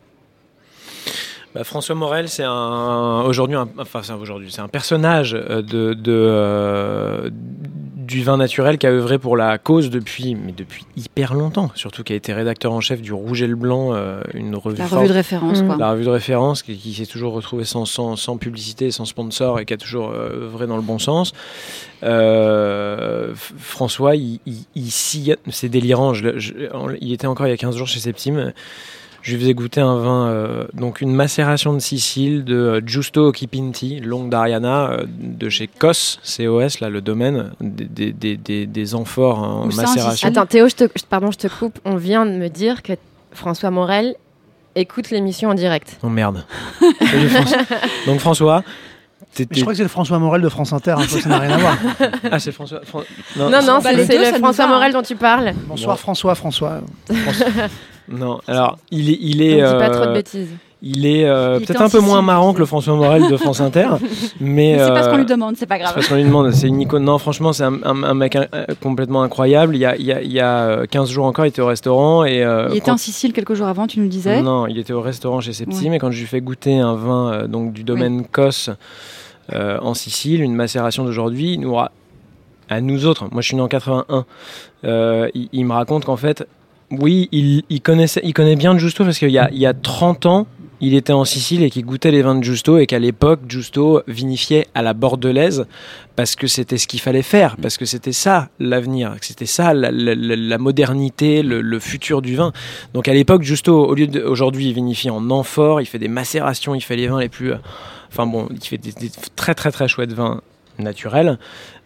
Bah, 1.56 1.64
François 1.64 1.94
Morel, 1.94 2.28
c'est 2.28 2.44
un 2.44 3.22
aujourd'hui, 3.26 3.56
un- 3.56 3.68
enfin 3.78 4.00
c'est 4.02 4.12
un- 4.12 4.16
aujourd'hui, 4.16 4.48
c'est 4.52 4.60
un 4.60 4.68
personnage 4.68 5.34
euh, 5.34 5.62
de, 5.62 5.94
de, 5.94 6.12
euh, 6.12 7.30
du 7.32 8.22
vin 8.22 8.36
naturel 8.36 8.78
qui 8.78 8.86
a 8.86 8.90
œuvré 8.90 9.18
pour 9.18 9.36
la 9.36 9.58
cause 9.58 9.90
depuis, 9.90 10.34
mais 10.36 10.52
depuis 10.52 10.84
hyper 10.96 11.34
longtemps. 11.34 11.70
Surtout 11.74 12.04
qui 12.04 12.12
a 12.12 12.16
été 12.16 12.32
rédacteur 12.32 12.72
en 12.72 12.80
chef 12.80 13.00
du 13.00 13.12
Rouge 13.12 13.42
et 13.42 13.46
le 13.48 13.56
Blanc, 13.56 13.94
euh, 13.94 14.20
une 14.34 14.54
revue. 14.54 14.76
La 14.78 14.84
forte. 14.86 15.00
revue 15.00 15.08
de 15.08 15.14
référence, 15.14 15.62
Mm. 15.62 15.66
quoi. 15.66 15.76
La 15.78 15.90
revue 15.92 16.04
de 16.04 16.10
référence 16.10 16.62
qui, 16.62 16.76
qui 16.76 16.94
s'est 16.94 17.06
toujours 17.06 17.32
retrouvée 17.32 17.64
sans, 17.64 17.84
sans, 17.84 18.14
sans 18.16 18.36
publicité, 18.36 18.90
sans 18.92 19.06
sponsor 19.06 19.58
et 19.58 19.64
qui 19.64 19.72
a 19.74 19.76
toujours 19.76 20.10
euh, 20.10 20.44
œuvré 20.44 20.66
dans 20.68 20.76
le 20.76 20.82
bon 20.82 20.98
sens. 21.00 21.32
Euh, 22.02 23.32
François, 23.34 24.14
il, 24.14 24.40
il, 24.46 24.90
c'est 24.90 25.68
délirant. 25.68 26.14
Je 26.14 26.38
je- 26.38 26.52
il 27.00 27.12
était 27.12 27.26
encore 27.26 27.46
il 27.46 27.50
y 27.50 27.54
a 27.54 27.56
15 27.56 27.76
jours 27.76 27.88
chez 27.88 28.00
Septime. 28.00 28.52
Je 29.26 29.32
lui 29.32 29.40
faisais 29.40 29.54
goûter 29.54 29.80
un 29.80 29.96
vin, 29.98 30.28
euh, 30.28 30.66
donc 30.72 31.00
une 31.00 31.12
macération 31.12 31.74
de 31.74 31.80
Sicile 31.80 32.44
de 32.44 32.54
euh, 32.54 32.80
Giusto 32.86 33.26
Occhipinti, 33.26 33.98
longue 33.98 34.30
d'Ariana, 34.30 34.90
euh, 34.92 35.04
de 35.08 35.48
chez 35.48 35.66
COS, 35.66 36.20
COS, 36.36 36.78
là, 36.78 36.90
le 36.90 37.00
domaine, 37.00 37.50
des, 37.60 37.86
des, 37.86 38.12
des, 38.12 38.36
des, 38.36 38.66
des 38.66 38.94
amphores 38.94 39.40
en 39.40 39.66
macération. 39.66 40.28
Attends, 40.28 40.46
Théo, 40.46 40.68
je 40.68 40.76
te, 40.76 40.84
je- 40.96 41.02
pardon, 41.10 41.32
je 41.32 41.38
te 41.38 41.48
coupe. 41.48 41.76
On 41.84 41.96
vient 41.96 42.24
de 42.24 42.30
me 42.30 42.46
dire 42.48 42.84
que 42.84 42.92
François 43.32 43.72
Morel 43.72 44.14
écoute 44.76 45.10
l'émission 45.10 45.50
en 45.50 45.54
direct. 45.54 45.98
Oh 46.04 46.08
merde. 46.08 46.44
François. 47.28 47.58
Donc 48.06 48.20
François, 48.20 48.62
je 49.36 49.44
crois 49.60 49.72
que 49.72 49.76
c'est 49.76 49.82
le 49.82 49.88
François 49.88 50.20
Morel 50.20 50.40
de 50.40 50.48
France 50.48 50.72
Inter, 50.72 50.94
hein, 50.98 51.02
ça 51.08 51.28
n'a 51.28 51.38
rien 51.40 51.50
à 51.50 51.58
voir. 51.58 51.76
Ah, 52.30 52.38
c'est 52.38 52.52
François. 52.52 52.80
Fran- 52.84 53.02
Non, 53.36 53.50
non, 53.50 53.80
bah, 53.82 53.90
c'est 54.06 54.18
le 54.32 54.38
François 54.38 54.68
Morel 54.68 54.92
dont 54.92 55.02
tu 55.02 55.16
parles. 55.16 55.52
Bonsoir 55.66 55.98
François, 55.98 56.36
François. 56.36 56.80
Non, 58.08 58.40
alors 58.46 58.78
il 58.90 59.10
est, 59.10 59.18
il 59.20 59.42
est, 59.42 59.56
dis 59.56 59.60
pas 59.62 59.90
trop 59.90 60.04
de 60.04 60.10
euh, 60.10 60.12
bêtises. 60.14 60.48
il 60.82 61.06
est 61.06 61.24
euh, 61.24 61.56
Il 61.58 61.62
était 61.64 61.72
peut-être 61.74 61.82
un 61.82 61.88
peu 61.88 61.98
moins 62.00 62.22
marrant 62.22 62.52
que 62.54 62.60
le. 62.60 62.66
François 62.66 62.94
Morel 62.94 63.28
de 63.28 63.36
France 63.36 63.60
Inter, 63.60 63.88
mais 64.40 64.76
Mais 64.76 64.78
C'est 64.78 64.88
pas 64.90 65.02
ce 65.02 65.08
qu'on 65.08 65.14
euh, 65.14 65.18
lui 65.18 65.24
demande, 65.26 65.56
c'est 65.56 65.66
pas 65.66 65.74
c'est 65.76 65.80
grave. 65.82 65.94
parce 65.94 66.08
qu'on 66.08 66.14
lui 66.16 66.24
demande. 66.24 66.50
C'est 66.52 66.68
une 66.68 66.80
icône. 66.80 67.04
Non, 67.04 67.18
franchement, 67.18 67.52
c'est 67.52 67.64
un, 67.64 67.74
un- 67.84 68.02
un 68.04 68.14
mec 68.14 68.36
euh, 68.36 68.46
complètement 68.82 69.22
incroyable. 69.22 69.74
Il 69.74 69.80
y 69.80 69.84
a, 69.86 69.96
il 69.96 70.04
y 70.04 70.12
a, 70.12 70.22
il 70.22 70.30
y 70.32 70.40
a 70.40 70.58
euh, 70.68 70.86
15 70.86 71.10
jours 71.10 71.26
encore, 71.26 71.46
il 71.46 71.48
était 71.48 71.62
au 71.62 71.66
restaurant 71.66 72.24
et 72.24 72.44
euh, 72.44 72.66
Il 72.70 72.76
était 72.76 72.86
quand- 72.86 72.92
en 72.92 72.96
Sicile 72.96 73.32
quelques 73.32 73.54
jours 73.54 73.66
avant, 73.66 73.86
tu 73.86 73.98
nous 74.00 74.08
disais. 74.08 74.40
Non, 74.42 74.66
il 74.66 74.78
était 74.78 74.92
au 74.92 75.00
restaurant 75.00 75.40
chez 75.40 75.52
Septime 75.52 75.90
Ouais. 75.90 75.96
et 75.96 75.98
quand 75.98 76.10
je 76.12 76.20
lui 76.20 76.26
fais 76.26 76.40
goûter 76.40 76.78
un 76.78 76.94
vin 76.94 77.32
euh, 77.32 77.46
donc 77.48 77.72
du 77.72 77.82
domaine 77.82 78.24
Cos 78.24 78.70
euh, 79.52 79.78
en 79.80 79.94
Sicile, 79.94 80.42
une 80.42 80.54
macération 80.54 81.04
d'aujourd'hui, 81.04 81.54
il 81.54 81.60
nous 81.60 81.76
à 82.68 82.80
nous 82.80 83.06
autres, 83.06 83.28
moi 83.30 83.42
je 83.42 83.46
suis 83.46 83.56
né 83.56 83.62
en 83.62 83.68
81, 83.68 84.24
euh, 84.84 85.28
il, 85.34 85.48
il 85.52 85.64
me 85.66 85.72
raconte 85.72 86.04
qu'en 86.04 86.16
fait, 86.16 86.48
oui, 86.90 87.28
il, 87.32 87.62
il 87.68 87.80
connaissait, 87.80 88.20
il 88.24 88.32
connaît 88.34 88.56
bien 88.56 88.76
Giusto 88.78 89.04
parce 89.04 89.18
qu'il 89.18 89.30
y 89.30 89.38
a, 89.38 89.50
il 89.52 89.58
y 89.58 89.66
a 89.66 89.74
30 89.74 90.26
ans, 90.26 90.46
il 90.80 90.94
était 90.94 91.12
en 91.14 91.24
Sicile 91.24 91.62
et 91.62 91.70
qu'il 91.70 91.84
goûtait 91.86 92.10
les 92.10 92.20
vins 92.22 92.34
de 92.34 92.44
Giusto 92.44 92.76
et 92.78 92.86
qu'à 92.86 92.98
l'époque, 92.98 93.40
Giusto 93.48 94.02
vinifiait 94.06 94.66
à 94.74 94.82
la 94.82 94.92
bordelaise 94.92 95.66
parce 96.16 96.36
que 96.36 96.46
c'était 96.46 96.76
ce 96.78 96.86
qu'il 96.86 97.00
fallait 97.00 97.22
faire, 97.22 97.56
parce 97.60 97.76
que 97.78 97.86
c'était 97.86 98.12
ça 98.12 98.50
l'avenir, 98.58 99.16
que 99.18 99.24
c'était 99.26 99.46
ça 99.46 99.72
la, 99.74 99.90
la- 99.90 100.14
la- 100.14 100.36
la 100.36 100.58
modernité, 100.58 101.42
le, 101.42 101.60
le 101.62 101.78
futur 101.80 102.20
du 102.22 102.36
vin. 102.36 102.52
Donc 102.94 103.08
à 103.08 103.14
l'époque, 103.14 103.42
Justo, 103.42 103.86
au 103.86 103.94
lieu 103.94 104.06
d'aujourd'hui, 104.06 104.66
il 104.68 104.74
vinifie 104.74 105.08
en 105.10 105.30
amphore, 105.30 105.80
il 105.80 105.86
fait 105.86 105.98
des 105.98 106.08
macérations, 106.08 106.74
il 106.74 106.82
fait 106.82 106.96
les 106.96 107.08
vins 107.08 107.20
les 107.20 107.28
plus. 107.30 107.52
euh, 107.52 107.56
Enfin 108.12 108.26
bon, 108.26 108.46
il 108.50 108.60
fait 108.60 108.78
des, 108.78 108.92
des 108.92 109.10
très 109.34 109.54
très 109.54 109.70
très 109.72 109.88
chouettes 109.88 110.12
vins 110.12 110.40
naturels. 110.78 111.38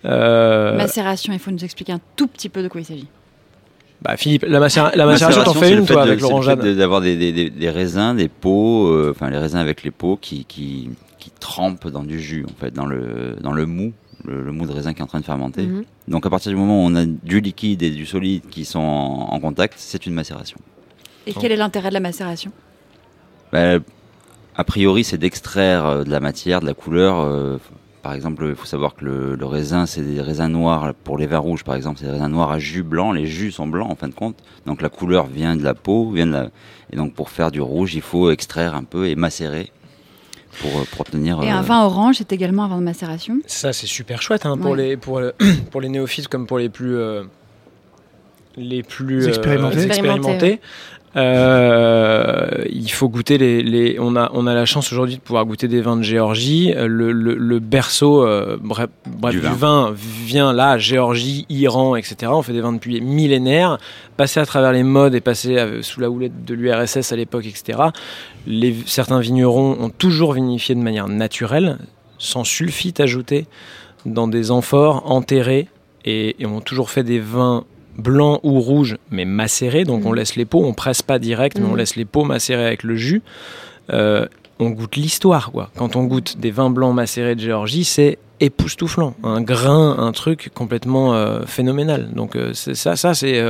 Euh, 0.05 0.77
Macération, 0.77 1.33
il 1.33 1.39
faut 1.39 1.51
nous 1.51 1.65
expliquer 1.65 1.93
un 1.93 2.01
tout 2.17 2.27
petit 2.27 2.49
peu 2.49 2.63
de 2.63 2.69
quoi 2.69 2.81
il 2.81 2.85
s'agit. 2.85 3.07
Bah 4.03 4.17
Philippe, 4.17 4.45
la, 4.49 4.61
macéra- 4.61 4.97
la 4.97 5.05
macération, 5.05 5.45
t'en 5.45 5.53
c'est 5.53 5.59
fais 5.61 5.73
une 5.75 5.87
fait 5.87 5.93
toi 5.93 6.03
avec 6.03 6.21
Laurent 6.21 6.41
fait 6.41 6.47
Jeanne 6.51 6.61
de- 6.61 6.75
D'avoir 6.75 7.01
des, 7.03 7.17
des- 7.17 7.33
des- 7.33 7.51
des 7.51 7.71
raisins, 7.71 8.17
des 8.17 8.29
pots, 8.29 8.89
euh, 8.89 9.11
enfin 9.15 9.29
les 9.29 9.37
raisins 9.37 9.59
avec 9.59 9.83
les 9.83 9.91
pots 9.91 10.17
qui, 10.21 10.47
qui, 10.47 10.89
qui 11.19 11.31
trempent 11.39 11.87
dans 11.89 12.03
du 12.03 12.19
jus, 12.19 12.47
en 12.51 12.59
fait, 12.59 12.73
dans 12.73 12.87
le, 12.87 13.37
dans 13.43 13.53
le 13.53 13.67
mou, 13.67 13.93
le, 14.25 14.43
le 14.43 14.53
mou 14.53 14.67
de 14.67 14.73
raisin 14.73 14.95
qui 14.95 15.01
est 15.01 15.03
en 15.03 15.07
train 15.07 15.21
de 15.21 15.25
fermenter. 15.27 15.67
Mhm. 15.67 15.85
Donc 16.09 16.25
à 16.25 16.31
partir 16.31 16.51
du 16.51 16.57
moment 16.57 16.83
où 16.83 16.87
on 16.89 16.95
a 16.97 17.05
du 17.05 17.41
liquide 17.43 17.83
et 17.83 17.91
du 17.91 18.07
solide 18.07 18.43
qui 18.51 18.65
sont 18.65 18.79
en, 18.79 19.29
en 19.35 19.41
contact, 19.41 19.75
c'est 19.77 20.07
une 20.07 20.15
macération. 20.15 20.57
Et 21.27 21.35
quel 21.35 21.53
est 21.53 21.57
l'intérêt 21.57 21.91
de 21.91 21.95
la 21.95 22.01
macération? 22.01 22.53
Bah, 23.53 23.79
a 24.57 24.65
priori, 24.65 25.05
c'est 25.05 25.19
d'extraire 25.19 25.85
euh, 25.87 26.05
de 26.05 26.11
la 26.11 26.21
matière, 26.21 26.61
de 26.61 26.67
la 26.67 26.75
couleur. 26.75 27.21
euh, 27.21 27.59
par 28.03 28.15
exemple, 28.15 28.47
il 28.49 28.55
faut 28.55 28.65
savoir 28.67 28.95
que 28.95 29.05
le, 29.05 29.35
le 29.35 29.47
raisin, 29.47 29.85
c'est 29.87 30.01
des 30.03 30.21
raisins 30.21 30.49
noirs. 30.49 30.95
Pour 31.05 31.19
les 31.19 31.27
vins 31.27 31.39
rouges, 31.39 31.65
par 31.65 31.75
exemple, 31.75 31.99
c'est 32.01 32.07
des 32.07 32.13
raisins 32.13 32.29
noirs 32.29 32.51
à 32.51 32.59
jus 32.59 32.83
blanc. 32.83 33.13
Les 33.13 33.27
jus 33.27 33.53
sont 33.53 33.67
blancs, 33.67 33.91
en 33.91 33.95
fin 33.95 34.09
de 34.09 34.15
compte. 34.15 34.37
Donc 34.67 34.81
la 34.83 34.89
couleur 34.89 35.27
vient 35.27 35.55
de 35.57 35.63
la 35.63 35.75
peau. 35.75 36.11
Vient 36.11 36.27
de 36.27 36.33
la... 36.33 36.49
Et 36.93 36.97
donc 36.97 37.15
pour 37.15 37.31
faire 37.31 37.51
du 37.51 37.61
rouge, 37.61 37.95
il 37.95 38.01
faut 38.03 38.31
extraire 38.31 38.75
un 38.75 38.85
peu 38.85 39.07
et 39.09 39.15
macérer 39.17 39.71
pour, 40.61 40.71
euh, 40.81 40.85
pour 40.91 41.03
obtenir... 41.03 41.43
Et 41.43 41.51
un 41.51 41.59
euh, 41.59 41.63
vin 41.63 41.85
orange 41.85 42.21
est 42.21 42.33
également 42.33 42.65
un 42.65 42.69
vin 42.69 42.79
de 42.79 42.85
macération. 42.85 43.39
Ça, 43.47 43.73
c'est 43.73 43.87
super 43.87 44.23
chouette 44.23 44.47
hein, 44.47 44.57
pour, 44.57 44.73
Ouais. 44.73 44.77
les, 44.79 44.97
pour, 44.97 45.21
le- 45.21 45.35
pour 45.71 45.81
les 45.81 45.89
néophytes 45.89 46.29
comme 46.29 46.47
pour 46.47 46.59
les 46.59 46.69
plus, 46.71 46.97
euh, 46.97 47.25
les 48.57 48.83
plus 48.83 49.27
euh, 49.27 49.29
expérimentés. 49.87 50.61
Euh, 51.17 52.65
il 52.71 52.91
faut 52.91 53.09
goûter 53.09 53.37
les, 53.39 53.63
les- 53.63 53.97
on 53.99 54.15
a 54.17 54.31
on 54.35 54.47
a 54.47 54.55
la 54.55 54.65
chance 54.65 54.93
aujourd'hui 54.93 55.17
de 55.17 55.21
pouvoir 55.21 55.45
goûter 55.45 55.67
des 55.69 55.81
vins 55.81 55.97
de 55.97 56.03
Géorgie 56.03 56.73
le, 56.77 57.11
le- 57.13 57.35
le 57.35 57.59
berceau 57.59 58.25
euh, 58.25 58.57
bref, 58.61 58.89
bref, 59.07 59.35
Du 59.35 59.41
du, 59.41 59.47
vin. 59.47 59.55
vin. 59.55 59.93
vient 59.95 60.53
là 60.53 60.79
Géorgie 60.79 61.47
Iran 61.49 61.97
etc 61.97 62.31
on 62.35 62.43
fait 62.43 62.53
des 62.53 62.61
vins 62.61 62.73
depuis 62.73 63.01
millénaires 63.01 63.79
passer 64.17 64.39
à 64.41 64.47
travers 64.47 64.73
les 64.73 64.83
modes 64.85 65.15
et 65.15 65.21
passer 65.21 65.59
euh, 65.59 65.83
sous 65.83 66.01
la 66.01 66.11
houlette 66.11 66.45
de 66.45 66.55
l'URSS 66.55 67.13
à 67.13 67.17
l'époque 67.17 67.47
etc 67.47 67.79
les, 68.47 68.75
certains 68.87 69.19
vignerons 69.21 69.77
ont 69.81 69.91
toujours 69.91 70.33
vinifié 70.35 70.75
de 70.75 70.81
manière 70.81 71.09
naturelle 71.09 71.79
sans 72.19 72.45
sulfite 72.45 73.01
ajouté 73.01 73.47
dans 74.07 74.29
des 74.29 74.51
amphores 74.51 75.11
enterrés 75.11 75.67
et, 76.05 76.37
et 76.41 76.47
ont 76.47 76.61
toujours 76.61 76.89
fait 76.91 77.03
des 77.05 77.19
vins 77.19 77.65
blancs 77.99 78.41
ou 78.43 78.61
rouges 78.61 78.97
mais 79.11 79.25
macérés 79.25 79.85
donc 79.85 80.05
on 80.07 80.11
Mhm. 80.11 80.15
laisse 80.17 80.37
les 80.37 80.45
pots 80.45 80.65
on 80.65 80.73
presse 80.75 81.03
pas 81.03 81.19
direct 81.19 81.59
mais 81.59 81.67
on 81.67 81.71
Mhm. 81.73 81.77
laisse 81.79 81.97
les 81.97 82.05
pots 82.05 82.25
macérer 82.25 82.67
avec 82.67 82.83
le 82.83 82.97
jus. 82.97 83.23
Euh, 83.93 84.27
on 84.59 84.71
goûte 84.71 84.97
l'histoire 84.97 85.51
quoi. 85.53 85.71
Quand 85.77 85.97
on 85.97 86.05
goûte 86.05 86.39
des 86.39 86.51
vins 86.51 86.71
blancs 86.71 86.95
macérés 86.95 87.35
de 87.35 87.41
Géorgie 87.41 87.85
c'est 87.85 88.19
époustouflant. 88.41 89.15
Un 89.25 89.41
grain 89.43 89.97
un 89.99 90.13
truc 90.13 90.51
complètement 90.55 91.15
euh, 91.15 91.43
phénoménal. 91.47 92.11
Donc 92.15 92.37
euh, 92.37 92.53
ça 92.55 92.97
ça 92.97 93.15
c'est 93.15 93.43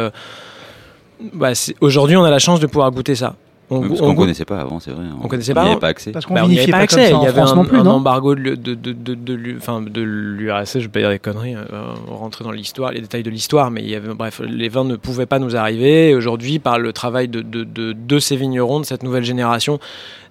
bah, 1.35 1.55
c'est- 1.55 1.75
aujourd'hui 1.81 2.17
on 2.17 2.25
a 2.25 2.31
la 2.31 2.39
chance 2.39 2.61
de 2.61 2.67
pouvoir 2.67 2.91
goûter 2.91 3.15
ça 3.15 3.37
on, 3.71 3.81
parce 3.89 4.01
on 4.01 4.05
qu'on 4.07 4.13
goûte- 4.13 4.17
connaissait 4.25 4.45
pas 4.45 4.61
avant, 4.61 4.81
c'est 4.81 4.91
vrai. 4.91 5.05
on 5.23 5.29
connaissait 5.29 5.55
n'y 5.55 5.61
avait 5.61 5.77
pas 5.79 5.87
accès. 5.89 6.11
Parce 6.13 6.27
qu'on 6.27 6.35
Bah, 6.35 6.43
on 6.45 6.49
n'y 6.49 6.59
avait 6.59 6.71
pas 6.71 6.79
pas 6.79 6.83
accès. 6.85 7.11
Il 7.11 7.23
y 7.23 7.27
avait 7.27 7.41
un, 7.41 7.55
non 7.55 7.65
plus, 7.65 7.79
un 7.79 7.85
non 7.85 7.93
embargo 7.93 8.35
de, 8.35 8.55
de, 8.57 8.75
de, 8.75 8.93
de, 8.93 9.15
de 9.15 9.35
l'U- 9.35 9.57
enfin, 9.59 9.81
de 9.81 10.01
l'URSS, 10.03 10.75
je 10.75 10.85
vais 10.85 10.89
pas 10.89 11.01
dire 11.01 11.11
des 11.11 11.19
conneries, 11.19 11.55
euh, 11.55 11.65
rentrer 12.09 12.45
dans 12.45 12.51
l'histoire, 12.51 12.91
les 12.93 13.01
détails 13.01 13.23
de 13.23 13.31
l'histoire, 13.31 13.71
mais 13.71 13.83
il 13.83 13.89
y 13.91 13.95
avait, 13.95 14.13
bref, 14.15 14.41
les 14.45 14.69
vins 14.69 14.85
ne 14.85 14.97
pouvaient 14.97 15.27
pas 15.27 15.39
nous 15.39 15.57
arriver. 15.57 16.15
Aujourd'hui, 16.15 16.59
par 16.59 16.79
le 16.79 16.93
travail 16.93 17.29
de, 17.29 17.41
de, 17.43 17.65
de, 17.65 17.93
de 17.93 18.19
ces 18.19 18.37
vignerons, 18.37 18.81
de 18.81 18.85
cette 18.87 19.03
nouvelle 19.03 19.25
génération, 19.25 19.79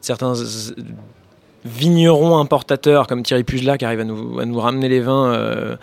certains 0.02 0.34
vignerons 1.66 2.38
importateurs 2.38 3.08
comme 3.08 3.24
Thierry 3.24 3.44
Puzla 3.44 3.78
qui 3.78 3.86
arrivent 3.86 4.00
à 4.00 4.06
nous, 4.06 4.40
à 4.40 4.46
nous 4.46 4.60
ramener 4.60 4.88
les 4.90 5.02
vins 5.02 5.32
euh, 5.34 5.76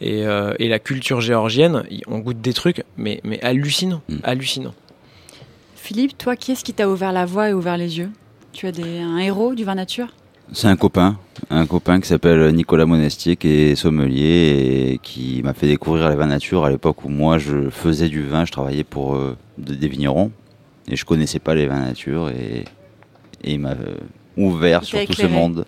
et, 0.00 0.26
euh, 0.26 0.52
et 0.58 0.68
la 0.68 0.78
culture 0.78 1.20
géorgienne, 1.22 1.84
on 2.06 2.18
goûte 2.18 2.40
des 2.40 2.52
trucs, 2.52 2.84
mais, 2.98 3.20
mais 3.24 3.42
hallucinants, 3.42 4.02
Mm. 4.08 4.14
hallucinants. 4.24 4.74
Philippe, 5.86 6.18
toi, 6.18 6.34
qui 6.34 6.50
est-ce 6.50 6.64
qui 6.64 6.72
t'a 6.72 6.88
ouvert 6.90 7.12
la 7.12 7.26
voie 7.26 7.48
et 7.50 7.52
ouvert 7.52 7.76
les 7.76 7.98
yeux? 7.98 8.10
Tu 8.52 8.66
as 8.66 8.72
des, 8.72 8.98
un 8.98 9.18
héros 9.18 9.54
du 9.54 9.62
vin 9.62 9.76
nature? 9.76 10.08
C'est 10.52 10.66
un 10.66 10.74
copain, 10.74 11.16
un 11.48 11.64
copain 11.64 12.00
qui 12.00 12.08
s'appelle 12.08 12.52
Nicolas 12.52 12.86
Monestier, 12.86 13.36
qui 13.36 13.46
est 13.46 13.76
sommelier 13.76 14.90
et 14.94 14.98
qui 15.00 15.42
m'a 15.44 15.54
fait 15.54 15.68
découvrir 15.68 16.10
les 16.10 16.16
vins 16.16 16.26
nature 16.26 16.64
à 16.64 16.70
l'époque 16.70 17.04
où 17.04 17.08
moi 17.08 17.38
je 17.38 17.70
faisais 17.70 18.08
du 18.08 18.24
vin, 18.26 18.44
je 18.44 18.50
travaillais 18.50 18.82
pour 18.82 19.14
euh, 19.14 19.36
de- 19.58 19.74
des 19.76 19.86
vignerons 19.86 20.32
et 20.88 20.96
je 20.96 21.04
connaissais 21.04 21.38
pas 21.38 21.54
les 21.54 21.68
vins 21.68 21.78
nature 21.84 22.30
et, 22.30 22.64
et 23.44 23.52
il 23.54 23.60
m'a 23.60 23.70
euh, 23.74 23.94
ouvert 24.36 24.82
sur 24.82 25.04
tout 25.04 25.12
ce 25.12 25.26
monde. 25.28 25.66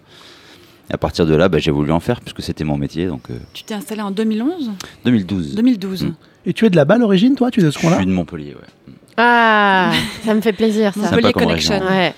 Et 0.90 0.94
à 0.94 0.98
partir 0.98 1.26
de 1.26 1.34
là, 1.36 1.48
bah, 1.48 1.58
j'ai 1.60 1.70
voulu 1.70 1.92
en 1.92 2.00
faire 2.00 2.20
puisque 2.22 2.42
c'était 2.42 2.64
mon 2.64 2.76
métier, 2.76 3.06
donc 3.06 3.30
euh, 3.30 3.38
Tu 3.52 3.62
t'es 3.62 3.74
installé 3.74 4.00
en 4.02 4.10
2011 4.10 4.72
2012. 5.04 5.54
2012. 5.54 6.04
Mm. 6.06 6.14
Et 6.46 6.52
tu 6.54 6.66
es 6.66 6.70
de 6.70 6.76
là-bas 6.76 6.96
à 6.96 6.98
l'origine, 6.98 7.36
toi? 7.36 7.52
Tu 7.52 7.60
es 7.60 7.62
de 7.62 7.70
ce 7.70 7.76
Je 7.78 7.82
coin-là? 7.82 7.98
suis 7.98 8.06
de 8.06 8.10
Montpellier, 8.12 8.54
ouais. 8.54 8.94
Ah, 9.20 9.92
ça 10.24 10.32
me 10.32 10.40
fait 10.40 10.52
plaisir 10.52 10.94
ça. 10.94 11.00
Montpellier 11.00 11.32
Connection. 11.32 11.80
Ouais, 11.80 12.14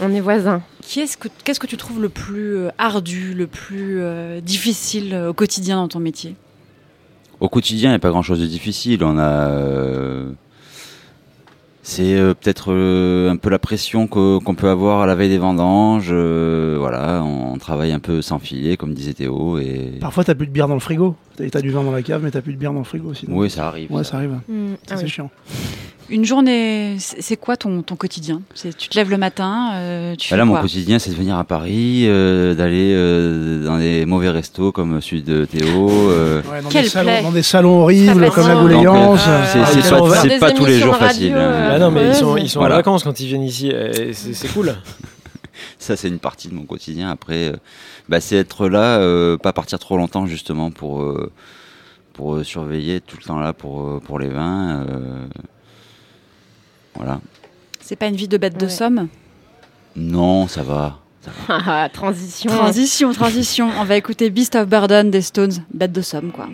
on 0.00 0.12
est 0.14 0.20
voisins. 0.20 0.62
Qui 0.82 1.00
est-ce 1.00 1.18
que, 1.18 1.28
qu'est-ce 1.44 1.60
que 1.60 1.66
tu 1.66 1.76
trouves 1.76 2.00
le 2.00 2.08
plus 2.08 2.56
euh, 2.56 2.70
ardu, 2.78 3.34
le 3.34 3.46
plus 3.46 4.00
euh, 4.00 4.40
difficile 4.40 5.12
euh, 5.12 5.28
au 5.28 5.34
quotidien 5.34 5.76
dans 5.76 5.88
ton 5.88 6.00
métier? 6.00 6.34
Au 7.40 7.48
quotidien, 7.50 7.90
il 7.90 7.92
n'y 7.92 7.96
a 7.96 8.00
pas 8.00 8.08
grand-chose 8.08 8.40
de 8.40 8.46
difficile. 8.46 9.04
On 9.04 9.18
a, 9.18 9.22
euh, 9.50 10.30
c'est 11.82 12.14
euh, 12.14 12.32
peut-être 12.32 12.72
euh, 12.72 13.30
un 13.30 13.36
peu 13.36 13.50
la 13.50 13.58
pression 13.58 14.06
que- 14.06 14.38
qu'on 14.38 14.54
peut 14.54 14.70
avoir 14.70 15.02
à 15.02 15.06
la 15.06 15.14
veille 15.14 15.28
des 15.28 15.36
vendanges. 15.38 16.08
euh, 16.10 16.76
voilà, 16.80 17.22
on 17.22 17.58
travaille 17.58 17.92
un 17.92 18.00
peu 18.00 18.22
sans 18.22 18.38
filet, 18.38 18.78
comme 18.78 18.94
disait 18.94 19.12
Théo. 19.12 19.58
Et 19.58 19.92
Parfois, 20.00 20.24
t'as 20.24 20.34
plus 20.34 20.46
de 20.46 20.52
bière 20.52 20.68
dans 20.68 20.74
le 20.74 20.80
frigo. 20.80 21.14
T'as 21.36 21.48
t'as 21.50 21.60
du 21.60 21.70
vin 21.70 21.84
dans 21.84 21.92
la 21.92 22.02
cave, 22.02 22.22
mais 22.24 22.30
t'as 22.30 22.40
plus 22.40 22.54
de 22.54 22.58
bière 22.58 22.72
dans 22.72 22.78
le 22.78 22.84
frigo. 22.86 23.12
Sinon. 23.12 23.36
oui, 23.36 23.50
ça 23.50 23.68
arrive. 23.68 23.92
Ouais, 23.92 24.04
ça 24.04 24.16
arrive. 24.16 24.38
Mm, 24.48 24.68
Ça, 24.86 24.94
ah 24.94 24.96
c'est 24.96 25.04
oui. 25.04 25.10
chiant. 25.10 25.30
Une 26.10 26.24
journée, 26.24 26.96
c'est 26.98 27.36
quoi 27.36 27.56
ton, 27.58 27.82
ton 27.82 27.94
quotidien? 27.94 28.40
Tu 28.54 28.72
te 28.88 28.96
lèves 28.96 29.10
le 29.10 29.18
matin, 29.18 29.72
euh, 29.74 30.14
tu 30.16 30.28
Bah 30.30 30.30
fais 30.30 30.36
là, 30.38 30.44
mon 30.46 30.58
quotidien, 30.58 30.98
c'est 30.98 31.10
de 31.10 31.14
venir 31.16 31.36
à 31.36 31.44
Paris, 31.44 32.04
euh, 32.06 32.54
d'aller 32.54 32.94
euh, 32.96 33.62
dans 33.64 33.76
des 33.78 34.06
mauvais 34.06 34.30
restos 34.30 34.72
comme 34.72 35.02
celui 35.02 35.22
de 35.22 35.44
Théo. 35.44 35.90
euh, 35.90 36.40
Ouais, 36.50 36.62
dans, 36.62 36.70
Quel 36.70 36.84
des 36.84 36.88
salons, 36.88 37.10
plaie. 37.10 37.22
dans 37.22 37.32
des 37.32 37.42
salons 37.42 37.82
horribles 37.82 38.30
comme 38.30 38.48
la. 38.48 38.54
Gouléance. 38.54 39.20
C'est- 39.52 39.58
euh, 39.92 40.22
quel 40.22 40.38
pas- 40.40 40.52
tous 40.52 40.64
les 40.64 40.78
jours 40.78 40.92
radio, 40.94 41.06
facile. 41.08 41.34
euh, 41.36 41.68
hein. 41.68 41.72
Ah 41.74 41.78
non, 41.78 41.90
mais 41.90 42.08
ils 42.08 42.14
sont, 42.14 42.36
ils 42.38 42.48
sont 42.48 42.60
Voilà. 42.60 42.76
en 42.76 42.78
vacances 42.78 43.04
quand 43.04 43.20
ils 43.20 43.26
viennent 43.26 43.42
ici, 43.42 43.70
c'est 44.12 44.48
cool. 44.54 44.74
Ça, 45.78 45.96
c'est 45.96 46.08
une 46.08 46.18
partie 46.20 46.48
de 46.48 46.54
mon 46.54 46.64
quotidien. 46.64 47.10
Après, 47.10 47.48
euh, 47.48 47.56
bah, 48.08 48.20
c'est 48.20 48.36
être 48.36 48.68
là, 48.68 48.98
euh, 48.98 49.36
pas 49.36 49.52
partir 49.52 49.78
trop 49.78 49.96
longtemps 49.98 50.26
justement 50.26 50.70
pour 50.70 51.02
euh, 51.02 51.30
pour 52.14 52.42
surveiller 52.44 53.00
tout 53.00 53.16
le 53.20 53.24
temps 53.26 53.38
là 53.40 53.52
pour 53.52 54.00
pour 54.00 54.18
les 54.18 54.28
vins. 54.28 54.86
Voilà. 56.98 57.20
C'est 57.80 57.96
pas 57.96 58.06
une 58.06 58.16
vie 58.16 58.28
de 58.28 58.36
bête 58.36 58.58
de 58.58 58.68
somme 58.68 59.08
Non, 59.96 60.46
ça 60.46 60.62
va. 60.62 60.98
Ah, 61.48 61.88
transition. 61.92 62.50
Transition, 62.50 63.12
transition. 63.12 63.70
On 63.78 63.84
va 63.84 63.96
écouter 63.96 64.30
Beast 64.30 64.54
of 64.54 64.66
Burden 64.68 65.10
des 65.10 65.20
Stones, 65.22 65.52
bête 65.72 65.92
de 65.92 66.00
somme 66.00 66.30
quoi. 66.32 66.48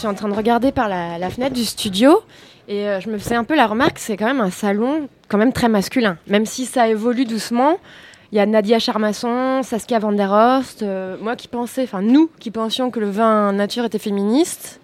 Suis 0.00 0.08
en 0.08 0.14
train 0.14 0.28
de 0.28 0.34
regarder 0.34 0.72
par 0.72 0.88
la, 0.88 1.18
la 1.18 1.30
fenêtre 1.30 1.54
du 1.54 1.64
studio 1.64 2.20
et 2.68 2.86
euh, 2.88 3.00
je 3.00 3.08
me 3.10 3.18
faisais 3.18 3.34
un 3.36 3.44
peu 3.44 3.54
la 3.56 3.66
remarque, 3.66 3.98
c'est 3.98 4.16
quand 4.16 4.26
même 4.26 4.40
un 4.40 4.50
salon 4.50 5.08
quand 5.28 5.38
même 5.38 5.52
très 5.52 5.68
masculin. 5.68 6.16
Même 6.26 6.46
si 6.46 6.66
ça 6.66 6.88
évolue 6.88 7.24
doucement, 7.24 7.78
il 8.32 8.36
y 8.36 8.40
a 8.40 8.46
Nadia 8.46 8.78
Charmasson, 8.78 9.62
Saskia 9.62 9.98
Van 9.98 10.12
der 10.12 10.30
Horst, 10.30 10.82
euh, 10.82 11.16
moi 11.20 11.36
qui 11.36 11.48
pensais, 11.48 11.82
enfin 11.84 12.02
nous 12.02 12.30
qui 12.38 12.50
pensions 12.50 12.90
que 12.90 13.00
le 13.00 13.10
vin 13.10 13.52
nature 13.52 13.84
était 13.84 13.98
féministe. 13.98 14.80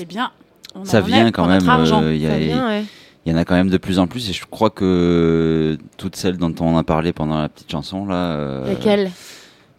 Eh 0.00 0.04
bien, 0.04 0.30
on 0.74 0.84
Ça 0.84 0.98
en 0.98 1.02
vient 1.02 1.26
est 1.26 1.32
quand 1.32 1.46
même. 1.46 1.68
euh, 1.68 2.14
Il 2.14 2.20
y, 2.22 2.26
a- 2.26 2.30
Ça 2.30 2.38
vient, 2.38 2.68
ouais. 2.68 2.84
il 3.26 3.32
y 3.32 3.34
en 3.34 3.38
a 3.38 3.44
quand 3.44 3.54
même 3.56 3.70
de 3.70 3.76
plus 3.76 3.98
en 3.98 4.06
plus 4.06 4.30
et 4.30 4.32
je 4.32 4.44
crois 4.46 4.70
que 4.70 5.76
toutes 5.96 6.16
celles 6.16 6.36
dont 6.38 6.54
on 6.60 6.76
a 6.78 6.82
parlé 6.84 7.12
pendant 7.12 7.40
la 7.40 7.48
petite 7.48 7.70
chanson 7.70 8.06
là. 8.06 8.14
euh, 8.14 8.68
Lesquelles? 8.70 9.10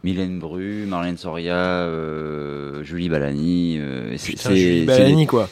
Mylène 0.04 0.40
Bru, 0.40 0.86
Marlène 0.88 1.18
Soria, 1.18 1.56
euh, 1.56 2.84
Julie 2.84 3.10
Balani. 3.10 3.78
euh, 3.80 4.16
c'est- 4.18 4.32
Julie 4.50 4.80
c'est- 4.80 4.86
Balani, 4.86 5.28
quoi. 5.28 5.48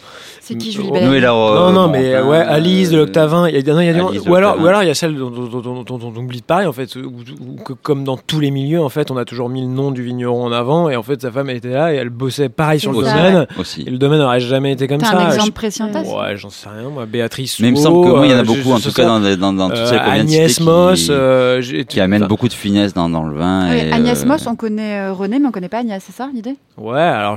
C'est 0.49 0.55
qui, 0.57 0.71
Julie 0.71 0.87
Oh, 0.89 0.93
Balani 0.93 1.09
Noël 1.11 1.25
Arro- 1.25 1.55
Non, 1.55 1.71
non, 1.71 1.87
mais 1.89 2.19
ouais, 2.21 2.37
Alice 2.37 2.89
de 2.89 2.95
euh, 2.95 2.99
l'Octavin. 3.01 3.47
Il 3.47 3.55
y 3.55 3.69
a, 3.69 3.73
non, 3.73 3.79
il 3.81 3.85
y 3.85 3.89
a 3.89 3.93
des- 3.93 3.99
Alice 3.99 4.23
de 4.23 4.29
ou, 4.29 4.35
alors, 4.35 4.51
l'Octavin. 4.53 4.65
ou 4.65 4.67
alors 4.69 4.83
il 4.83 4.87
y 4.87 4.89
a 4.89 4.93
celle 4.95 5.15
dont, 5.15 5.29
dont- 5.29 5.45
dont- 5.47 5.83
dont- 5.83 5.83
dont 5.97 6.13
on 6.15 6.19
oublie 6.19 6.39
de 6.39 6.43
parler, 6.45 6.65
en 6.65 6.73
fait, 6.73 6.95
où, 6.95 6.99
où 7.09 7.63
que 7.63 7.73
comme 7.73 8.03
dans 8.03 8.17
tous 8.17 8.39
les 8.39 8.49
milieux, 8.51 8.81
en 8.81 8.89
fait, 8.89 9.11
on 9.11 9.17
a 9.17 9.25
toujours 9.25 9.49
mis 9.49 9.61
le 9.61 9.67
nom 9.67 9.91
du 9.91 10.03
vigneron 10.03 10.43
en 10.45 10.51
avant, 10.51 10.89
et 10.89 10.95
en 10.95 11.03
fait, 11.03 11.21
sa 11.21 11.31
femme 11.31 11.49
elle 11.49 11.57
était 11.57 11.69
là 11.69 11.93
et 11.93 11.97
elle 11.97 12.09
bossait 12.09 12.49
pareil 12.49 12.79
sur 12.79 12.91
le 12.91 12.99
domaine. 12.99 13.35
Ouais. 13.37 13.47
Aussi. 13.59 13.83
Et 13.85 13.89
le 13.91 13.97
domaine 13.97 14.19
n'aurait 14.19 14.39
jamais 14.39 14.71
été 14.71 14.87
comme 14.87 14.99
ça. 15.01 15.17
un 15.17 15.25
exemple 15.27 15.45
Je- 15.47 15.51
précis 15.51 15.83
en 15.83 15.89
tête 15.91 16.07
Ouais, 16.07 16.35
j'en 16.37 16.49
sais 16.49 16.67
rien, 16.69 16.89
moi. 16.89 17.05
Béatrice 17.05 17.59
Mais 17.59 17.67
il 17.67 17.71
me 17.71 17.77
semble 17.77 18.05
que 18.07 18.11
oui, 18.19 18.27
il 18.27 18.31
y 18.31 18.33
en 18.33 18.37
a 18.37 18.41
euh, 18.41 18.43
beaucoup, 18.43 18.71
en 18.71 18.79
tout 18.79 18.91
cas, 18.91 19.05
dans, 19.05 19.19
toutes 19.19 19.77
Euh, 19.77 19.85
vient 19.91 19.99
de 20.03 20.19
Agnès 20.21 20.59
Moss, 20.61 21.05
qui, 21.05 21.07
euh, 21.11 21.61
qui 21.87 21.99
amène 21.99 22.25
beaucoup 22.25 22.47
de 22.47 22.53
finesse 22.53 22.93
dans, 22.93 23.09
dans 23.09 23.23
le 23.23 23.37
vin. 23.37 23.69
Oui, 23.71 23.91
Agnès 23.91 24.23
euh, 24.23 24.25
Moss, 24.27 24.47
on 24.47 24.55
connaît 24.55 24.99
euh, 24.99 25.13
René, 25.13 25.37
mais 25.39 25.47
on 25.47 25.51
connaît 25.51 25.69
pas 25.69 25.79
Agnès, 25.79 26.01
c'est 26.05 26.15
ça 26.15 26.29
l'idée? 26.33 26.55
Ouais, 26.77 26.99
alors 26.99 27.35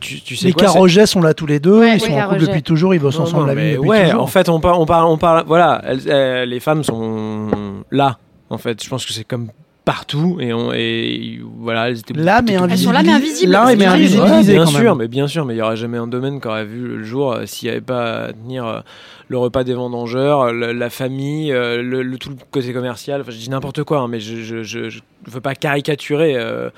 tu, 0.00 0.20
tu 0.20 0.36
sais 0.36 0.48
Les 0.48 0.52
Carogès 0.52 1.06
sont 1.10 1.22
là 1.22 1.32
tous 1.34 1.46
les 1.46 1.58
deux, 1.58 1.86
ils 1.86 2.00
sont 2.00 2.06
oui, 2.08 2.20
en 2.20 2.28
couple 2.28 2.43
Depuis 2.46 2.62
toujours, 2.62 2.94
ils 2.94 3.00
bossent 3.00 3.18
Non, 3.18 3.24
ensemble 3.24 3.42
non, 3.42 3.46
la 3.48 3.54
vie 3.54 3.60
mais 3.62 3.72
depuis 3.74 3.88
ouais, 3.88 4.04
toujours. 4.06 4.22
en 4.22 4.26
fait, 4.26 4.48
on 4.48 4.60
parle, 4.60 4.76
on 4.80 4.86
parle, 4.86 5.06
on 5.06 5.18
parle, 5.18 5.44
voilà, 5.46 5.80
elles- 5.84 6.00
euh, 6.08 6.44
les 6.44 6.60
femmes 6.60 6.82
sont 6.84 7.48
là. 7.90 8.18
En 8.50 8.58
fait, 8.58 8.82
je 8.82 8.88
pense 8.88 9.04
que 9.06 9.12
c'est 9.12 9.24
comme 9.24 9.48
partout 9.84 10.38
et, 10.40 10.54
on, 10.54 10.72
et 10.72 11.40
voilà, 11.58 11.90
elles 11.90 11.98
étaient 11.98 12.14
Là, 12.14 12.40
mais 12.40 12.54
sont 12.76 12.90
là, 12.92 13.02
mais 13.02 13.12
invisibles. 13.12 13.52
Là, 13.52 13.66
mais 13.76 13.84
vrai. 13.86 13.98
Ouais, 13.98 14.42
bien 14.42 14.64
sûr, 14.66 14.78
même. 14.82 14.98
mais 14.98 15.08
bien 15.08 15.28
sûr, 15.28 15.44
mais 15.44 15.54
il 15.54 15.58
y 15.58 15.62
aurait 15.62 15.76
jamais 15.76 15.98
un 15.98 16.06
domaine 16.06 16.40
qui 16.40 16.48
aurait 16.48 16.64
vu 16.64 16.96
le 16.96 17.04
jour 17.04 17.32
euh, 17.34 17.44
s'il 17.44 17.66
n'y 17.68 17.72
avait 17.72 17.80
pas 17.82 18.24
à 18.26 18.32
tenir 18.32 18.66
euh, 18.66 18.80
le 19.28 19.36
repas 19.36 19.62
des 19.62 19.74
vendangeurs, 19.74 20.40
euh, 20.42 20.52
le- 20.52 20.72
la 20.72 20.88
famille, 20.88 21.52
euh, 21.52 21.82
le, 21.82 22.02
le- 22.02 22.16
tout 22.16 22.30
le 22.30 22.36
côté 22.50 22.72
commercial. 22.72 23.20
Enfin, 23.20 23.30
je 23.32 23.36
dis 23.36 23.50
n'importe 23.50 23.82
quoi, 23.84 23.98
hein, 23.98 24.08
mais 24.08 24.20
je, 24.20 24.36
je, 24.36 24.62
je, 24.62 24.88
je 24.88 25.00
veux 25.26 25.40
pas 25.42 25.54
caricaturer 25.54 26.34
euh, 26.36 26.70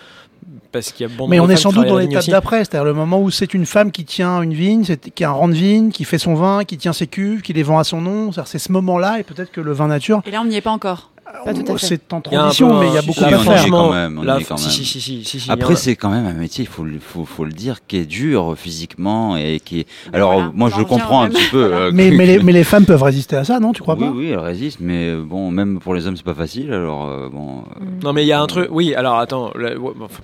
parce 0.72 0.92
qu'il 0.92 1.06
y 1.08 1.10
a 1.10 1.14
bon. 1.16 1.28
Mais 1.28 1.40
on 1.40 1.48
est 1.48 1.56
sans 1.56 1.72
doute 1.72 1.86
dans 1.86 1.98
l'étape 1.98 2.26
d'après, 2.28 2.58
c'est-à-dire 2.58 2.84
le 2.84 2.92
moment 2.94 3.20
où 3.20 3.30
c'est 3.30 3.54
une 3.54 3.66
femme 3.66 3.90
qui 3.92 4.04
tient 4.04 4.42
une 4.42 4.54
vigne, 4.54 4.84
c'est- 4.84 5.10
qui 5.10 5.24
a 5.24 5.28
un 5.30 5.32
rang 5.32 5.48
de 5.48 5.54
vigne, 5.54 5.90
qui 5.90 6.04
fait 6.04 6.18
son 6.18 6.34
vin, 6.34 6.64
qui 6.64 6.76
tient 6.76 6.92
ses 6.92 7.06
cuves, 7.06 7.42
qui 7.42 7.52
les 7.52 7.62
vend 7.62 7.78
à 7.78 7.84
son 7.84 8.00
nom. 8.00 8.32
C'est-à-dire, 8.32 8.48
C'est 8.48 8.58
ce 8.58 8.72
moment-là, 8.72 9.20
et 9.20 9.22
peut-être 9.22 9.50
que 9.52 9.60
le 9.60 9.72
vin 9.72 9.88
nature, 9.88 10.22
Et 10.26 10.30
là, 10.30 10.40
on 10.40 10.44
n'y 10.44 10.56
est 10.56 10.60
pas 10.60 10.70
encore. 10.70 11.10
Pas 11.44 11.54
tout 11.54 11.72
à 11.72 11.76
fait. 11.78 11.86
c'est 11.86 12.12
en 12.12 12.20
transition, 12.20 12.78
mais 12.80 12.88
il 12.88 12.94
y 12.94 12.98
a 12.98 13.02
beaucoup 13.02 13.20
à 13.22 13.26
on 13.26 13.30
y 13.30 13.34
est 13.34 13.38
faire. 13.38 13.66
quand 13.70 13.92
même, 13.92 14.18
on 14.18 14.22
y 14.22 14.26
la- 14.26 14.38
est 14.38 14.44
quand 14.44 14.56
si, 14.56 14.64
même. 14.66 14.72
si, 14.74 14.84
si, 14.84 15.00
si, 15.00 15.24
si, 15.24 15.40
si, 15.40 15.46
il 15.46 15.48
y 15.48 15.50
en 15.50 15.54
Après, 15.54 15.76
c'est 15.76 15.94
quand 15.96 16.08
même 16.10 16.26
un 16.26 16.32
métier, 16.32 16.64
il 16.64 16.68
faut, 16.68 16.82
le- 16.84 16.98
faut, 17.00 17.24
faut 17.24 17.44
le 17.44 17.52
dire, 17.52 17.78
qui 17.86 17.98
est 17.98 18.04
dur 18.06 18.54
physiquement 18.56 19.36
et 19.36 19.60
qui 19.64 19.80
est. 19.80 19.86
Alors, 20.12 20.32
voilà, 20.34 20.50
moi, 20.54 20.70
je 20.72 20.78
le 20.78 20.84
comprends 20.84 21.20
un 21.22 21.24
même. 21.24 21.32
petit 21.32 21.48
peu. 21.50 21.62
euh, 21.72 21.90
Mais, 21.92 22.10
les, 22.10 22.38
mais 22.40 22.52
les 22.52 22.64
femmes 22.64 22.84
peuvent 22.84 23.02
résister 23.02 23.36
à 23.36 23.44
ça, 23.44 23.60
non 23.60 23.72
Tu 23.72 23.82
crois 23.82 23.94
oui, 23.98 24.04
pas 24.06 24.10
oui, 24.10 24.28
elles 24.30 24.38
résistent, 24.38 24.78
mais 24.80 25.10
euh, 25.10 25.22
bon, 25.24 25.50
même 25.50 25.78
pour 25.78 25.94
les 25.94 26.06
hommes, 26.06 26.16
c'est 26.16 26.24
pas 26.24 26.34
facile. 26.34 26.72
Alors, 26.72 27.06
euh, 27.08 27.28
bon. 27.30 27.58
euh, 27.80 27.84
Non 28.02 28.12
mais 28.12 28.24
il 28.24 28.28
y 28.28 28.32
a 28.32 28.40
un 28.40 28.46
truc. 28.46 28.68
Oui, 28.70 28.94
alors 28.94 29.18
attends. 29.18 29.50
là, 29.56 29.70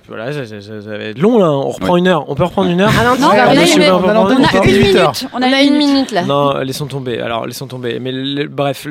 voilà, 0.07 0.33
ça, 0.33 0.45
ça- 0.45 0.61
ça- 0.61 0.81
ça 0.81 0.89
va 0.89 1.03
être 1.03 1.19
long 1.19 1.37
là. 1.39 1.49
On 1.51 1.69
reprend 1.69 1.93
Ouais. 1.93 1.99
une 1.99 2.07
heure. 2.07 2.25
On 2.29 2.35
peut 2.35 2.43
reprendre 2.43 2.69
une 2.69 2.81
heure. 2.81 2.91
Ah 2.99 3.03
non, 3.03 3.19
Non, 3.21 3.27
on 3.27 3.29
a 3.31 3.35
une- 3.35 3.43
on 3.43 3.49
a 3.49 3.53
une 3.53 3.59
18 3.65 4.95
heures. 4.95 5.11
minute. 5.11 5.27
on 5.33 5.41
a 5.41 5.61
une 5.61 5.77
minute 5.77 6.11
là. 6.11 6.23
Non, 6.25 6.57
laissons 6.59 6.85
tomber. 6.87 7.19
Alors, 7.19 7.45
laissons 7.47 7.67
tomber. 7.67 7.99
Mais 7.99 8.11
bref, 8.47 8.87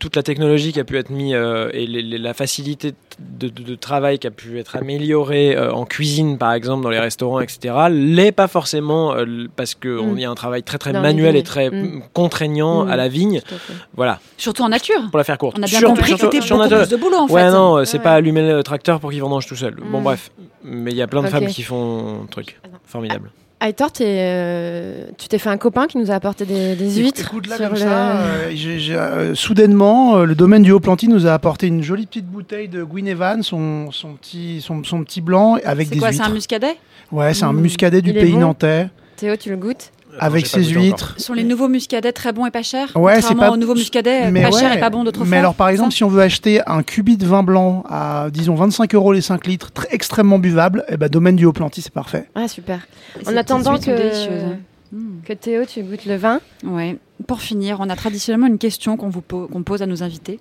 toute 0.00 0.16
la 0.16 0.22
technologie 0.22 0.72
qui 0.72 0.80
a 0.80 0.84
pu 0.84 0.96
être 0.98 1.10
mise 1.10 1.34
euh, 1.56 1.70
et 1.72 1.86
les- 1.86 2.02
les- 2.02 2.18
la 2.18 2.34
facilité 2.34 2.92
de, 3.18 3.48
de- 3.48 3.62
de 3.62 3.74
travail 3.74 4.18
qui 4.18 4.26
a 4.26 4.30
pu 4.30 4.58
être 4.58 4.76
améliorée 4.76 5.56
euh, 5.56 5.72
en 5.72 5.84
cuisine, 5.86 6.36
par 6.38 6.52
exemple, 6.52 6.82
dans 6.82 6.90
les 6.90 6.98
restaurants, 6.98 7.40
etc., 7.40 7.74
l'est 7.90 8.32
pas 8.32 8.46
forcément 8.48 9.14
euh, 9.14 9.46
parce 9.56 9.74
qu'il 9.74 9.90
Mm. 9.90 10.18
y 10.18 10.24
a 10.24 10.30
un 10.30 10.34
travail 10.34 10.62
très 10.62 10.78
très 10.78 10.92
Dans 10.92 11.00
manuel 11.00 11.34
et 11.36 11.42
très 11.42 11.70
Mm. 11.70 12.02
contraignant 12.12 12.84
Mm. 12.84 12.90
à 12.90 12.96
la 12.96 13.08
vigne. 13.08 13.38
À. 13.38 13.54
Voilà, 13.94 14.20
Surtout 14.36 14.62
en 14.62 14.68
nature. 14.68 15.00
pour 15.10 15.18
la 15.18 15.24
faire 15.24 15.38
courte. 15.38 15.56
On 15.58 15.62
a 15.62 15.66
bien 15.66 15.78
Surtout- 15.78 15.94
compris 15.96 16.12
que 16.12 16.20
c'était 16.20 16.40
sur 16.40 16.56
beaucoup 16.58 16.68
plus 16.68 16.88
de 16.88 16.96
boulot 16.96 17.16
en 17.16 17.26
fait. 17.28 17.32
Ouais, 17.34 17.50
non, 17.50 17.84
c'est 17.84 17.96
Ouais. 17.98 18.02
pas 18.04 18.12
allumer 18.14 18.42
le 18.52 18.62
tracteur 18.62 19.00
pour 19.00 19.10
qu'il 19.10 19.20
vendange 19.22 19.46
tout 19.46 19.56
seul. 19.56 19.74
Bon, 19.90 20.02
bref. 20.02 20.30
Mais 20.62 20.90
il 20.90 20.96
y 20.96 21.02
a 21.02 21.06
plein 21.06 21.22
de 21.22 21.28
femmes 21.28 21.46
qui 21.46 21.62
font 21.62 22.22
un 22.24 22.26
truc 22.26 22.58
Attends. 22.64 22.76
formidable. 22.84 23.30
Aitor, 23.58 23.90
t'es, 23.90 24.04
euh, 24.06 25.06
tu 25.16 25.28
t'es 25.28 25.38
fait 25.38 25.48
un 25.48 25.56
copain 25.56 25.86
qui 25.86 25.96
nous 25.96 26.10
a 26.10 26.14
apporté 26.14 26.44
des, 26.44 26.76
des 26.76 26.90
huîtres. 26.96 27.22
Écoute, 27.22 27.46
là, 27.46 27.56
sur 27.56 27.64
comme 27.64 27.74
le- 27.74 27.80
ça, 27.80 28.16
euh, 28.18 28.50
euh, 28.90 29.34
soudainement, 29.34 30.16
euh, 30.18 30.24
le 30.26 30.34
domaine 30.34 30.62
du 30.62 30.72
Haut-Planty 30.72 31.08
nous 31.08 31.26
a 31.26 31.32
apporté 31.32 31.66
une 31.66 31.82
jolie 31.82 32.04
petite 32.06 32.26
bouteille 32.26 32.68
de 32.68 32.84
Guinevere, 32.84 33.36
son, 33.42 33.90
son, 33.92 34.12
petit, 34.14 34.60
son, 34.60 34.84
son 34.84 35.02
petit 35.04 35.22
blanc, 35.22 35.56
avec 35.64 35.88
C'est 35.88 35.94
des 35.94 35.98
quoi, 36.00 36.08
c'est 36.08 36.16
huîtres. 36.18 36.30
un 36.30 36.34
muscadet? 36.34 36.76
Ouais, 37.10 37.32
c'est 37.32 37.44
un 37.44 37.52
Mm. 37.54 37.60
muscadet 37.60 38.02
du 38.02 38.10
Il 38.10 38.16
pays 38.18 38.32
bon 38.32 38.40
nantais, 38.40 38.88
Théo, 39.16 39.34
tu 39.36 39.48
le 39.48 39.56
goûtes? 39.56 39.90
Avec 40.18 40.46
ses 40.46 40.62
huîtres. 40.64 41.14
Ce 41.18 41.24
sont 41.24 41.32
les 41.32 41.44
nouveaux 41.44 41.68
muscadets 41.68 42.12
très 42.12 42.32
bons 42.32 42.46
et 42.46 42.50
pas 42.50 42.62
chers. 42.62 42.96
Ouais, 42.96 43.20
c'est 43.20 43.34
pas 43.34 43.50
aux 43.50 43.56
nouveaux 43.56 43.74
muscadets 43.74 44.30
mais 44.30 44.42
pas 44.42 44.50
chers 44.50 44.70
ouais. 44.70 44.76
et 44.76 44.80
pas 44.80 44.90
bons 44.90 45.04
d'autrefois. 45.04 45.28
Mais 45.28 45.38
alors, 45.38 45.54
par 45.54 45.68
exemple, 45.68 45.92
si 45.92 46.04
on 46.04 46.08
veut 46.08 46.22
acheter 46.22 46.60
un 46.66 46.82
cubi 46.82 47.16
de 47.16 47.26
vin 47.26 47.42
blanc 47.42 47.84
à, 47.88 48.28
disons, 48.30 48.54
25 48.54 48.94
euros 48.94 49.12
les 49.12 49.20
5 49.20 49.46
litres, 49.46 49.72
très, 49.72 49.88
extrêmement 49.90 50.38
buvable, 50.38 50.84
eh 50.88 50.96
ben, 50.96 51.08
domaine 51.08 51.36
du 51.36 51.44
Haut-Planty, 51.44 51.82
c'est 51.82 51.92
parfait. 51.92 52.28
Ah, 52.34 52.48
super. 52.48 52.86
Et 53.20 53.28
En 53.28 53.36
attendant 53.36 53.78
que, 53.78 53.90
hein. 53.90 54.58
Mm. 54.92 55.20
que 55.24 55.32
Théo, 55.32 55.64
tu 55.64 55.82
goûtes 55.82 56.06
le 56.06 56.16
vin. 56.16 56.40
Ouais. 56.64 56.96
Pour 57.26 57.40
finir, 57.40 57.78
on 57.80 57.88
a 57.90 57.96
traditionnellement 57.96 58.46
une 58.46 58.58
question 58.58 58.96
qu'on 58.96 59.08
vous 59.08 59.22
po- 59.22 59.48
qu'on 59.48 59.62
pose 59.62 59.82
à 59.82 59.86
nos 59.86 60.02
invités. 60.02 60.38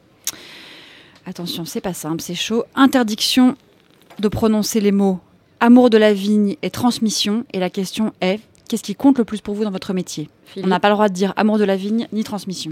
Attention, 1.26 1.66
c'est 1.66 1.82
pas 1.82 1.94
simple, 1.94 2.22
c'est 2.22 2.36
chaud. 2.36 2.66
Interdiction 2.76 3.56
de 4.20 4.28
prononcer 4.28 4.80
les 4.80 4.92
mots 4.92 5.20
amour 5.60 5.90
de 5.90 5.98
la 5.98 6.14
vigne 6.14 6.58
et 6.62 6.70
transmission. 6.70 7.46
Et 7.54 7.60
la 7.60 7.70
question 7.70 8.14
est 8.22 8.40
qu'est-ce 8.68 8.84
qui 8.84 8.96
compte 8.96 9.18
le 9.18 9.26
plus 9.26 9.42
pour 9.42 9.56
vous 9.56 9.64
dans 9.64 9.72
votre 9.72 9.94
métier 9.94 10.30
Philippe. 10.46 10.66
On 10.66 10.70
n'a 10.70 10.80
pas 10.80 10.90
le 10.90 10.96
droit 10.96 11.10
de 11.10 11.14
dire 11.14 11.34
amour 11.36 11.58
de 11.58 11.64
la 11.64 11.76
vigne 11.76 12.08
ni 12.12 12.24
transmission. 12.24 12.72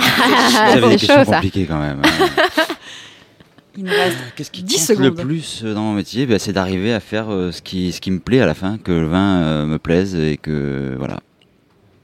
C'est 0.00 0.98
chaud, 0.98 1.24
ça. 1.24 1.40
quand 1.42 1.80
même. 1.80 2.02
Il 3.76 3.84
nous 3.84 3.90
reste 3.90 4.16
Qu'est-ce 4.36 4.50
qui 4.52 4.62
10 4.62 4.86
compte 4.88 4.98
le 4.98 5.14
plus 5.14 5.62
euh, 5.64 5.74
dans 5.74 5.82
mon 5.82 5.94
métier? 5.94 6.26
Ben, 6.26 6.38
C'est 6.38 6.52
d'arriver 6.52 6.92
à 6.94 7.00
faire 7.00 7.32
euh, 7.32 7.50
ce, 7.50 7.60
qui, 7.60 7.92
ce 7.92 8.00
qui 8.00 8.12
me 8.12 8.20
plaît 8.20 8.40
à 8.40 8.46
la 8.46 8.54
fin, 8.54 8.78
que 8.78 8.92
le 8.92 9.08
vin 9.08 9.42
euh, 9.42 9.66
me 9.66 9.78
plaise 9.78 10.14
et 10.14 10.36
que 10.36 10.94
voilà. 10.96 11.20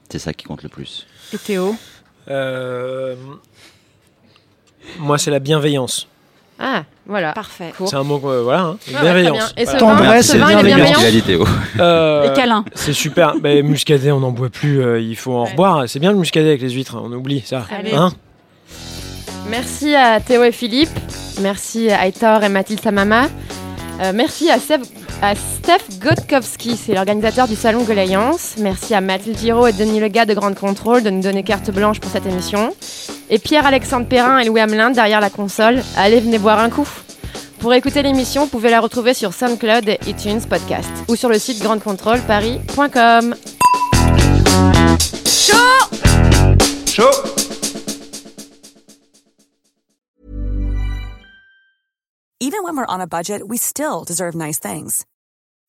C'est 0.08 0.18
ça 0.18 0.32
qui 0.32 0.46
compte 0.46 0.64
le 0.64 0.68
plus. 0.68 1.06
Et 1.32 1.38
Théo? 1.38 1.76
Euh, 2.28 3.14
Moi, 4.98 5.18
c'est 5.18 5.30
la 5.30 5.38
bienveillance. 5.38 6.08
Ah, 6.62 6.82
voilà. 7.06 7.32
Parfait. 7.32 7.72
C'est 7.86 7.96
un 7.96 8.02
mot, 8.02 8.18
voilà, 8.18 8.60
hein, 8.60 8.76
Ah 8.88 8.96
ouais, 8.96 9.00
bienveillance. 9.02 9.38
très 9.38 9.54
bien. 9.54 9.62
Et 9.62 9.64
Voilà. 9.64 9.78
Tendresse 9.78 10.34
et 10.34 10.38
bienveillance. 10.38 11.04
Euh, 11.80 12.28
Les 12.28 12.32
câlins. 12.34 12.64
C'est 12.74 12.92
super. 12.92 13.34
Ben, 13.40 13.64
muscadet, 13.66 14.12
on 14.12 14.20
n'en 14.20 14.30
boit 14.30 14.50
plus. 14.50 14.82
euh, 14.82 15.00
il 15.00 15.16
faut 15.16 15.32
en 15.32 15.44
reboire. 15.46 15.84
C'est 15.88 15.98
bien 16.00 16.12
le 16.12 16.18
muscadet 16.18 16.48
avec 16.48 16.60
les 16.62 16.70
huîtres. 16.70 16.96
On 17.02 17.10
oublie 17.12 17.42
ça. 17.46 17.66
Allez. 17.76 17.94
Hein 17.94 18.12
Merci 19.48 19.94
à 19.94 20.20
Théo 20.20 20.44
et 20.44 20.52
Philippe. 20.52 20.90
Merci 21.40 21.90
à 21.90 22.06
Aitor 22.06 22.44
et 22.44 22.48
Mathilde 22.48 22.80
Samama. 22.80 23.24
Euh, 24.02 24.12
merci 24.14 24.50
à 24.50 24.58
Steph, 24.58 24.80
à 25.22 25.34
Steph 25.34 25.98
Gotkowski, 26.00 26.76
c'est 26.76 26.94
l'organisateur 26.94 27.46
du 27.46 27.54
Salon 27.54 27.82
Golayance. 27.84 28.54
Merci 28.58 28.94
à 28.94 29.00
Mathilde 29.00 29.38
Giraud 29.38 29.66
et 29.66 29.72
Denis 29.72 30.00
Lega 30.00 30.24
de 30.24 30.34
Grande 30.34 30.54
Contrôle 30.54 31.02
de 31.02 31.10
nous 31.10 31.22
donner 31.22 31.42
carte 31.42 31.70
blanche 31.70 32.00
pour 32.00 32.10
cette 32.10 32.26
émission. 32.26 32.74
Et 33.28 33.38
Pierre-Alexandre 33.38 34.06
Perrin 34.06 34.38
et 34.38 34.46
Louis 34.46 34.60
Hamelin 34.60 34.90
derrière 34.90 35.20
la 35.20 35.30
console. 35.30 35.82
Allez, 35.96 36.20
venez 36.20 36.38
boire 36.38 36.58
un 36.58 36.70
coup. 36.70 36.88
Pour 37.58 37.74
écouter 37.74 38.02
l'émission, 38.02 38.44
vous 38.44 38.50
pouvez 38.50 38.70
la 38.70 38.80
retrouver 38.80 39.12
sur 39.12 39.34
SoundCloud 39.34 39.88
et 39.88 39.98
iTunes 40.06 40.40
Podcast 40.48 40.90
ou 41.08 41.16
sur 41.16 41.28
le 41.28 41.38
site 41.38 41.62
grandecontrôleparis.com. 41.62 43.34
Chaud 46.86 47.04
Even 52.42 52.62
when 52.64 52.74
we're 52.74 52.86
on 52.88 53.02
a 53.02 53.06
budget, 53.06 53.46
we 53.46 53.58
still 53.58 54.02
deserve 54.02 54.34
nice 54.34 54.58
things. 54.58 55.04